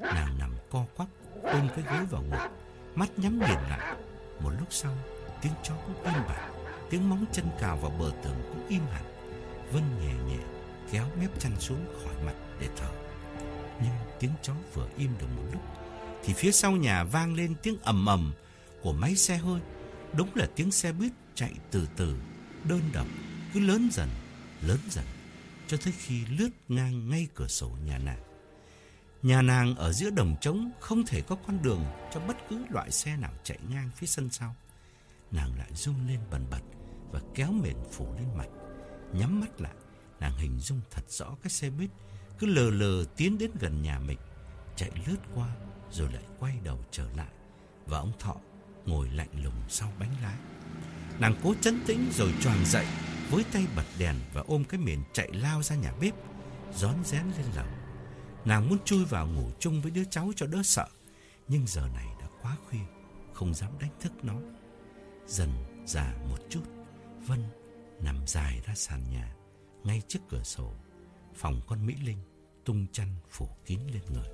[0.00, 1.08] Nàng nằm co quắp,
[1.42, 2.48] ôm cái gối vào ngực,
[2.94, 3.96] mắt nhắm nghiền lại.
[4.40, 4.96] Một lúc sau,
[5.42, 6.50] tiếng chó cũng im bặt,
[6.90, 9.04] tiếng móng chân cào vào bờ tường cũng im hẳn.
[9.72, 10.44] Vân nhẹ nhẹ
[10.92, 12.90] kéo mép chăn xuống khỏi mặt để thở.
[13.82, 15.62] Nhưng tiếng chó vừa im được một lúc,
[16.24, 18.32] thì phía sau nhà vang lên tiếng ầm ầm
[18.82, 19.60] của máy xe hơi.
[20.16, 22.16] Đúng là tiếng xe buýt chạy từ từ,
[22.64, 23.06] đơn độc,
[23.54, 24.08] cứ lớn dần,
[24.62, 25.04] lớn dần,
[25.66, 28.22] cho tới khi lướt ngang ngay cửa sổ nhà nàng.
[29.22, 32.90] Nhà nàng ở giữa đồng trống không thể có con đường cho bất cứ loại
[32.90, 34.54] xe nào chạy ngang phía sân sau.
[35.30, 36.60] Nàng lại rung lên bần bật
[37.12, 38.48] và kéo mền phủ lên mặt.
[39.12, 39.74] Nhắm mắt lại,
[40.20, 41.90] nàng hình dung thật rõ cái xe buýt
[42.38, 44.18] cứ lờ lờ tiến đến gần nhà mình,
[44.76, 45.48] chạy lướt qua
[45.90, 47.32] rồi lại quay đầu trở lại.
[47.86, 48.36] Và ông Thọ
[48.86, 50.36] ngồi lạnh lùng sau bánh lái.
[51.18, 52.86] Nàng cố chấn tĩnh rồi choàng dậy,
[53.30, 56.14] với tay bật đèn và ôm cái miệng chạy lao ra nhà bếp,
[56.74, 57.66] rón rén lên lầu.
[58.44, 60.86] Nàng muốn chui vào ngủ chung với đứa cháu cho đỡ sợ,
[61.48, 62.78] nhưng giờ này đã quá khuya,
[63.32, 64.34] không dám đánh thức nó.
[65.26, 65.50] Dần
[65.86, 66.62] già một chút,
[67.26, 67.44] Vân
[68.00, 69.34] nằm dài ra sàn nhà,
[69.84, 70.74] ngay trước cửa sổ,
[71.36, 72.18] phòng con Mỹ Linh
[72.64, 74.28] tung chăn phủ kín lên người.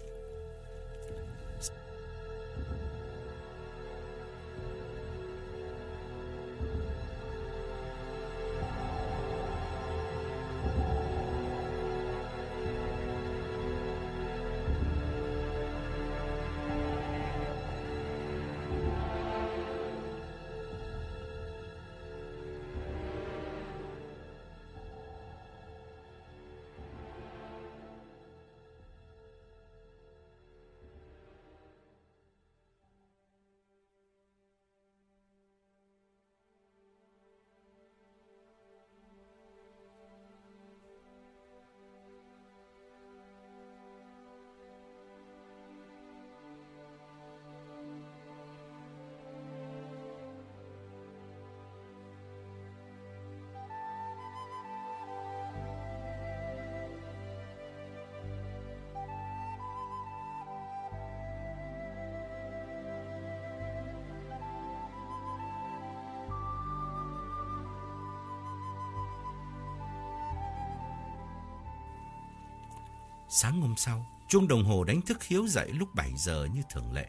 [73.30, 76.92] Sáng hôm sau, chuông đồng hồ đánh thức Hiếu dậy lúc 7 giờ như thường
[76.92, 77.08] lệ.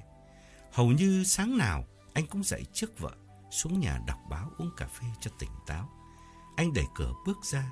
[0.71, 3.11] Hầu như sáng nào, anh cũng dậy trước vợ,
[3.51, 5.89] xuống nhà đọc báo uống cà phê cho tỉnh táo.
[6.55, 7.71] Anh đẩy cửa bước ra,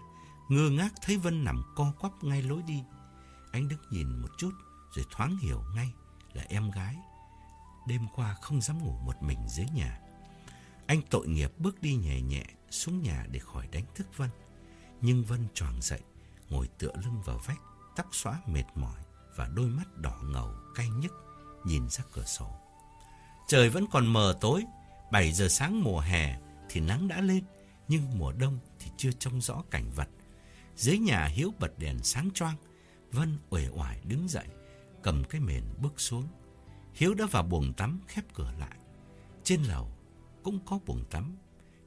[0.49, 2.83] ngơ ngác thấy Vân nằm co quắp ngay lối đi.
[3.51, 4.51] Anh đứng nhìn một chút,
[4.95, 5.93] rồi thoáng hiểu ngay
[6.33, 6.95] là em gái.
[7.87, 9.99] Đêm qua không dám ngủ một mình dưới nhà.
[10.87, 14.29] Anh tội nghiệp bước đi nhẹ nhẹ xuống nhà để khỏi đánh thức Vân.
[15.01, 16.01] Nhưng Vân tròn dậy,
[16.49, 17.59] ngồi tựa lưng vào vách,
[17.97, 19.01] tóc xóa mệt mỏi
[19.35, 21.13] và đôi mắt đỏ ngầu cay nhức
[21.65, 22.47] nhìn ra cửa sổ.
[23.47, 24.63] Trời vẫn còn mờ tối,
[25.11, 26.39] 7 giờ sáng mùa hè
[26.69, 27.43] thì nắng đã lên,
[27.87, 30.09] nhưng mùa đông thì chưa trông rõ cảnh vật.
[30.75, 32.55] Dưới nhà Hiếu bật đèn sáng choang,
[33.11, 34.47] Vân uể oải đứng dậy,
[35.03, 36.27] cầm cái mền bước xuống.
[36.93, 38.77] Hiếu đã vào buồng tắm khép cửa lại.
[39.43, 39.91] Trên lầu
[40.43, 41.37] cũng có buồng tắm,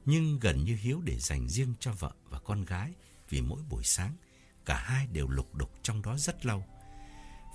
[0.05, 2.93] nhưng gần như Hiếu để dành riêng cho vợ và con gái
[3.29, 4.15] vì mỗi buổi sáng
[4.65, 6.65] cả hai đều lục đục trong đó rất lâu.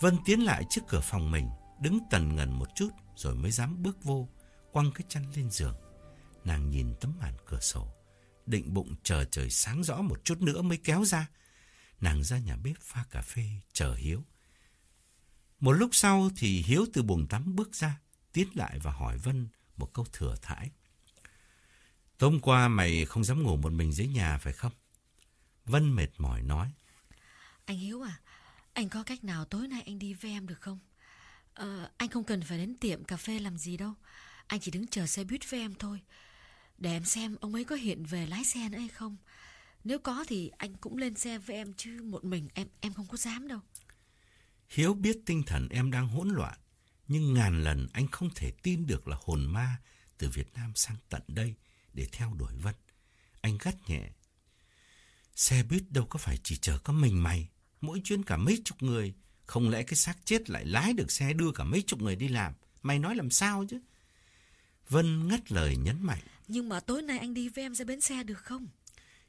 [0.01, 1.49] Vân tiến lại trước cửa phòng mình,
[1.81, 4.29] đứng tần ngần một chút rồi mới dám bước vô,
[4.73, 5.77] quăng cái chăn lên giường.
[6.45, 7.95] Nàng nhìn tấm màn cửa sổ,
[8.47, 11.29] định bụng chờ trời sáng rõ một chút nữa mới kéo ra.
[12.01, 14.23] Nàng ra nhà bếp pha cà phê chờ Hiếu.
[15.61, 18.01] Một lúc sau thì Hiếu từ buồng tắm bước ra,
[18.33, 20.71] tiến lại và hỏi Vân một câu thừa thãi.
[22.19, 24.73] Tối qua mày không dám ngủ một mình dưới nhà phải không?
[25.65, 26.73] Vân mệt mỏi nói.
[27.67, 28.21] Anh Hiếu à,
[28.73, 30.79] anh có cách nào tối nay anh đi với em được không?
[31.55, 33.95] Ờ, anh không cần phải đến tiệm cà phê làm gì đâu.
[34.47, 36.01] Anh chỉ đứng chờ xe buýt với em thôi.
[36.79, 39.17] Để em xem ông ấy có hiện về lái xe nữa hay không.
[39.85, 43.07] Nếu có thì anh cũng lên xe với em chứ một mình em em không
[43.07, 43.61] có dám đâu.
[44.69, 46.59] Hiếu biết tinh thần em đang hỗn loạn,
[47.09, 49.77] nhưng ngàn lần anh không thể tin được là hồn ma
[50.19, 51.55] từ Việt Nam sang tận đây
[51.93, 52.75] để theo đuổi Vân.
[53.41, 54.11] Anh gắt nhẹ.
[55.35, 57.49] Xe buýt đâu có phải chỉ chờ có mình mày,
[57.87, 59.15] mỗi chuyến cả mấy chục người.
[59.47, 62.29] Không lẽ cái xác chết lại lái được xe đưa cả mấy chục người đi
[62.29, 62.53] làm?
[62.83, 63.81] Mày nói làm sao chứ?
[64.89, 66.23] Vân ngắt lời nhấn mạnh.
[66.49, 68.67] Nhưng mà tối nay anh đi với em ra bến xe được không?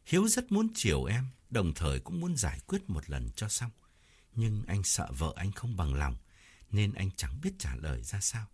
[0.05, 3.71] Hiếu rất muốn chiều em, đồng thời cũng muốn giải quyết một lần cho xong.
[4.35, 6.15] Nhưng anh sợ vợ anh không bằng lòng,
[6.71, 8.45] nên anh chẳng biết trả lời ra sao.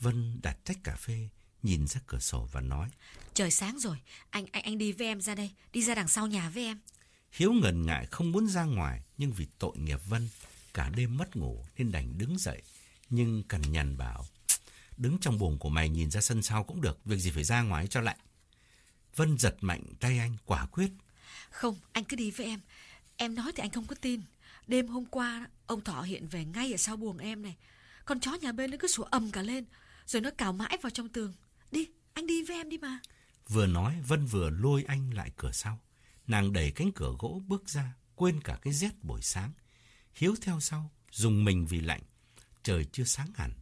[0.00, 1.28] Vân đặt tách cà phê,
[1.62, 2.88] nhìn ra cửa sổ và nói.
[3.34, 3.96] Trời sáng rồi,
[4.30, 6.80] anh anh anh đi với em ra đây, đi ra đằng sau nhà với em.
[7.36, 10.28] Hiếu ngần ngại không muốn ra ngoài, nhưng vì tội nghiệp Vân,
[10.74, 12.62] cả đêm mất ngủ nên đành đứng dậy.
[13.10, 14.26] Nhưng cằn nhằn bảo,
[14.96, 17.62] đứng trong buồng của mày nhìn ra sân sau cũng được, việc gì phải ra
[17.62, 18.18] ngoài cho lạnh.
[19.16, 20.90] Vân giật mạnh tay anh, quả quyết.
[21.50, 22.60] Không, anh cứ đi với em.
[23.16, 24.20] Em nói thì anh không có tin.
[24.66, 27.56] Đêm hôm qua, ông Thọ hiện về ngay ở sau buồng em này.
[28.04, 29.64] Con chó nhà bên nó cứ sủa ầm cả lên,
[30.06, 31.34] rồi nó cào mãi vào trong tường.
[31.70, 32.98] Đi, anh đi với em đi mà.
[33.48, 35.80] Vừa nói, Vân vừa lôi anh lại cửa sau.
[36.26, 39.52] Nàng đẩy cánh cửa gỗ bước ra, quên cả cái rét buổi sáng.
[40.14, 42.02] Hiếu theo sau, dùng mình vì lạnh.
[42.62, 43.52] Trời chưa sáng hẳn,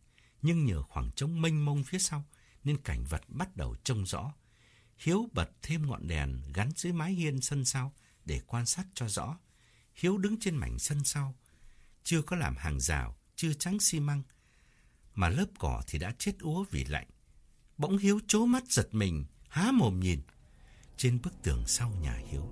[0.43, 2.25] nhưng nhờ khoảng trống mênh mông phía sau,
[2.65, 4.35] nên cảnh vật bắt đầu trông rõ.
[4.99, 7.93] Hiếu bật thêm ngọn đèn gắn dưới mái hiên sân sau
[8.25, 9.39] để quan sát cho rõ.
[9.95, 11.35] Hiếu đứng trên mảnh sân sau,
[12.05, 14.23] chưa có làm hàng rào, chưa trắng xi măng,
[15.15, 17.07] mà lớp cỏ thì đã chết úa vì lạnh.
[17.79, 20.23] Bỗng Hiếu chố mắt giật mình, há mồm nhìn.
[20.97, 22.49] Trên bức tường sau nhà Hiếu,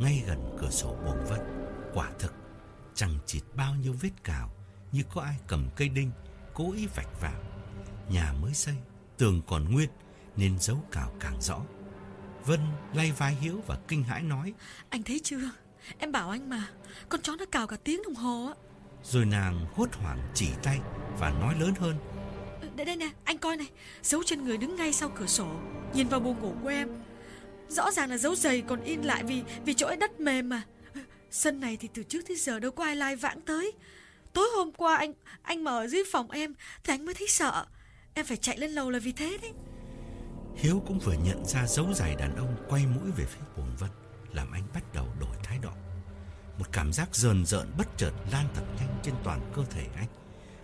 [0.00, 1.40] ngay gần cửa sổ buồng vân,
[1.94, 2.34] quả thực
[2.94, 4.50] chẳng chịt bao nhiêu vết cào
[4.92, 6.10] như có ai cầm cây đinh
[6.54, 7.42] cố ý vạch vào.
[8.08, 8.74] Nhà mới xây,
[9.16, 9.88] tường còn nguyên
[10.36, 11.60] nên dấu cào càng rõ.
[12.46, 12.60] Vân
[12.94, 14.54] lay vai Hiếu và kinh hãi nói
[14.88, 15.50] Anh thấy chưa?
[15.98, 16.68] Em bảo anh mà
[17.08, 18.54] Con chó nó cào cả tiếng đồng hồ á
[19.02, 20.78] Rồi nàng hốt hoảng chỉ tay
[21.18, 21.96] Và nói lớn hơn
[22.76, 23.66] Đây đây nè anh coi này
[24.02, 25.48] Dấu chân người đứng ngay sau cửa sổ
[25.94, 26.88] Nhìn vào buồng ngủ của em
[27.68, 30.62] Rõ ràng là dấu giày còn in lại vì vì chỗ ấy đất mềm mà
[31.30, 33.72] Sân này thì từ trước tới giờ đâu có ai lai vãng tới
[34.32, 35.12] Tối hôm qua anh
[35.42, 36.54] anh mở dưới phòng em
[36.84, 37.66] Thì anh mới thấy sợ
[38.14, 39.52] Em phải chạy lên lầu là vì thế đấy
[40.58, 43.90] Hiếu cũng vừa nhận ra dấu giày đàn ông quay mũi về phía bồn Vân,
[44.32, 45.70] làm anh bắt đầu đổi thái độ.
[46.58, 50.06] Một cảm giác rờn rợn bất chợt lan thật nhanh trên toàn cơ thể anh.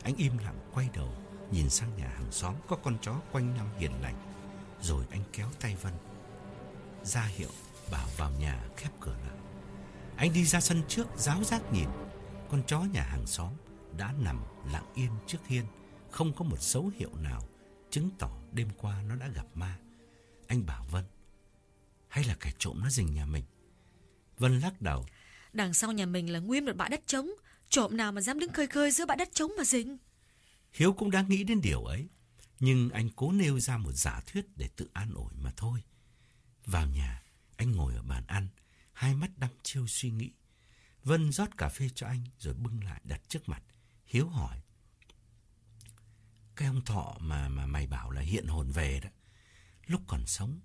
[0.03, 1.09] Anh im lặng quay đầu,
[1.51, 4.15] nhìn sang nhà hàng xóm có con chó quanh năm hiền lành.
[4.81, 5.93] Rồi anh kéo tay Vân,
[7.05, 7.51] ra hiệu
[7.91, 9.37] bảo vào nhà khép cửa lại.
[10.17, 11.89] Anh đi ra sân trước, giáo giác nhìn.
[12.51, 13.53] Con chó nhà hàng xóm
[13.99, 15.65] đã nằm lặng yên trước hiên,
[16.11, 17.43] không có một dấu hiệu nào
[17.91, 19.79] chứng tỏ đêm qua nó đã gặp ma.
[20.47, 21.05] Anh bảo Vân,
[22.09, 23.45] hay là kẻ trộm nó rình nhà mình?
[24.39, 25.07] Vân lắc đầu.
[25.53, 27.31] Đằng sau nhà mình là nguyên một bãi đất trống.
[27.69, 29.99] Trộm nào mà dám đứng khơi khơi giữa bãi đất trống mà rình.
[30.73, 32.09] Hiếu cũng đã nghĩ đến điều ấy.
[32.61, 35.83] Nhưng anh cố nêu ra một giả thuyết để tự an ủi mà thôi.
[36.67, 37.23] Vào nhà,
[37.57, 38.49] anh ngồi ở bàn ăn,
[38.93, 40.33] hai mắt đăm chiêu suy nghĩ.
[41.05, 43.63] Vân rót cà phê cho anh rồi bưng lại đặt trước mặt.
[44.07, 44.61] Hiếu hỏi.
[46.57, 49.09] Cái ông thọ mà mà mày bảo là hiện hồn về đó.
[49.87, 50.61] Lúc còn sống,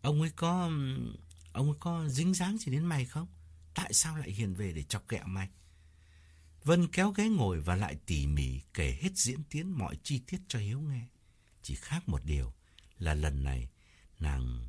[0.00, 0.70] ông ấy có
[1.52, 3.28] ông ấy có dính dáng gì đến mày không?
[3.74, 5.48] Tại sao lại hiện về để chọc kẹo mày?
[6.64, 10.40] Vân kéo ghế ngồi và lại tỉ mỉ kể hết diễn tiến mọi chi tiết
[10.48, 11.06] cho Hiếu nghe.
[11.62, 12.52] Chỉ khác một điều
[12.98, 13.68] là lần này
[14.18, 14.68] nàng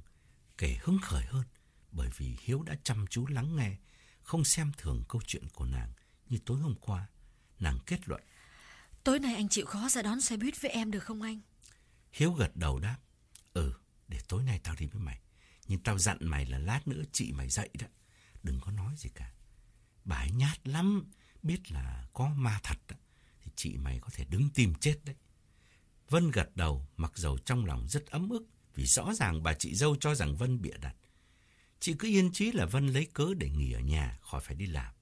[0.57, 1.43] kể hứng khởi hơn
[1.91, 3.75] bởi vì Hiếu đã chăm chú lắng nghe,
[4.21, 5.93] không xem thường câu chuyện của nàng
[6.29, 7.07] như tối hôm qua.
[7.59, 8.23] Nàng kết luận.
[9.03, 11.41] Tối nay anh chịu khó ra đón xe buýt với em được không anh?
[12.11, 12.97] Hiếu gật đầu đáp.
[13.53, 13.73] Ừ,
[14.07, 15.19] để tối nay tao đi với mày.
[15.67, 17.87] Nhưng tao dặn mày là lát nữa chị mày dậy đó.
[18.43, 19.33] Đừng có nói gì cả.
[20.05, 21.11] Bà ấy nhát lắm.
[21.43, 22.95] Biết là có ma thật đó.
[23.43, 25.15] Thì chị mày có thể đứng tìm chết đấy.
[26.09, 28.45] Vân gật đầu mặc dầu trong lòng rất ấm ức.
[28.75, 30.95] Vì rõ ràng bà chị dâu cho rằng Vân bịa đặt.
[31.79, 34.65] Chị cứ yên chí là Vân lấy cớ để nghỉ ở nhà khỏi phải đi
[34.65, 34.93] làm.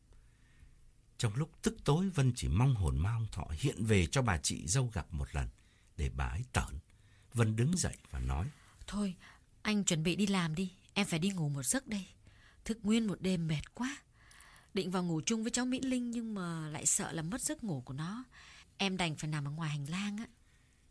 [1.17, 4.37] Trong lúc tức tối Vân chỉ mong hồn ma ông Thọ hiện về cho bà
[4.37, 5.47] chị dâu gặp một lần
[5.97, 6.79] để bà ấy tởn.
[7.33, 8.47] Vân đứng dậy và nói.
[8.87, 9.15] Thôi,
[9.61, 10.71] anh chuẩn bị đi làm đi.
[10.93, 12.05] Em phải đi ngủ một giấc đây.
[12.65, 13.97] Thức nguyên một đêm mệt quá.
[14.73, 17.63] Định vào ngủ chung với cháu Mỹ Linh nhưng mà lại sợ là mất giấc
[17.63, 18.23] ngủ của nó.
[18.77, 20.25] Em đành phải nằm ở ngoài hành lang á.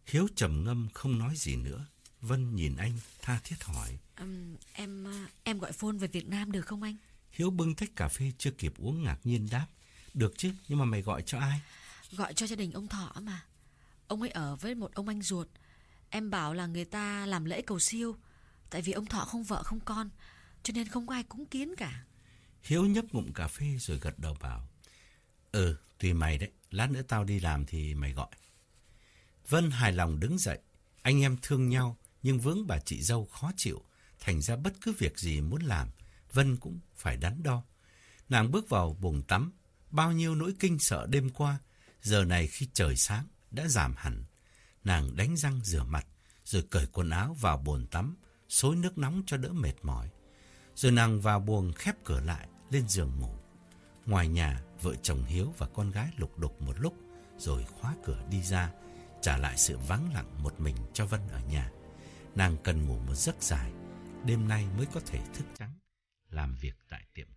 [0.06, 1.86] Hiếu trầm ngâm không nói gì nữa.
[2.20, 2.92] Vân nhìn anh
[3.22, 3.98] tha thiết hỏi.
[4.18, 5.06] Um, em
[5.42, 6.96] em gọi phone về Việt Nam được không anh?
[7.30, 9.66] Hiếu bưng tách cà phê chưa kịp uống ngạc nhiên đáp.
[10.14, 11.60] Được chứ, nhưng mà mày gọi cho ai?
[12.12, 13.44] Gọi cho gia đình ông Thọ mà.
[14.06, 15.48] Ông ấy ở với một ông anh ruột.
[16.10, 18.16] Em bảo là người ta làm lễ cầu siêu.
[18.70, 20.10] Tại vì ông Thọ không vợ không con.
[20.62, 22.04] Cho nên không có ai cúng kiến cả.
[22.62, 24.68] Hiếu nhấp ngụm cà phê rồi gật đầu bảo.
[25.52, 26.50] Ừ, tùy mày đấy.
[26.70, 28.28] Lát nữa tao đi làm thì mày gọi.
[29.48, 30.58] Vân hài lòng đứng dậy.
[31.02, 33.84] Anh em thương nhau nhưng vướng bà chị dâu khó chịu.
[34.20, 35.88] Thành ra bất cứ việc gì muốn làm,
[36.32, 37.62] Vân cũng phải đắn đo.
[38.28, 39.52] Nàng bước vào bồn tắm,
[39.90, 41.58] bao nhiêu nỗi kinh sợ đêm qua,
[42.02, 44.24] giờ này khi trời sáng đã giảm hẳn.
[44.84, 46.06] Nàng đánh răng rửa mặt,
[46.44, 48.16] rồi cởi quần áo vào bồn tắm,
[48.48, 50.08] xối nước nóng cho đỡ mệt mỏi.
[50.74, 53.34] Rồi nàng vào buồng khép cửa lại, lên giường ngủ.
[54.06, 56.94] Ngoài nhà, vợ chồng Hiếu và con gái lục đục một lúc,
[57.38, 58.70] rồi khóa cửa đi ra,
[59.22, 61.70] trả lại sự vắng lặng một mình cho Vân ở nhà.
[62.34, 63.72] Nàng cần ngủ một giấc dài,
[64.24, 65.72] đêm nay mới có thể thức trắng,
[66.30, 67.28] làm việc tại tiệm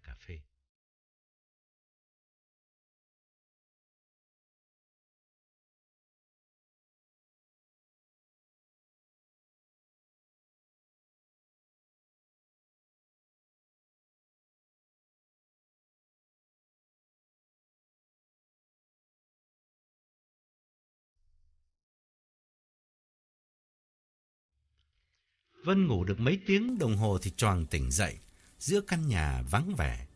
[25.64, 28.18] Vân ngủ được mấy tiếng đồng hồ thì choàng tỉnh dậy,
[28.60, 30.08] giữa căn nhà vắng vẻ.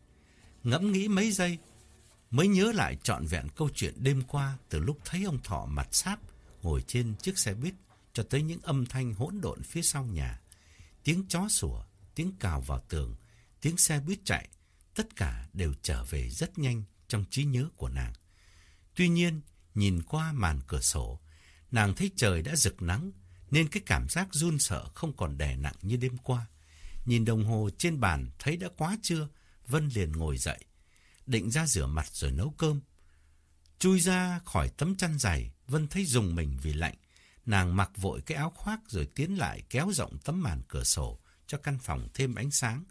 [0.64, 1.58] Ngẫm nghĩ mấy giây,
[2.30, 5.88] mới nhớ lại trọn vẹn câu chuyện đêm qua từ lúc thấy ông Thọ mặt
[5.92, 6.18] sáp
[6.62, 7.74] ngồi trên chiếc xe buýt
[8.12, 10.40] cho tới những âm thanh hỗn độn phía sau nhà.
[11.04, 11.82] Tiếng chó sủa,
[12.14, 13.16] tiếng cào vào tường,
[13.60, 14.48] tiếng xe buýt chạy,
[14.94, 18.12] tất cả đều trở về rất nhanh trong trí nhớ của nàng.
[18.94, 19.40] Tuy nhiên,
[19.74, 21.20] nhìn qua màn cửa sổ,
[21.70, 23.12] nàng thấy trời đã rực nắng,
[23.50, 26.46] nên cái cảm giác run sợ không còn đè nặng như đêm qua.
[27.04, 29.28] Nhìn đồng hồ trên bàn thấy đã quá trưa,
[29.66, 30.64] Vân liền ngồi dậy,
[31.26, 32.80] định ra rửa mặt rồi nấu cơm.
[33.78, 36.94] Chui ra khỏi tấm chăn dày, Vân thấy dùng mình vì lạnh.
[37.46, 41.18] Nàng mặc vội cái áo khoác rồi tiến lại kéo rộng tấm màn cửa sổ
[41.46, 42.84] cho căn phòng thêm ánh sáng.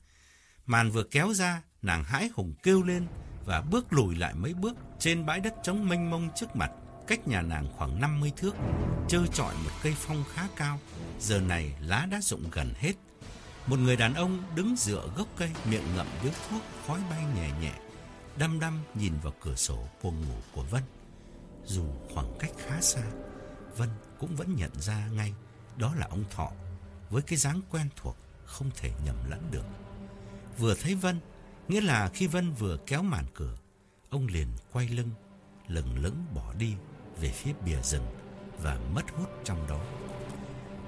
[0.65, 3.07] Màn vừa kéo ra, nàng hãi hùng kêu lên
[3.45, 6.71] và bước lùi lại mấy bước trên bãi đất trống mênh mông trước mặt
[7.07, 8.55] cách nhà nàng khoảng 50 thước,
[9.07, 10.79] trơ trọi một cây phong khá cao,
[11.19, 12.93] giờ này lá đã rụng gần hết.
[13.67, 17.51] Một người đàn ông đứng dựa gốc cây, miệng ngậm điếu thuốc, khói bay nhẹ
[17.61, 17.73] nhẹ,
[18.37, 20.83] đăm đăm nhìn vào cửa sổ buồng ngủ của Vân.
[21.65, 23.01] Dù khoảng cách khá xa,
[23.77, 23.89] Vân
[24.19, 25.33] cũng vẫn nhận ra ngay
[25.77, 26.51] đó là ông Thọ,
[27.09, 29.65] với cái dáng quen thuộc, không thể nhầm lẫn được.
[30.57, 31.19] Vừa thấy Vân,
[31.67, 33.57] nghĩa là khi Vân vừa kéo màn cửa,
[34.09, 35.09] ông liền quay lưng,
[35.67, 36.75] lừng lững bỏ đi
[37.21, 38.05] về phía bìa rừng
[38.63, 39.81] và mất hút trong đó.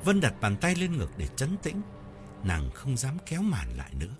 [0.03, 1.81] Vân đặt bàn tay lên ngực để chấn tĩnh.
[2.43, 4.15] Nàng không dám kéo màn lại nữa.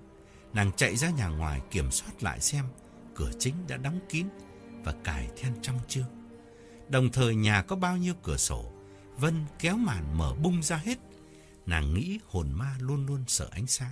[0.54, 2.66] Nàng chạy ra nhà ngoài kiểm soát lại xem
[3.20, 4.28] cửa chính đã đóng kín
[4.84, 6.06] và cài then trong chưa.
[6.90, 8.72] Đồng thời nhà có bao nhiêu cửa sổ,
[9.18, 10.98] Vân kéo màn mở bung ra hết.
[11.66, 13.92] Nàng nghĩ hồn ma luôn luôn sợ ánh sáng.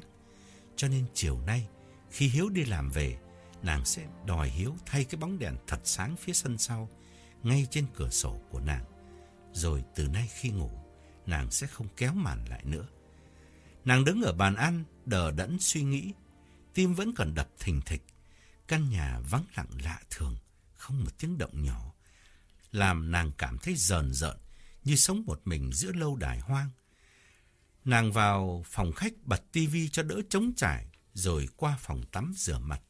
[0.75, 1.67] Cho nên chiều nay,
[2.11, 3.17] khi Hiếu đi làm về,
[3.63, 6.89] nàng sẽ đòi Hiếu thay cái bóng đèn thật sáng phía sân sau
[7.47, 8.85] ngay trên cửa sổ của nàng.
[9.53, 10.71] Rồi từ nay khi ngủ,
[11.25, 12.87] nàng sẽ không kéo màn lại nữa.
[13.85, 16.13] Nàng đứng ở bàn ăn, đờ đẫn suy nghĩ,
[16.73, 18.01] tim vẫn còn đập thình thịch.
[18.67, 20.35] Căn nhà vắng lặng lạ thường,
[20.75, 21.93] không một tiếng động nhỏ,
[22.71, 24.37] làm nàng cảm thấy rờn rợn
[24.83, 26.69] như sống một mình giữa lâu đài hoang.
[27.85, 32.59] Nàng vào phòng khách bật tivi cho đỡ trống trải, rồi qua phòng tắm rửa
[32.59, 32.81] mặt.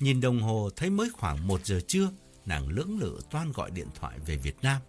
[0.00, 2.10] Nhìn đồng hồ thấy mới khoảng một giờ trưa,
[2.50, 4.82] nàng lưỡng lự toan gọi điện thoại về Việt Nam,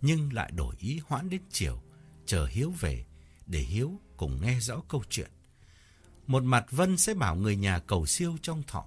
[0.00, 1.82] nhưng lại đổi ý hoãn đến chiều,
[2.26, 3.04] chờ Hiếu về,
[3.46, 5.30] để Hiếu cùng nghe rõ câu chuyện.
[6.26, 8.84] Một mặt Vân sẽ bảo người nhà cầu siêu trong thọ,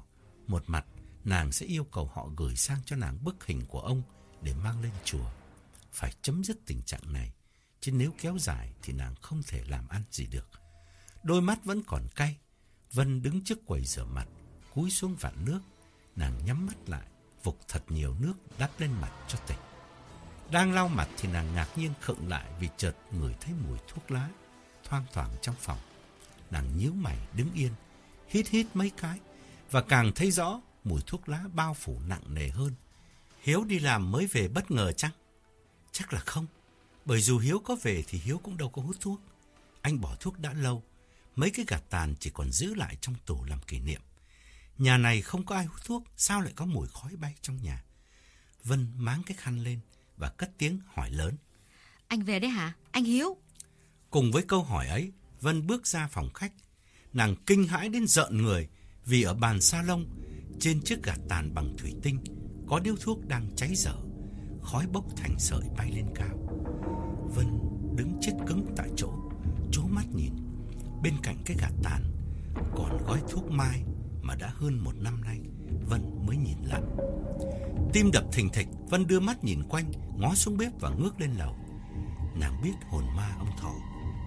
[0.47, 0.85] một mặt
[1.23, 4.01] nàng sẽ yêu cầu họ gửi sang cho nàng bức hình của ông
[4.41, 5.31] để mang lên chùa.
[5.91, 7.33] Phải chấm dứt tình trạng này,
[7.79, 10.49] chứ nếu kéo dài thì nàng không thể làm ăn gì được.
[11.23, 12.37] Đôi mắt vẫn còn cay,
[12.93, 14.27] Vân đứng trước quầy rửa mặt,
[14.73, 15.59] cúi xuống vạn nước,
[16.15, 17.07] nàng nhắm mắt lại,
[17.43, 19.57] vục thật nhiều nước đắp lên mặt cho tỉnh.
[20.51, 24.11] Đang lau mặt thì nàng ngạc nhiên khựng lại vì chợt ngửi thấy mùi thuốc
[24.11, 24.29] lá
[24.83, 25.77] thoang thoảng trong phòng.
[26.51, 27.71] Nàng nhíu mày đứng yên,
[28.27, 29.19] hít hít mấy cái
[29.71, 32.73] và càng thấy rõ mùi thuốc lá bao phủ nặng nề hơn.
[33.41, 35.11] Hiếu đi làm mới về bất ngờ chăng?
[35.91, 36.45] Chắc là không,
[37.05, 39.21] bởi dù Hiếu có về thì Hiếu cũng đâu có hút thuốc.
[39.81, 40.83] Anh bỏ thuốc đã lâu,
[41.35, 44.01] mấy cái gạt tàn chỉ còn giữ lại trong tủ làm kỷ niệm.
[44.79, 47.83] Nhà này không có ai hút thuốc, sao lại có mùi khói bay trong nhà?
[48.63, 49.79] Vân máng cái khăn lên
[50.17, 51.35] và cất tiếng hỏi lớn.
[52.07, 52.73] Anh về đấy hả?
[52.91, 53.37] Anh Hiếu?
[54.09, 55.11] Cùng với câu hỏi ấy,
[55.41, 56.53] Vân bước ra phòng khách.
[57.13, 58.69] Nàng kinh hãi đến rợn người
[59.05, 60.05] vì ở bàn salon
[60.59, 62.23] trên chiếc gạt tàn bằng thủy tinh
[62.67, 63.95] có điếu thuốc đang cháy dở,
[64.63, 66.37] khói bốc thành sợi bay lên cao.
[67.35, 67.47] Vân
[67.95, 69.13] đứng chết cứng tại chỗ,
[69.71, 70.33] chố mắt nhìn.
[71.03, 72.03] Bên cạnh cái gạt tàn
[72.75, 73.83] còn gói thuốc mai
[74.29, 75.39] mà đã hơn một năm nay
[75.89, 76.81] Vân mới nhìn lại.
[77.93, 81.31] Tim đập thình thịch, Vân đưa mắt nhìn quanh, ngó xuống bếp và ngước lên
[81.31, 81.55] lầu.
[82.39, 83.73] Nàng biết hồn ma ông Thọ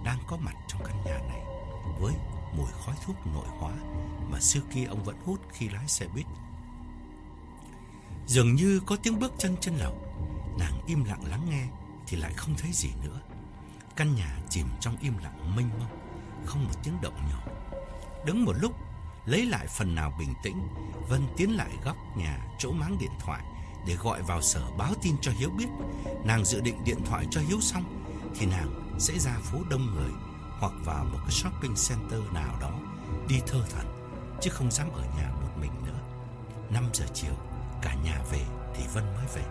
[0.05, 1.41] đang có mặt trong căn nhà này
[1.99, 2.13] với
[2.57, 3.73] mùi khói thuốc nội hóa
[4.31, 6.25] mà xưa kia ông vẫn hút khi lái xe buýt.
[8.27, 9.97] Dường như có tiếng bước chân trên lầu,
[10.59, 11.67] nàng im lặng lắng nghe
[12.07, 13.19] thì lại không thấy gì nữa.
[13.95, 15.99] Căn nhà chìm trong im lặng mênh mông,
[16.45, 17.43] không một tiếng động nhỏ.
[18.25, 18.73] Đứng một lúc,
[19.25, 20.67] lấy lại phần nào bình tĩnh,
[21.09, 23.43] Vân tiến lại góc nhà chỗ máng điện thoại
[23.87, 25.67] để gọi vào sở báo tin cho Hiếu biết.
[26.23, 27.83] Nàng dự định điện thoại cho Hiếu xong
[28.35, 30.11] thì nàng sẽ ra phố đông người
[30.59, 32.79] hoặc vào một cái shopping center nào đó
[33.29, 33.85] đi thơ thẩn
[34.41, 35.99] chứ không dám ở nhà một mình nữa.
[36.69, 37.33] 5 giờ chiều,
[37.81, 38.41] cả nhà về
[38.75, 39.43] thì Vân mới về.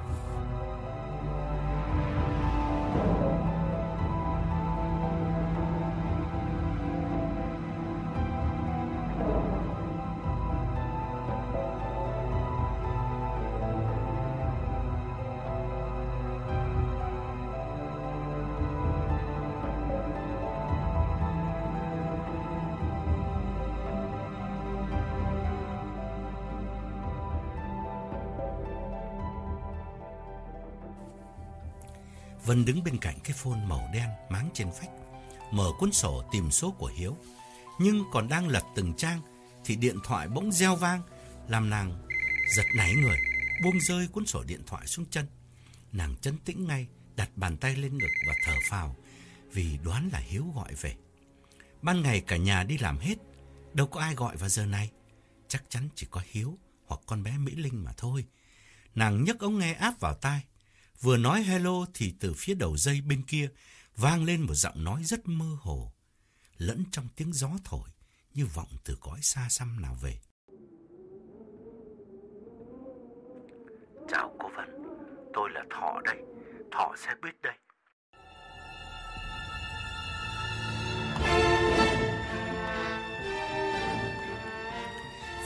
[32.66, 34.90] Đứng bên cạnh cái phone màu đen máng trên phách,
[35.52, 37.16] mở cuốn sổ tìm số của Hiếu.
[37.80, 39.20] Nhưng còn đang lật từng trang
[39.64, 41.02] thì điện thoại bỗng reo vang,
[41.48, 42.08] làm nàng
[42.56, 43.18] giật nảy người,
[43.64, 45.26] buông rơi cuốn sổ điện thoại xuống chân.
[45.92, 46.86] Nàng chấn tĩnh ngay,
[47.16, 48.96] đặt bàn tay lên ngực và thở phào
[49.52, 50.94] vì đoán là Hiếu gọi về.
[51.82, 53.18] Ban ngày cả nhà đi làm hết,
[53.74, 54.90] đâu có ai gọi vào giờ này.
[55.48, 58.24] Chắc chắn chỉ có Hiếu hoặc con bé Mỹ Linh mà thôi.
[58.94, 60.40] Nàng nhấc ống nghe áp vào tai,
[61.03, 63.48] Vừa nói hello thì từ phía đầu dây bên kia
[63.96, 65.92] vang lên một giọng nói rất mơ hồ,
[66.57, 67.88] lẫn trong tiếng gió thổi
[68.34, 70.18] như vọng từ cõi xa xăm nào về.
[74.09, 74.68] Chào cô Vân,
[75.34, 76.16] tôi là Thọ đây,
[76.72, 77.55] Thọ xe buýt đây.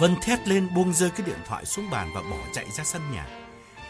[0.00, 3.02] Vân thét lên buông rơi cái điện thoại xuống bàn và bỏ chạy ra sân
[3.12, 3.26] nhà.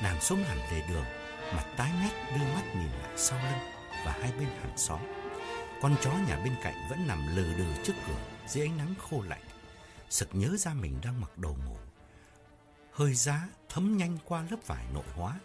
[0.03, 3.73] Nàng xuống hẳn lề đường, mặt tái mét đưa mắt nhìn lại sau lưng
[4.05, 5.01] và hai bên hàng xóm.
[5.83, 9.23] Con chó nhà bên cạnh vẫn nằm lừ đừ trước cửa dưới ánh nắng khô
[9.23, 9.45] lạnh.
[10.11, 11.77] Sực nhớ ra mình đang mặc đồ ngủ.
[12.93, 15.41] Hơi giá thấm nhanh qua lớp vải nội hóa.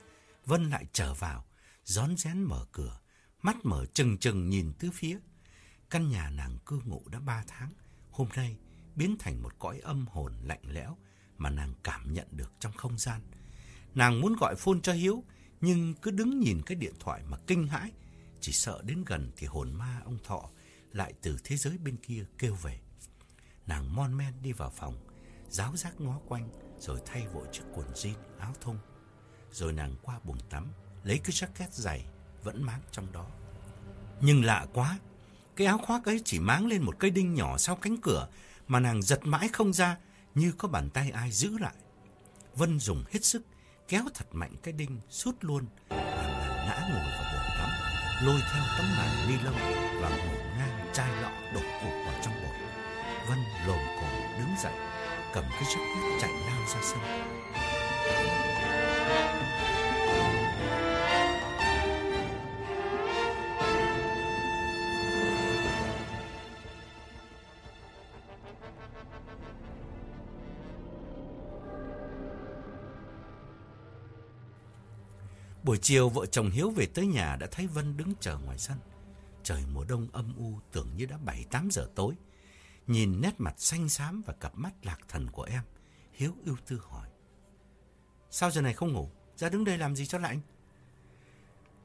[0.46, 1.46] Vân lại trở vào,
[1.84, 3.00] rón rén mở cửa,
[3.42, 5.20] mắt mở trừng trừng nhìn tứ phía.
[5.90, 7.70] Căn nhà nàng cư ngụ đã ba tháng,
[8.12, 8.58] hôm nay
[8.96, 10.98] biến thành một cõi âm hồn lạnh lẽo
[11.38, 13.22] mà nàng cảm nhận được trong không gian.
[13.96, 15.24] Nàng muốn gọi phone cho Hiếu,
[15.62, 17.92] nhưng cứ đứng nhìn cái điện thoại mà kinh hãi,
[18.42, 20.50] chỉ sợ đến gần thì hồn ma ông Thọ
[20.92, 22.80] lại từ thế giới bên kia kêu về.
[23.68, 25.00] Nàng mon men đi vào phòng,
[25.50, 26.50] giáo giác ngó quanh
[26.80, 28.78] rồi thay vội chiếc quần jean áo thun.
[29.52, 30.72] Rồi nàng qua buồng tắm,
[31.04, 32.06] lấy cái jacket dày
[32.44, 33.28] vẫn máng trong đó.
[34.22, 35.00] Nhưng lạ quá,
[35.56, 38.28] cái áo khoác ấy chỉ máng lên một cây đinh nhỏ sau cánh cửa
[38.68, 39.98] mà nàng giật mãi không ra
[40.36, 41.76] như có bàn tay ai giữ lại.
[42.56, 43.44] Vân dùng hết sức,
[43.92, 47.70] kéo thật mạnh cái đinh, sút luôn, làm ngã ngồi vào bồn tắm,
[48.26, 49.56] lôi theo tấm màn ni lông
[50.02, 52.56] và ngổn ngang chai lọ đổ ụp vào trong bồn.
[53.28, 53.38] Vân
[53.68, 54.74] lồm cồm đứng dậy,
[55.34, 57.00] cầm cái jacket chạy lao ra sân.
[75.72, 78.78] Buổi chiều vợ chồng Hiếu về tới nhà đã thấy Vân đứng chờ ngoài sân.
[79.44, 81.18] Trời mùa đông âm u tưởng như đã
[81.52, 82.14] 7-8 giờ tối.
[82.88, 85.62] Nhìn nét mặt xanh xám và cặp mắt lạc thần của em,
[86.14, 87.10] Hiếu ưu tư hỏi.
[88.30, 89.10] Sao giờ này không ngủ?
[89.38, 90.40] Ra đứng đây làm gì cho lạnh?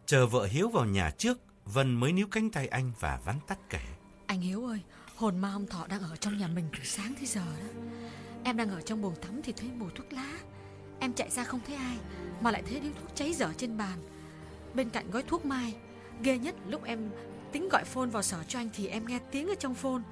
[0.07, 3.59] Chờ vợ Hiếu vào nhà trước, Vân mới níu cánh tay anh và vắn tắt
[3.71, 3.83] kể.
[4.27, 4.81] Anh Hiếu ơi,
[5.17, 7.81] hồn ma ông Thọ đang ở trong nhà mình từ sáng tới giờ đó.
[8.45, 10.39] Em đang ở trong buồng tắm thì thấy mùi thuốc lá.
[11.01, 11.97] Em chạy ra không thấy ai,
[12.41, 13.99] mà lại thấy điếu thuốc cháy dở trên bàn.
[14.75, 15.75] Bên cạnh gói thuốc mai,
[16.23, 17.11] ghê nhất lúc em
[17.53, 20.03] tính gọi phone vào sở cho anh thì em nghe tiếng ở trong phone.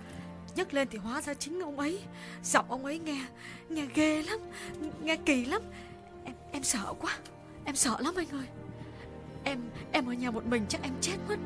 [0.56, 2.00] nhấc lên thì hóa ra chính ông ấy
[2.42, 3.26] Giọng ông ấy nghe
[3.68, 4.38] Nghe ghê lắm
[5.02, 5.62] Nghe kỳ lắm
[6.24, 7.18] Em em sợ quá
[7.64, 8.46] Em sợ lắm anh ơi
[9.44, 9.60] Em
[9.92, 11.38] em ở nhà một mình chắc em chết mất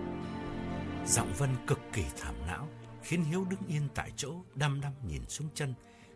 [1.07, 2.68] Giọng Vân cực kỳ thảm não
[3.03, 5.74] Khiến Hiếu đứng yên tại chỗ Đăm đăm nhìn xuống chân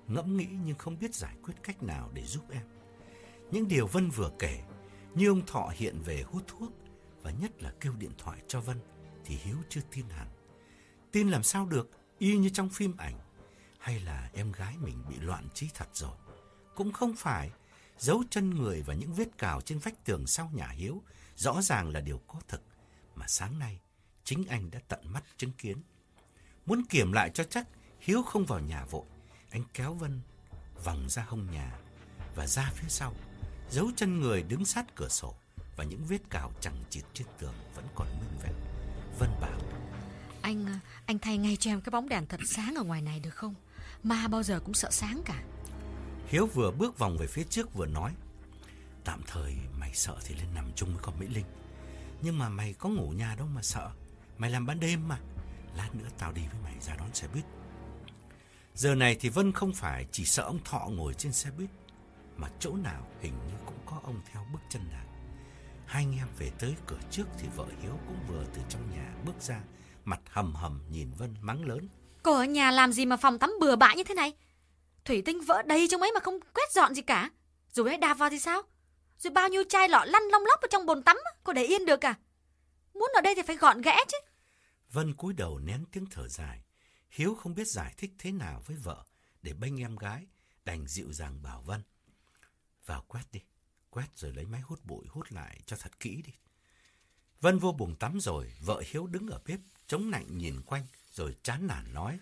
[0.09, 2.63] Ngẫm nghĩ nhưng không biết giải quyết cách nào để giúp em
[3.53, 4.63] những điều Vân vừa kể
[5.15, 6.73] Như ông Thọ hiện về hút thuốc
[7.23, 8.77] Và nhất là kêu điện thoại cho Vân
[9.25, 10.29] Thì Hiếu chưa tin hẳn
[11.13, 11.91] Tin làm sao được
[12.23, 13.19] y như trong phim ảnh.
[13.79, 16.17] Hay là em gái mình bị loạn trí thật rồi?
[16.75, 17.51] Cũng không phải.
[17.99, 21.03] Dấu chân người và những vết cào trên vách tường sau nhà Hiếu
[21.37, 22.63] rõ ràng là điều có thực.
[23.15, 23.81] Mà sáng nay,
[24.25, 25.83] chính anh đã tận mắt chứng kiến.
[26.67, 27.69] Muốn kiểm lại cho chắc,
[28.01, 29.07] Hiếu không vào nhà vội.
[29.51, 30.21] Anh kéo Vân
[30.85, 31.79] vòng ra hông nhà
[32.35, 33.15] và ra phía sau.
[33.73, 35.35] Dấu chân người đứng sát cửa sổ
[35.77, 38.55] và những vết cào chẳng chịt trên tường vẫn còn nguyên vẹn.
[39.19, 39.61] Vân bảo
[40.43, 43.21] anh à, anh thay ngay cho em cái bóng đèn thật sáng ở ngoài này
[43.21, 43.55] được không?
[44.03, 45.43] Ma bao giờ cũng sợ sáng cả.
[46.27, 48.13] Hiếu vừa bước vòng về phía trước vừa nói.
[49.05, 51.47] Tạm thời mày sợ thì lên nằm chung với con Mỹ Linh.
[52.23, 53.91] Nhưng mà mày có ngủ nhà đâu mà sợ.
[54.39, 55.19] Mày làm ban đêm mà.
[55.77, 57.45] Lát nữa tao đi với mày ra đón xe buýt.
[58.75, 61.71] Giờ này thì Vân không phải chỉ sợ ông Thọ ngồi trên xe buýt.
[62.37, 65.07] Mà chỗ nào hình như cũng có ông theo bước chân nàng.
[65.87, 69.15] Hai anh em về tới cửa trước thì vợ Hiếu cũng vừa từ trong nhà
[69.27, 69.61] bước ra
[70.05, 71.89] mặt hầm hầm nhìn Vân mắng lớn.
[72.23, 74.33] Cô ở nhà làm gì mà phòng tắm bừa bãi như thế này?
[75.05, 77.31] Thủy tinh vỡ đầy trong ấy mà không quét dọn gì cả.
[77.73, 78.63] Rồi ấy đạp vào thì sao?
[79.19, 81.87] Rồi bao nhiêu chai lọ lăn long lóc ở trong bồn tắm, cô để yên
[81.87, 82.15] được à?
[82.95, 84.19] Muốn ở đây thì phải gọn ghẽ chứ.
[84.93, 86.63] Vân cúi đầu nén tiếng thở dài.
[87.11, 89.05] Hiếu không biết giải thích thế nào với vợ
[89.43, 90.27] để bênh em gái,
[90.65, 91.83] đành dịu dàng bảo Vân.
[92.87, 93.41] Vào quét đi,
[93.91, 96.33] quét rồi lấy máy hút bụi hút lại cho thật kỹ đi.
[97.41, 101.37] Vân vô buồng tắm rồi, vợ Hiếu đứng ở bếp chống nạnh nhìn quanh rồi
[101.43, 102.19] chán nản nói.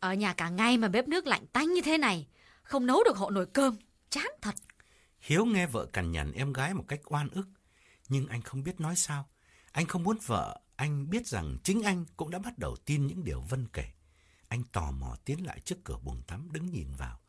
[0.00, 2.26] Ở nhà cả ngày mà bếp nước lạnh tanh như thế này,
[2.62, 3.76] không nấu được hộ nồi cơm,
[4.10, 4.54] chán thật.
[5.20, 7.46] Hiếu nghe vợ cằn nhằn em gái một cách oan ức,
[8.08, 9.28] nhưng anh không biết nói sao.
[9.72, 13.24] Anh không muốn vợ, anh biết rằng chính anh cũng đã bắt đầu tin những
[13.24, 13.84] điều Vân kể.
[14.48, 17.20] Anh tò mò tiến lại trước cửa buồng tắm đứng nhìn vào.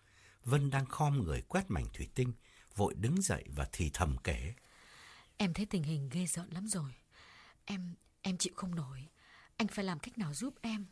[0.45, 2.33] Vân đang khom người quét mảnh thủy tinh,
[2.75, 4.53] vội đứng dậy và thì thầm kể.
[5.37, 6.91] Em thấy tình hình ghê rợn lắm rồi.
[7.65, 9.07] Em, em chịu không nổi.
[9.57, 10.85] Anh phải làm cách nào giúp em.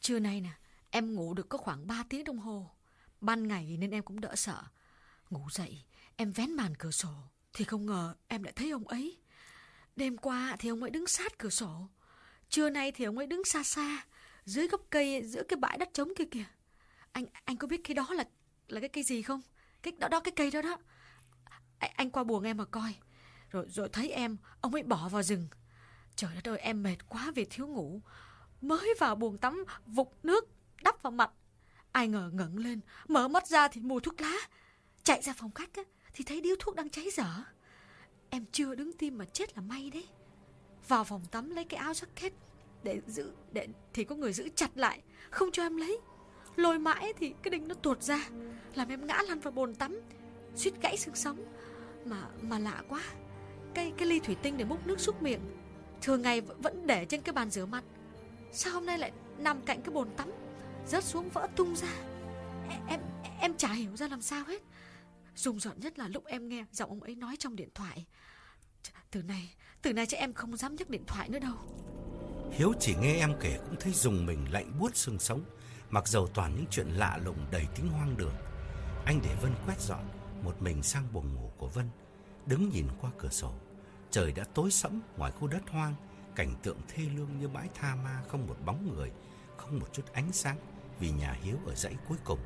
[0.00, 0.50] Trưa nay nè,
[0.90, 2.70] em ngủ được có khoảng 3 tiếng đồng hồ.
[3.20, 4.62] Ban ngày nên em cũng đỡ sợ.
[5.30, 5.82] Ngủ dậy,
[6.16, 7.14] em vén màn cửa sổ,
[7.52, 9.18] thì không ngờ em lại thấy ông ấy.
[9.96, 11.88] Đêm qua thì ông ấy đứng sát cửa sổ.
[12.48, 14.04] Trưa nay thì ông ấy đứng xa xa,
[14.44, 16.44] dưới gốc cây, giữa cái bãi đất trống kia kìa.
[17.12, 18.24] Anh anh có biết cái đó là
[18.68, 19.40] là cái cây gì không?
[19.82, 20.76] Cái đó đó cái cây đó đó.
[21.78, 22.94] Anh, anh qua buồng em mà coi.
[23.50, 25.48] Rồi rồi thấy em, ông ấy bỏ vào rừng.
[26.16, 28.00] Trời đất ơi em mệt quá vì thiếu ngủ
[28.60, 30.48] Mới vào buồng tắm vục nước
[30.82, 31.30] đắp vào mặt
[31.92, 34.34] Ai ngờ ngẩng lên Mở mắt ra thì mùi thuốc lá
[35.02, 35.82] Chạy ra phòng khách á,
[36.12, 37.44] thì thấy điếu thuốc đang cháy dở
[38.30, 40.08] Em chưa đứng tim mà chết là may đấy
[40.88, 42.30] Vào phòng tắm lấy cái áo jacket
[42.82, 45.98] Để giữ để Thì có người giữ chặt lại Không cho em lấy
[46.56, 48.28] Lôi mãi thì cái đinh nó tuột ra
[48.74, 50.00] Làm em ngã lăn vào bồn tắm
[50.54, 51.44] Suýt gãy xương sống.
[52.04, 53.02] Mà mà lạ quá
[53.74, 55.40] Cái cái ly thủy tinh để múc nước xúc miệng
[56.02, 57.84] Thường ngày vẫn để trên cái bàn rửa mặt.
[58.52, 60.30] Sao hôm nay lại nằm cạnh cái bồn tắm
[60.86, 61.88] Rớt xuống vỡ tung ra?
[62.68, 63.00] Em em,
[63.40, 64.62] em chả hiểu ra làm sao hết.
[65.36, 68.06] Rùng rợn nhất là lúc em nghe Giọng ông ấy nói trong điện thoại.
[69.10, 71.54] Từ này Từ này chắc em không dám nhắc điện thoại nữa đâu.
[72.52, 75.44] Hiếu chỉ nghe em kể cũng thấy dùng mình lạnh buốt xương sống.
[75.92, 78.34] Mặc dầu toàn những chuyện lạ lùng đầy tính hoang đường
[79.04, 80.08] Anh để Vân quét dọn
[80.42, 81.90] một mình sang buồng ngủ của Vân,
[82.46, 83.52] đứng nhìn qua cửa sổ.
[84.10, 85.94] Trời đã tối sẫm ngoài khu đất hoang,
[86.36, 89.12] cảnh tượng thê lương như bãi tha ma không một bóng người,
[89.56, 90.56] không một chút ánh sáng
[90.98, 92.38] vì nhà Hiếu ở dãy cuối cùng.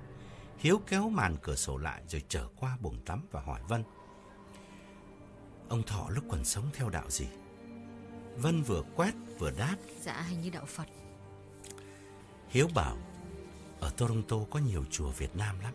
[0.59, 3.85] Hiếu kéo màn cửa sổ lại rồi trở qua buồng tắm và hỏi Vân.
[5.69, 7.27] Ông Thọ lúc còn sống theo đạo gì?
[8.37, 9.77] Vân vừa quét vừa đáp.
[10.01, 10.87] Dạ hình như đạo Phật.
[12.49, 12.97] Hiếu bảo,
[13.81, 15.75] ở Toronto có nhiều chùa Việt Nam lắm.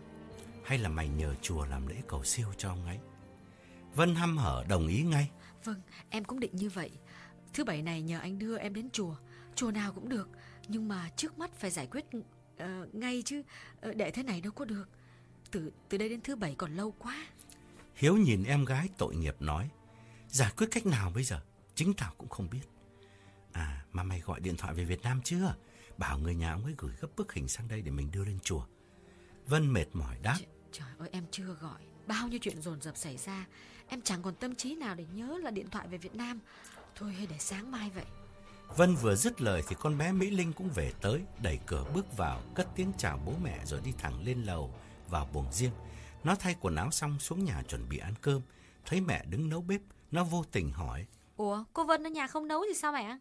[0.64, 2.98] Hay là mày nhờ chùa làm lễ cầu siêu cho ông ấy?
[3.94, 5.30] Vân hăm hở đồng ý ngay.
[5.64, 5.80] Vâng,
[6.10, 6.90] em cũng định như vậy.
[7.52, 9.16] Thứ bảy này nhờ anh đưa em đến chùa.
[9.54, 10.28] Chùa nào cũng được.
[10.68, 13.42] Nhưng mà trước mắt phải giải quyết uh, ngay chứ.
[13.88, 14.84] Uh, để thế này đâu có được.
[15.50, 17.26] Từ từ đây đến thứ bảy còn lâu quá.
[17.94, 19.70] Hiếu nhìn em gái tội nghiệp nói.
[20.28, 21.40] Giải quyết cách nào bây giờ?
[21.74, 22.62] Chính tao cũng không biết.
[23.52, 25.54] À, mà mày gọi điện thoại về Việt Nam chưa?
[26.02, 28.38] Bảo người nhà ông ấy gửi gấp bức hình sang đây để mình đưa lên
[28.42, 28.64] chùa.
[29.46, 30.36] Vân mệt mỏi đáp.
[30.38, 31.80] Ch trời ơi, em chưa gọi.
[32.06, 33.46] Bao nhiêu chuyện dồn dập xảy ra.
[33.88, 36.40] Em chẳng còn tâm trí nào để nhớ là điện thoại về Việt Nam.
[36.94, 38.04] Thôi hay để sáng mai vậy.
[38.76, 42.16] Vân vừa dứt lời thì con bé Mỹ Linh cũng về tới, đẩy cửa bước
[42.16, 44.74] vào, cất tiếng chào bố mẹ rồi đi thẳng lên lầu,
[45.08, 45.72] vào buồng riêng.
[46.24, 48.42] Nó thay quần áo xong xuống nhà chuẩn bị ăn cơm.
[48.86, 49.80] Thấy mẹ đứng nấu bếp,
[50.10, 51.06] nó vô tình hỏi.
[51.36, 53.18] Ủa, cô Vân ở nhà không nấu thì sao mẹ?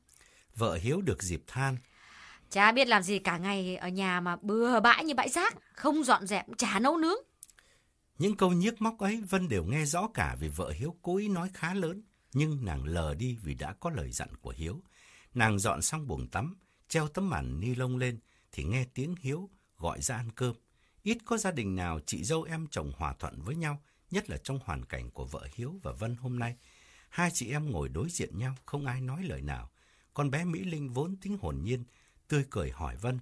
[0.56, 1.78] Vợ Hiếu được dịp than.
[2.52, 6.04] Chả biết làm gì cả ngày ở nhà mà bừa bãi như bãi rác, không
[6.04, 7.18] dọn dẹp, chả nấu nướng.
[8.18, 11.28] Những câu nhiếc móc ấy Vân đều nghe rõ cả vì vợ Hiếu cố ý
[11.28, 12.02] nói khá lớn,
[12.34, 14.82] nhưng nàng lờ đi vì đã có lời dặn của Hiếu.
[15.34, 16.56] Nàng dọn xong buồng tắm,
[16.88, 18.20] treo tấm màn ni lông lên
[18.52, 20.56] thì nghe tiếng Hiếu gọi ra ăn cơm.
[21.04, 23.82] Ít có gia đình nào chị dâu em chồng hòa thuận với nhau,
[24.12, 26.56] nhất là trong hoàn cảnh của vợ Hiếu và Vân hôm nay.
[27.10, 29.70] Hai chị em ngồi đối diện nhau, không ai nói lời nào.
[30.14, 31.84] Con bé Mỹ Linh vốn tính hồn nhiên,
[32.32, 33.20] tươi cười hỏi Vân.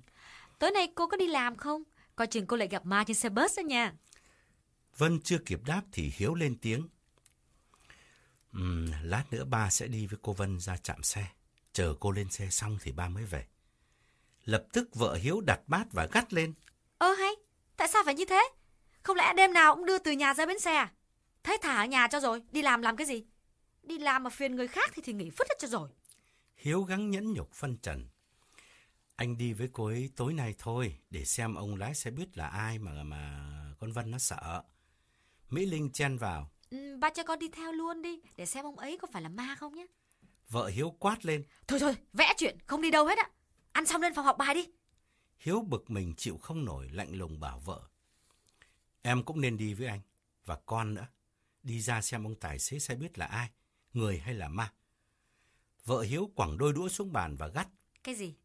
[0.60, 1.84] Tối nay cô có đi làm không?
[2.16, 3.94] Coi chừng cô lại gặp ma trên xe bus đó nha.
[4.98, 6.88] Vân chưa kịp đáp thì Hiếu lên tiếng.
[8.58, 11.26] Uhm, lát nữa ba sẽ đi với cô Vân ra chạm xe.
[11.74, 13.46] Chờ cô lên xe xong thì ba mới về.
[14.46, 16.54] Lập tức vợ Hiếu đặt bát và gắt lên.
[16.98, 17.32] Ơ hay,
[17.78, 18.50] tại sao phải như thế?
[19.04, 20.92] Không lẽ đêm nào cũng đưa từ nhà ra bến xe à?
[21.44, 23.26] Thế thả ở nhà cho rồi, đi làm làm cái gì?
[23.84, 25.90] Đi làm mà phiền người khác thì thì nghỉ phứt hết cho rồi.
[26.56, 28.08] Hiếu gắng nhẫn nhục phân trần.
[29.20, 32.48] Anh đi với cô ấy tối nay thôi, để xem ông lái xe biết là
[32.48, 33.50] ai mà mà
[33.80, 34.64] con Vân nó sợ.
[35.50, 36.52] Mỹ Linh chen vào.
[36.70, 39.30] Ừ, ba cho con đi theo luôn đi, để xem ông ấy có phải là
[39.30, 39.86] ma không nhé.
[40.50, 41.44] Vợ Hiếu quát lên.
[41.68, 43.30] Thôi thôi, vẽ chuyện, không đi đâu hết ạ.
[43.72, 44.68] Ăn xong lên phòng học bài đi.
[45.38, 47.82] Hiếu bực mình chịu không nổi, lạnh lùng bảo vợ.
[49.02, 50.02] Em cũng nên đi với anh,
[50.46, 51.08] và con nữa.
[51.64, 53.50] Đi ra xem ông tài xế xe biết là ai,
[53.94, 54.74] người hay là ma.
[55.86, 57.68] Vợ Hiếu quẳng đôi đũa xuống bàn và gắt.
[58.04, 58.36] Cái gì?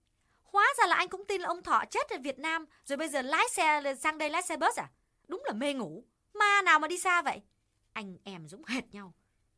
[0.79, 3.23] Ra là anh cũng tin là ông Thọ chết ở Việt Nam, rồi bây giờ
[3.23, 4.91] lái xe sang đây lái xe bus à?
[5.29, 6.05] Đúng là mê ngủ.
[6.35, 7.43] Ma nào mà đi xa vậy?
[7.93, 9.15] Anh em giống hệt nhau.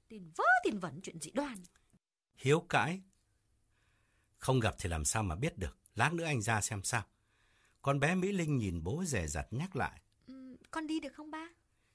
[0.08, 1.54] Tin vớ tin vẩn chuyện dị đoan.
[2.36, 3.02] Hiếu cãi.
[4.38, 5.78] Không gặp thì làm sao mà biết được.
[5.94, 7.02] Lát nữa anh ra xem sao.
[7.82, 10.00] Con bé Mỹ Linh nhìn bố rè rặt nhắc lại.
[10.26, 11.48] Ừ, con đi được không ba?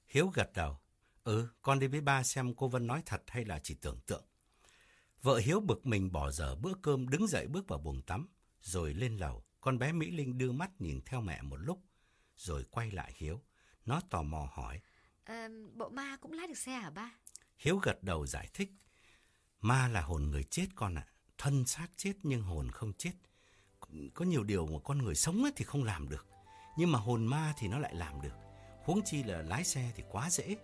[0.07, 0.77] Hiếu gật đầu.
[1.23, 4.23] Ừ, con đi với ba xem cô Vân nói thật hay là chỉ tưởng tượng.
[5.21, 8.27] Vợ Hiếu bực mình bỏ dở bữa cơm đứng dậy bước vào buồng tắm,
[8.61, 9.43] rồi lên lầu.
[9.61, 11.81] Con bé Mỹ Linh đưa mắt nhìn theo mẹ một lúc,
[12.37, 13.41] rồi quay lại Hiếu.
[13.85, 14.81] Nó tò mò hỏi.
[15.23, 17.11] À, bộ ma cũng lái được xe hả ba?
[17.57, 18.71] Hiếu gật đầu giải thích.
[19.59, 21.07] Ma là hồn người chết con ạ.
[21.37, 23.13] Thân xác chết nhưng hồn không chết.
[24.13, 26.27] Có nhiều điều mà con người sống thì không làm được.
[26.77, 28.33] Nhưng mà hồn ma thì nó lại làm được.
[28.83, 30.55] Huống chi là lái xe thì quá dễ.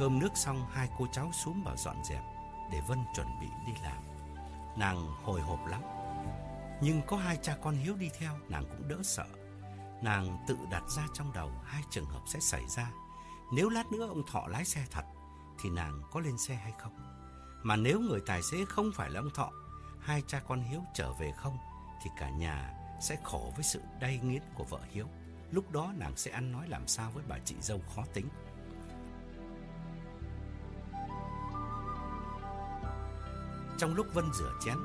[0.00, 2.22] Cơm nước xong, hai cô cháu xuống bảo dọn dẹp
[2.72, 4.02] để Vân chuẩn bị đi làm.
[4.76, 5.82] Nàng hồi hộp lắm.
[6.82, 9.26] Nhưng có hai cha con Hiếu đi theo, nàng cũng đỡ sợ.
[10.02, 12.90] Nàng tự đặt ra trong đầu hai trường hợp sẽ xảy ra.
[13.52, 15.04] Nếu lát nữa ông Thọ lái xe thật,
[15.62, 16.92] thì nàng có lên xe hay không?
[17.62, 19.50] Mà nếu người tài xế không phải là ông Thọ,
[20.00, 21.58] hai cha con Hiếu trở về không,
[22.02, 25.06] thì cả nhà sẽ khổ với sự đay nghiến của vợ Hiếu.
[25.50, 28.28] Lúc đó nàng sẽ ăn nói làm sao với bà chị dâu khó tính.
[33.80, 34.76] Trong lúc Vân rửa chén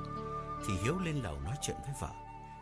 [0.68, 2.12] thì Hiếu lên lầu nói chuyện với vợ.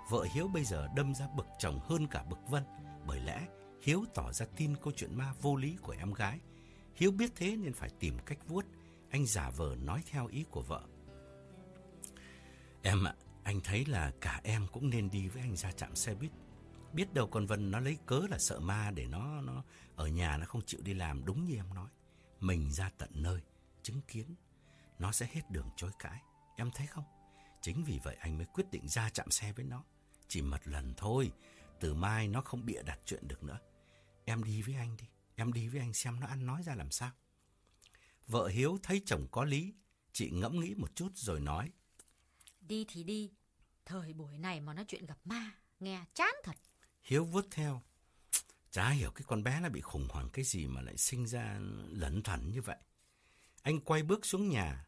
[0.10, 2.64] Vợ Hiếu bây giờ đâm ra bực chồng hơn cả bực Vân,
[3.07, 3.47] bởi lẽ
[3.81, 6.39] Hiếu tỏ ra tin câu chuyện ma vô lý của em gái.
[6.95, 8.65] Hiếu biết thế nên phải tìm cách vuốt,
[9.10, 10.84] anh giả vờ nói theo ý của vợ.
[12.81, 16.15] Em ạ, anh thấy là cả em cũng nên đi với anh ra trạm xe
[16.15, 16.31] buýt.
[16.93, 19.64] Biết đâu con Vân nó lấy cớ là sợ ma để nó nó
[19.95, 21.89] ở nhà nó không chịu đi làm đúng như em nói.
[22.39, 23.41] Mình ra tận nơi,
[23.84, 24.35] chứng kiến
[25.03, 26.21] nó sẽ hết đường chối cãi.
[26.55, 27.03] Em thấy không?
[27.61, 29.84] Chính vì vậy anh mới quyết định ra chạm xe với nó.
[30.27, 31.31] Chỉ một lần thôi,
[31.80, 33.59] từ mai nó không bịa đặt chuyện được nữa.
[34.25, 35.05] Em đi với anh đi,
[35.35, 37.11] em đi với anh xem nó ăn nói ra làm sao.
[38.27, 39.73] Vợ Hiếu thấy chồng có lý,
[40.13, 41.71] chị ngẫm nghĩ một chút rồi nói.
[42.61, 43.31] Đi thì đi,
[43.85, 46.55] thời buổi này mà nói chuyện gặp ma, nghe chán thật.
[47.03, 47.81] Hiếu vuốt theo.
[48.71, 51.59] Chả hiểu cái con bé nó bị khủng hoảng cái gì mà lại sinh ra
[51.89, 52.77] lẩn thẩn như vậy.
[53.61, 54.85] Anh quay bước xuống nhà,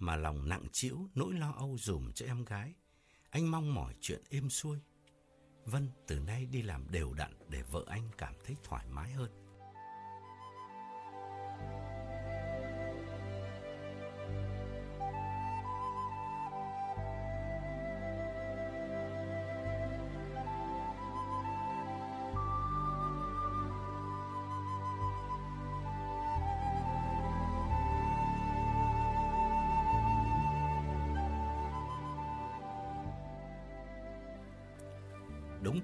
[0.00, 2.74] mà lòng nặng trĩu, nỗi lo âu dùm cho em gái.
[3.30, 4.78] Anh mong mỏi chuyện êm xuôi.
[5.64, 9.49] Vân từ nay đi làm đều đặn để vợ anh cảm thấy thoải mái hơn.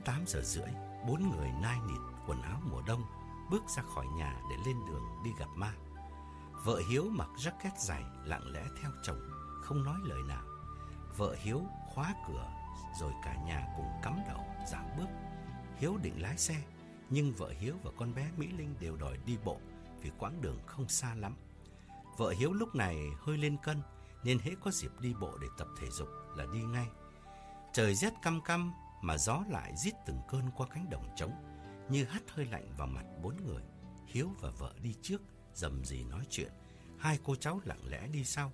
[0.07, 0.69] 8 giờ rưỡi,
[1.07, 3.03] bốn người nai nịt quần áo mùa đông
[3.51, 5.73] bước ra khỏi nhà để lên đường đi gặp ma.
[6.65, 9.31] Vợ Hiếu mặc jacket dày lặng lẽ theo chồng,
[9.63, 10.45] không nói lời nào.
[11.17, 11.63] Vợ Hiếu
[11.95, 12.51] khóa cửa
[13.01, 15.09] rồi cả nhà cùng cắm đầu dạo bước.
[15.79, 16.63] Hiếu định lái xe,
[17.11, 19.61] nhưng vợ Hiếu và con bé Mỹ Linh đều đòi đi bộ
[20.03, 21.35] vì quãng đường không xa lắm.
[22.17, 23.83] Vợ Hiếu lúc này hơi lên cân
[24.25, 26.89] nên hễ có dịp đi bộ để tập thể dục là đi ngay.
[27.73, 28.73] Trời rét căm căm
[29.07, 31.33] mà gió lại rít từng cơn qua cánh đồng trống,
[31.89, 33.63] như hắt hơi lạnh vào mặt bốn người.
[34.07, 35.23] Hiếu và vợ đi trước,
[35.55, 36.53] dầm gì nói chuyện,
[36.99, 38.53] hai cô cháu lặng lẽ đi sau.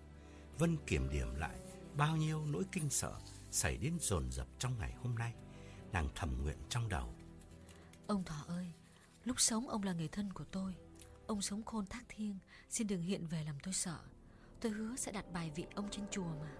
[0.58, 1.56] Vân kiểm điểm lại
[1.96, 3.12] bao nhiêu nỗi kinh sợ
[3.50, 5.34] xảy đến dồn dập trong ngày hôm nay.
[5.92, 7.14] Nàng thầm nguyện trong đầu.
[8.06, 8.72] Ông Thọ ơi,
[9.24, 10.74] lúc sống ông là người thân của tôi.
[11.26, 12.38] Ông sống khôn thác thiêng,
[12.70, 13.98] xin đừng hiện về làm tôi sợ.
[14.60, 16.52] Tôi hứa sẽ đặt bài vị ông trên chùa mà.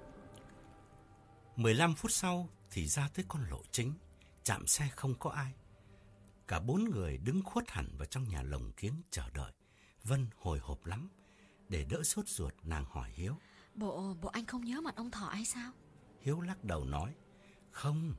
[1.56, 3.94] 15 phút sau thì ra tới con lộ chính,
[4.44, 5.54] chạm xe không có ai.
[6.48, 9.52] Cả bốn người đứng khuất hẳn vào trong nhà lồng kiếng chờ đợi.
[10.04, 11.08] Vân hồi hộp lắm.
[11.68, 13.36] Để đỡ sốt ruột, nàng hỏi Hiếu.
[13.74, 15.72] Bộ, bộ anh không nhớ mặt ông Thọ hay sao?
[16.20, 17.14] Hiếu lắc đầu nói.
[17.70, 18.14] Không,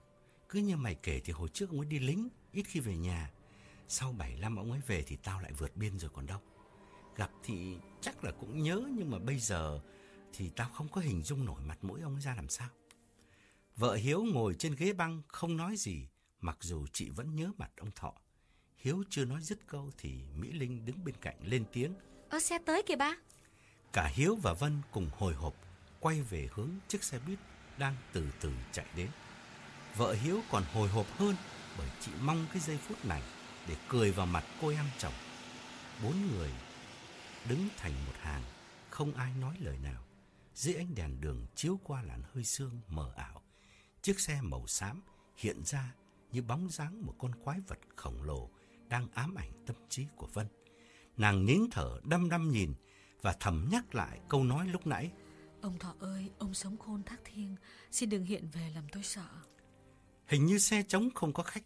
[0.50, 3.32] cứ như mày kể thì hồi trước ông ấy đi lính, ít khi về nhà.
[3.88, 6.40] Sau 75 ông ấy về thì tao lại vượt biên rồi còn đâu.
[7.16, 9.80] Gặp thì chắc là cũng nhớ nhưng mà bây giờ
[10.34, 12.70] thì tao không có hình dung nổi mặt mũi ông ấy ra làm sao.
[13.76, 16.08] Vợ Hiếu ngồi trên ghế băng không nói gì,
[16.42, 18.14] mặc dù chị vẫn nhớ mặt ông Thọ.
[18.78, 21.94] Hiếu chưa nói dứt câu thì Mỹ Linh đứng bên cạnh lên tiếng.
[22.30, 23.16] Ơ xe tới kìa ba.
[23.94, 25.56] Cả Hiếu và Vân cùng hồi hộp
[26.00, 27.40] quay về hướng chiếc xe buýt
[27.78, 29.10] đang từ từ chạy đến.
[29.96, 31.36] Vợ Hiếu còn hồi hộp hơn
[31.78, 33.24] bởi chị mong cái giây phút này
[33.68, 35.14] để cười vào mặt cô em chồng.
[36.04, 36.52] Bốn người
[37.50, 38.44] đứng thành một hàng,
[38.90, 40.06] không ai nói lời nào.
[40.56, 43.43] Dưới ánh đèn đường chiếu qua làn hơi sương mờ ảo,
[44.04, 45.02] Chiếc xe màu xám
[45.38, 45.94] hiện ra
[46.32, 48.50] như bóng dáng một con quái vật khổng lồ
[48.88, 50.48] đang ám ảnh tâm trí của Vân.
[51.18, 52.74] Nàng nín thở đăm đăm nhìn
[53.22, 55.12] và thầm nhắc lại câu nói lúc nãy.
[55.62, 57.56] Ông Thọ ơi, ông sống khôn thác thiên,
[57.92, 59.28] xin đừng hiện về làm tôi sợ.
[60.28, 61.64] Hình như xe trống không có khách.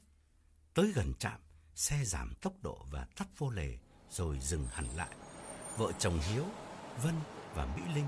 [0.74, 1.40] Tới gần trạm,
[1.76, 3.78] xe giảm tốc độ và tắt vô lề
[4.10, 5.16] rồi dừng hẳn lại.
[5.78, 6.46] Vợ chồng Hiếu,
[7.04, 7.16] Vân
[7.54, 8.08] và Mỹ Linh,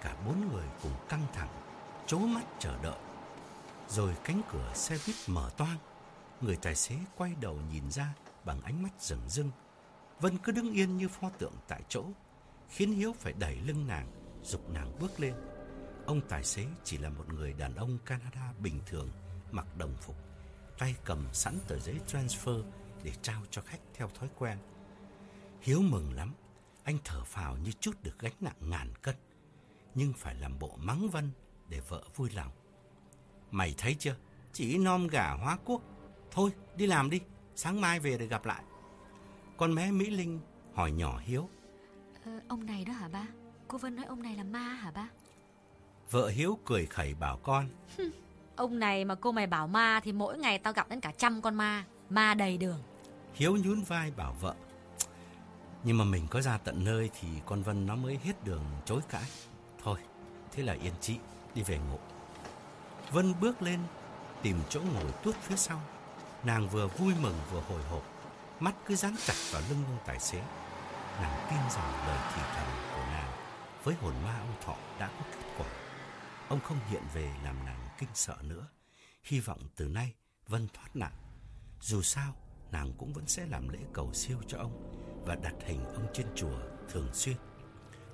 [0.00, 1.62] cả bốn người cùng căng thẳng,
[2.06, 3.03] chố mắt chờ đợi
[3.94, 5.78] rồi cánh cửa xe buýt mở toang.
[6.40, 8.14] Người tài xế quay đầu nhìn ra
[8.44, 9.50] bằng ánh mắt rừng rưng.
[10.20, 12.04] Vân cứ đứng yên như pho tượng tại chỗ,
[12.68, 14.06] khiến Hiếu phải đẩy lưng nàng,
[14.42, 15.34] dục nàng bước lên.
[16.06, 19.08] Ông tài xế chỉ là một người đàn ông Canada bình thường,
[19.50, 20.16] mặc đồng phục,
[20.78, 22.62] tay cầm sẵn tờ giấy transfer
[23.02, 24.58] để trao cho khách theo thói quen.
[25.60, 26.34] Hiếu mừng lắm,
[26.84, 29.14] anh thở phào như chút được gánh nặng ngàn cân,
[29.94, 31.30] nhưng phải làm bộ mắng Vân
[31.68, 32.52] để vợ vui lòng.
[33.50, 34.16] Mày thấy chưa?
[34.52, 35.82] Chỉ nom gà hóa quốc.
[36.30, 37.20] Thôi, đi làm đi.
[37.56, 38.62] Sáng mai về để gặp lại.
[39.56, 40.40] Con bé Mỹ Linh
[40.74, 41.48] hỏi nhỏ Hiếu.
[42.24, 43.26] Ờ, ông này đó hả ba?
[43.68, 45.08] Cô Vân nói ông này là ma hả ba?
[46.10, 47.68] Vợ Hiếu cười khẩy bảo con.
[48.56, 51.42] ông này mà cô mày bảo ma thì mỗi ngày tao gặp đến cả trăm
[51.42, 51.84] con ma.
[52.10, 52.82] Ma đầy đường.
[53.34, 54.54] Hiếu nhún vai bảo vợ.
[55.84, 59.00] Nhưng mà mình có ra tận nơi thì con Vân nó mới hết đường chối
[59.08, 59.24] cãi.
[59.82, 59.98] Thôi,
[60.52, 61.16] thế là yên chị,
[61.54, 61.98] đi về ngủ.
[63.14, 63.80] Vân bước lên,
[64.42, 65.82] tìm chỗ ngồi tuốt phía sau.
[66.44, 68.02] Nàng vừa vui mừng vừa hồi hộp,
[68.60, 70.38] mắt cứ dán chặt vào lưng ông tài xế.
[71.22, 73.32] Nàng tin rằng lời thì thầm của nàng
[73.84, 75.66] với hồn ma ông Thọ đã có kết quả.
[76.48, 78.66] Ông không hiện về làm nàng kinh sợ nữa.
[79.22, 80.14] Hy vọng từ nay
[80.48, 81.12] Vân thoát nạn.
[81.80, 82.34] Dù sao,
[82.70, 86.26] nàng cũng vẫn sẽ làm lễ cầu siêu cho ông và đặt hình ông trên
[86.34, 86.58] chùa
[86.92, 87.36] thường xuyên.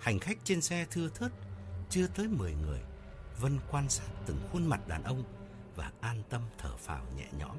[0.01, 1.33] Hành khách trên xe thưa thớt,
[1.91, 2.81] chưa tới 10 người,
[3.41, 5.25] Vân quan sát từng khuôn mặt đàn ông
[5.77, 7.57] và an tâm thở phào nhẹ nhõm.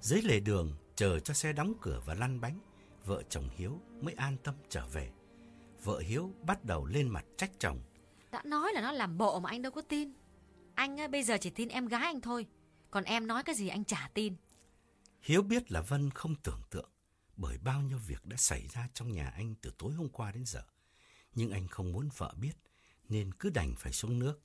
[0.00, 2.58] Dưới lề đường, chờ cho xe đóng cửa và lăn bánh,
[3.04, 5.12] vợ chồng Hiếu mới an tâm trở về.
[5.84, 7.80] Vợ Hiếu bắt đầu lên mặt trách chồng.
[8.30, 10.12] Đã nói là nó làm bộ mà anh đâu có tin.
[10.74, 12.46] Anh ờ, bây giờ chỉ tin em gái anh thôi.
[12.92, 14.34] Còn em nói cái gì anh chả tin.
[15.22, 16.90] Hiếu biết là Vân không tưởng tượng
[17.36, 20.44] bởi bao nhiêu việc đã xảy ra trong nhà anh từ tối hôm qua đến
[20.46, 20.62] giờ.
[21.34, 22.52] Nhưng anh không muốn vợ biết
[23.08, 24.40] nên cứ đành phải xuống nước.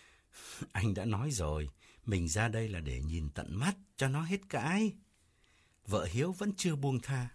[0.72, 1.68] anh đã nói rồi,
[2.04, 4.92] mình ra đây là để nhìn tận mắt cho nó hết cãi.
[5.86, 7.28] Vợ Hiếu vẫn chưa buông tha.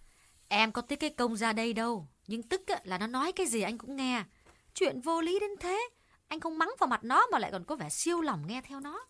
[0.48, 2.08] Em có tiếc cái công ra đây đâu.
[2.28, 4.24] Nhưng tức là nó nói cái gì anh cũng nghe.
[4.74, 5.90] Chuyện vô lý đến thế.
[6.28, 8.80] Anh không mắng vào mặt nó mà lại còn có vẻ siêu lòng nghe theo
[8.80, 9.06] nó.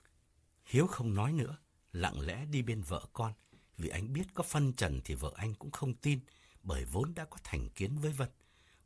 [0.65, 1.57] Hiếu không nói nữa,
[1.91, 3.33] lặng lẽ đi bên vợ con.
[3.77, 6.19] Vì anh biết có phân trần thì vợ anh cũng không tin,
[6.63, 8.29] bởi vốn đã có thành kiến với Vân.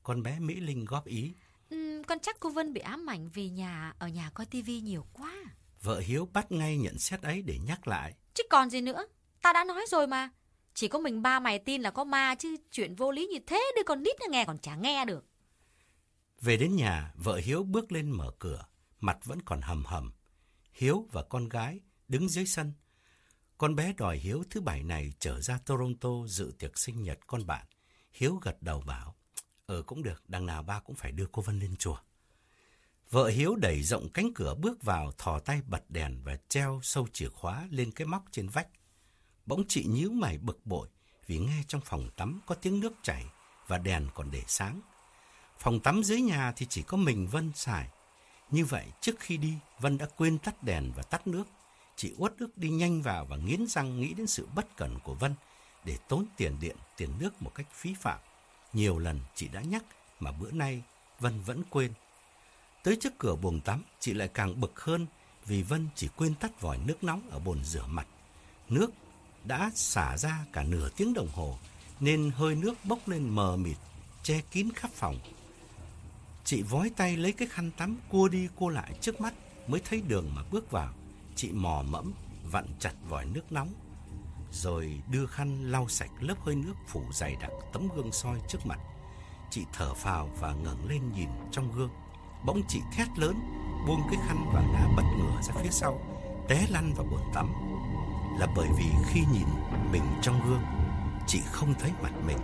[0.04, 1.34] Con bé Mỹ Linh góp ý.
[1.70, 5.06] Ừ, con chắc cô Vân bị ám ảnh vì nhà ở nhà coi tivi nhiều
[5.14, 5.36] quá.
[5.82, 8.14] Vợ Hiếu bắt ngay nhận xét ấy để nhắc lại.
[8.34, 9.08] Chứ còn gì nữa,
[9.42, 10.30] ta đã nói rồi mà.
[10.74, 13.72] Chỉ có mình ba mày tin là có ma chứ chuyện vô lý như thế
[13.76, 15.26] đứa con nít nó nghe còn chả nghe được.
[16.42, 18.66] Về đến nhà, vợ Hiếu bước lên mở cửa,
[19.00, 20.12] mặt vẫn còn hầm hầm.
[20.80, 22.74] Hiếu và con gái đứng dưới sân.
[23.58, 27.46] Con bé đòi Hiếu thứ bảy này trở ra Toronto dự tiệc sinh nhật con
[27.46, 27.66] bạn.
[28.12, 29.16] Hiếu gật đầu bảo,
[29.66, 31.98] ờ cũng được, đằng nào ba cũng phải đưa cô Vân lên chùa.
[33.10, 37.08] Vợ Hiếu đẩy rộng cánh cửa bước vào, thò tay bật đèn và treo sâu
[37.14, 38.68] chìa khóa lên cái móc trên vách.
[39.46, 40.90] Bỗng chị nhíu mày bực bội
[41.28, 43.26] vì nghe trong phòng tắm có tiếng nước chảy
[43.68, 44.82] và đèn còn để sáng.
[45.58, 47.90] Phòng tắm dưới nhà thì chỉ có mình Vân xài.
[48.52, 51.44] Như vậy trước khi đi, Vân đã quên tắt đèn và tắt nước.
[51.96, 55.14] Chị uất ức đi nhanh vào và nghiến răng nghĩ đến sự bất cẩn của
[55.14, 55.36] Vân
[55.86, 58.20] để tốn tiền điện, tiền nước một cách phí phạm.
[58.74, 59.84] Nhiều lần chị đã nhắc
[60.20, 60.82] mà bữa nay
[61.20, 61.94] Vân vẫn quên.
[62.84, 65.08] Tới trước cửa buồng tắm, chị lại càng bực hơn
[65.46, 68.08] vì Vân chỉ quên tắt vòi nước nóng ở bồn rửa mặt.
[68.70, 68.92] Nước
[69.44, 71.60] đã xả ra cả nửa tiếng đồng hồ
[72.00, 73.78] nên hơi nước bốc lên mờ mịt,
[74.24, 75.20] che kín khắp phòng.
[76.50, 79.34] Chị vói tay lấy cái khăn tắm cua đi cua lại trước mắt
[79.68, 80.94] mới thấy đường mà bước vào.
[81.36, 82.14] Chị mò mẫm
[82.52, 83.74] vặn chặt vòi nước nóng
[84.52, 88.66] rồi đưa khăn lau sạch lớp hơi nước phủ dày đặc tấm gương soi trước
[88.66, 88.80] mặt.
[89.50, 91.92] Chị thở phào và ngẩng lên nhìn trong gương.
[92.46, 93.40] Bỗng chị thét lớn,
[93.88, 96.02] buông cái khăn và ngã bật ngửa ra phía sau,
[96.48, 97.54] té lăn vào bồn tắm.
[98.40, 99.48] Là bởi vì khi nhìn
[99.92, 100.64] mình trong gương,
[101.28, 102.38] chị không thấy mặt mình,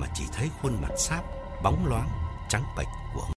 [0.00, 1.24] mà chỉ thấy khuôn mặt sáp,
[1.62, 2.23] bóng loáng,
[2.54, 3.33] trắng bệch của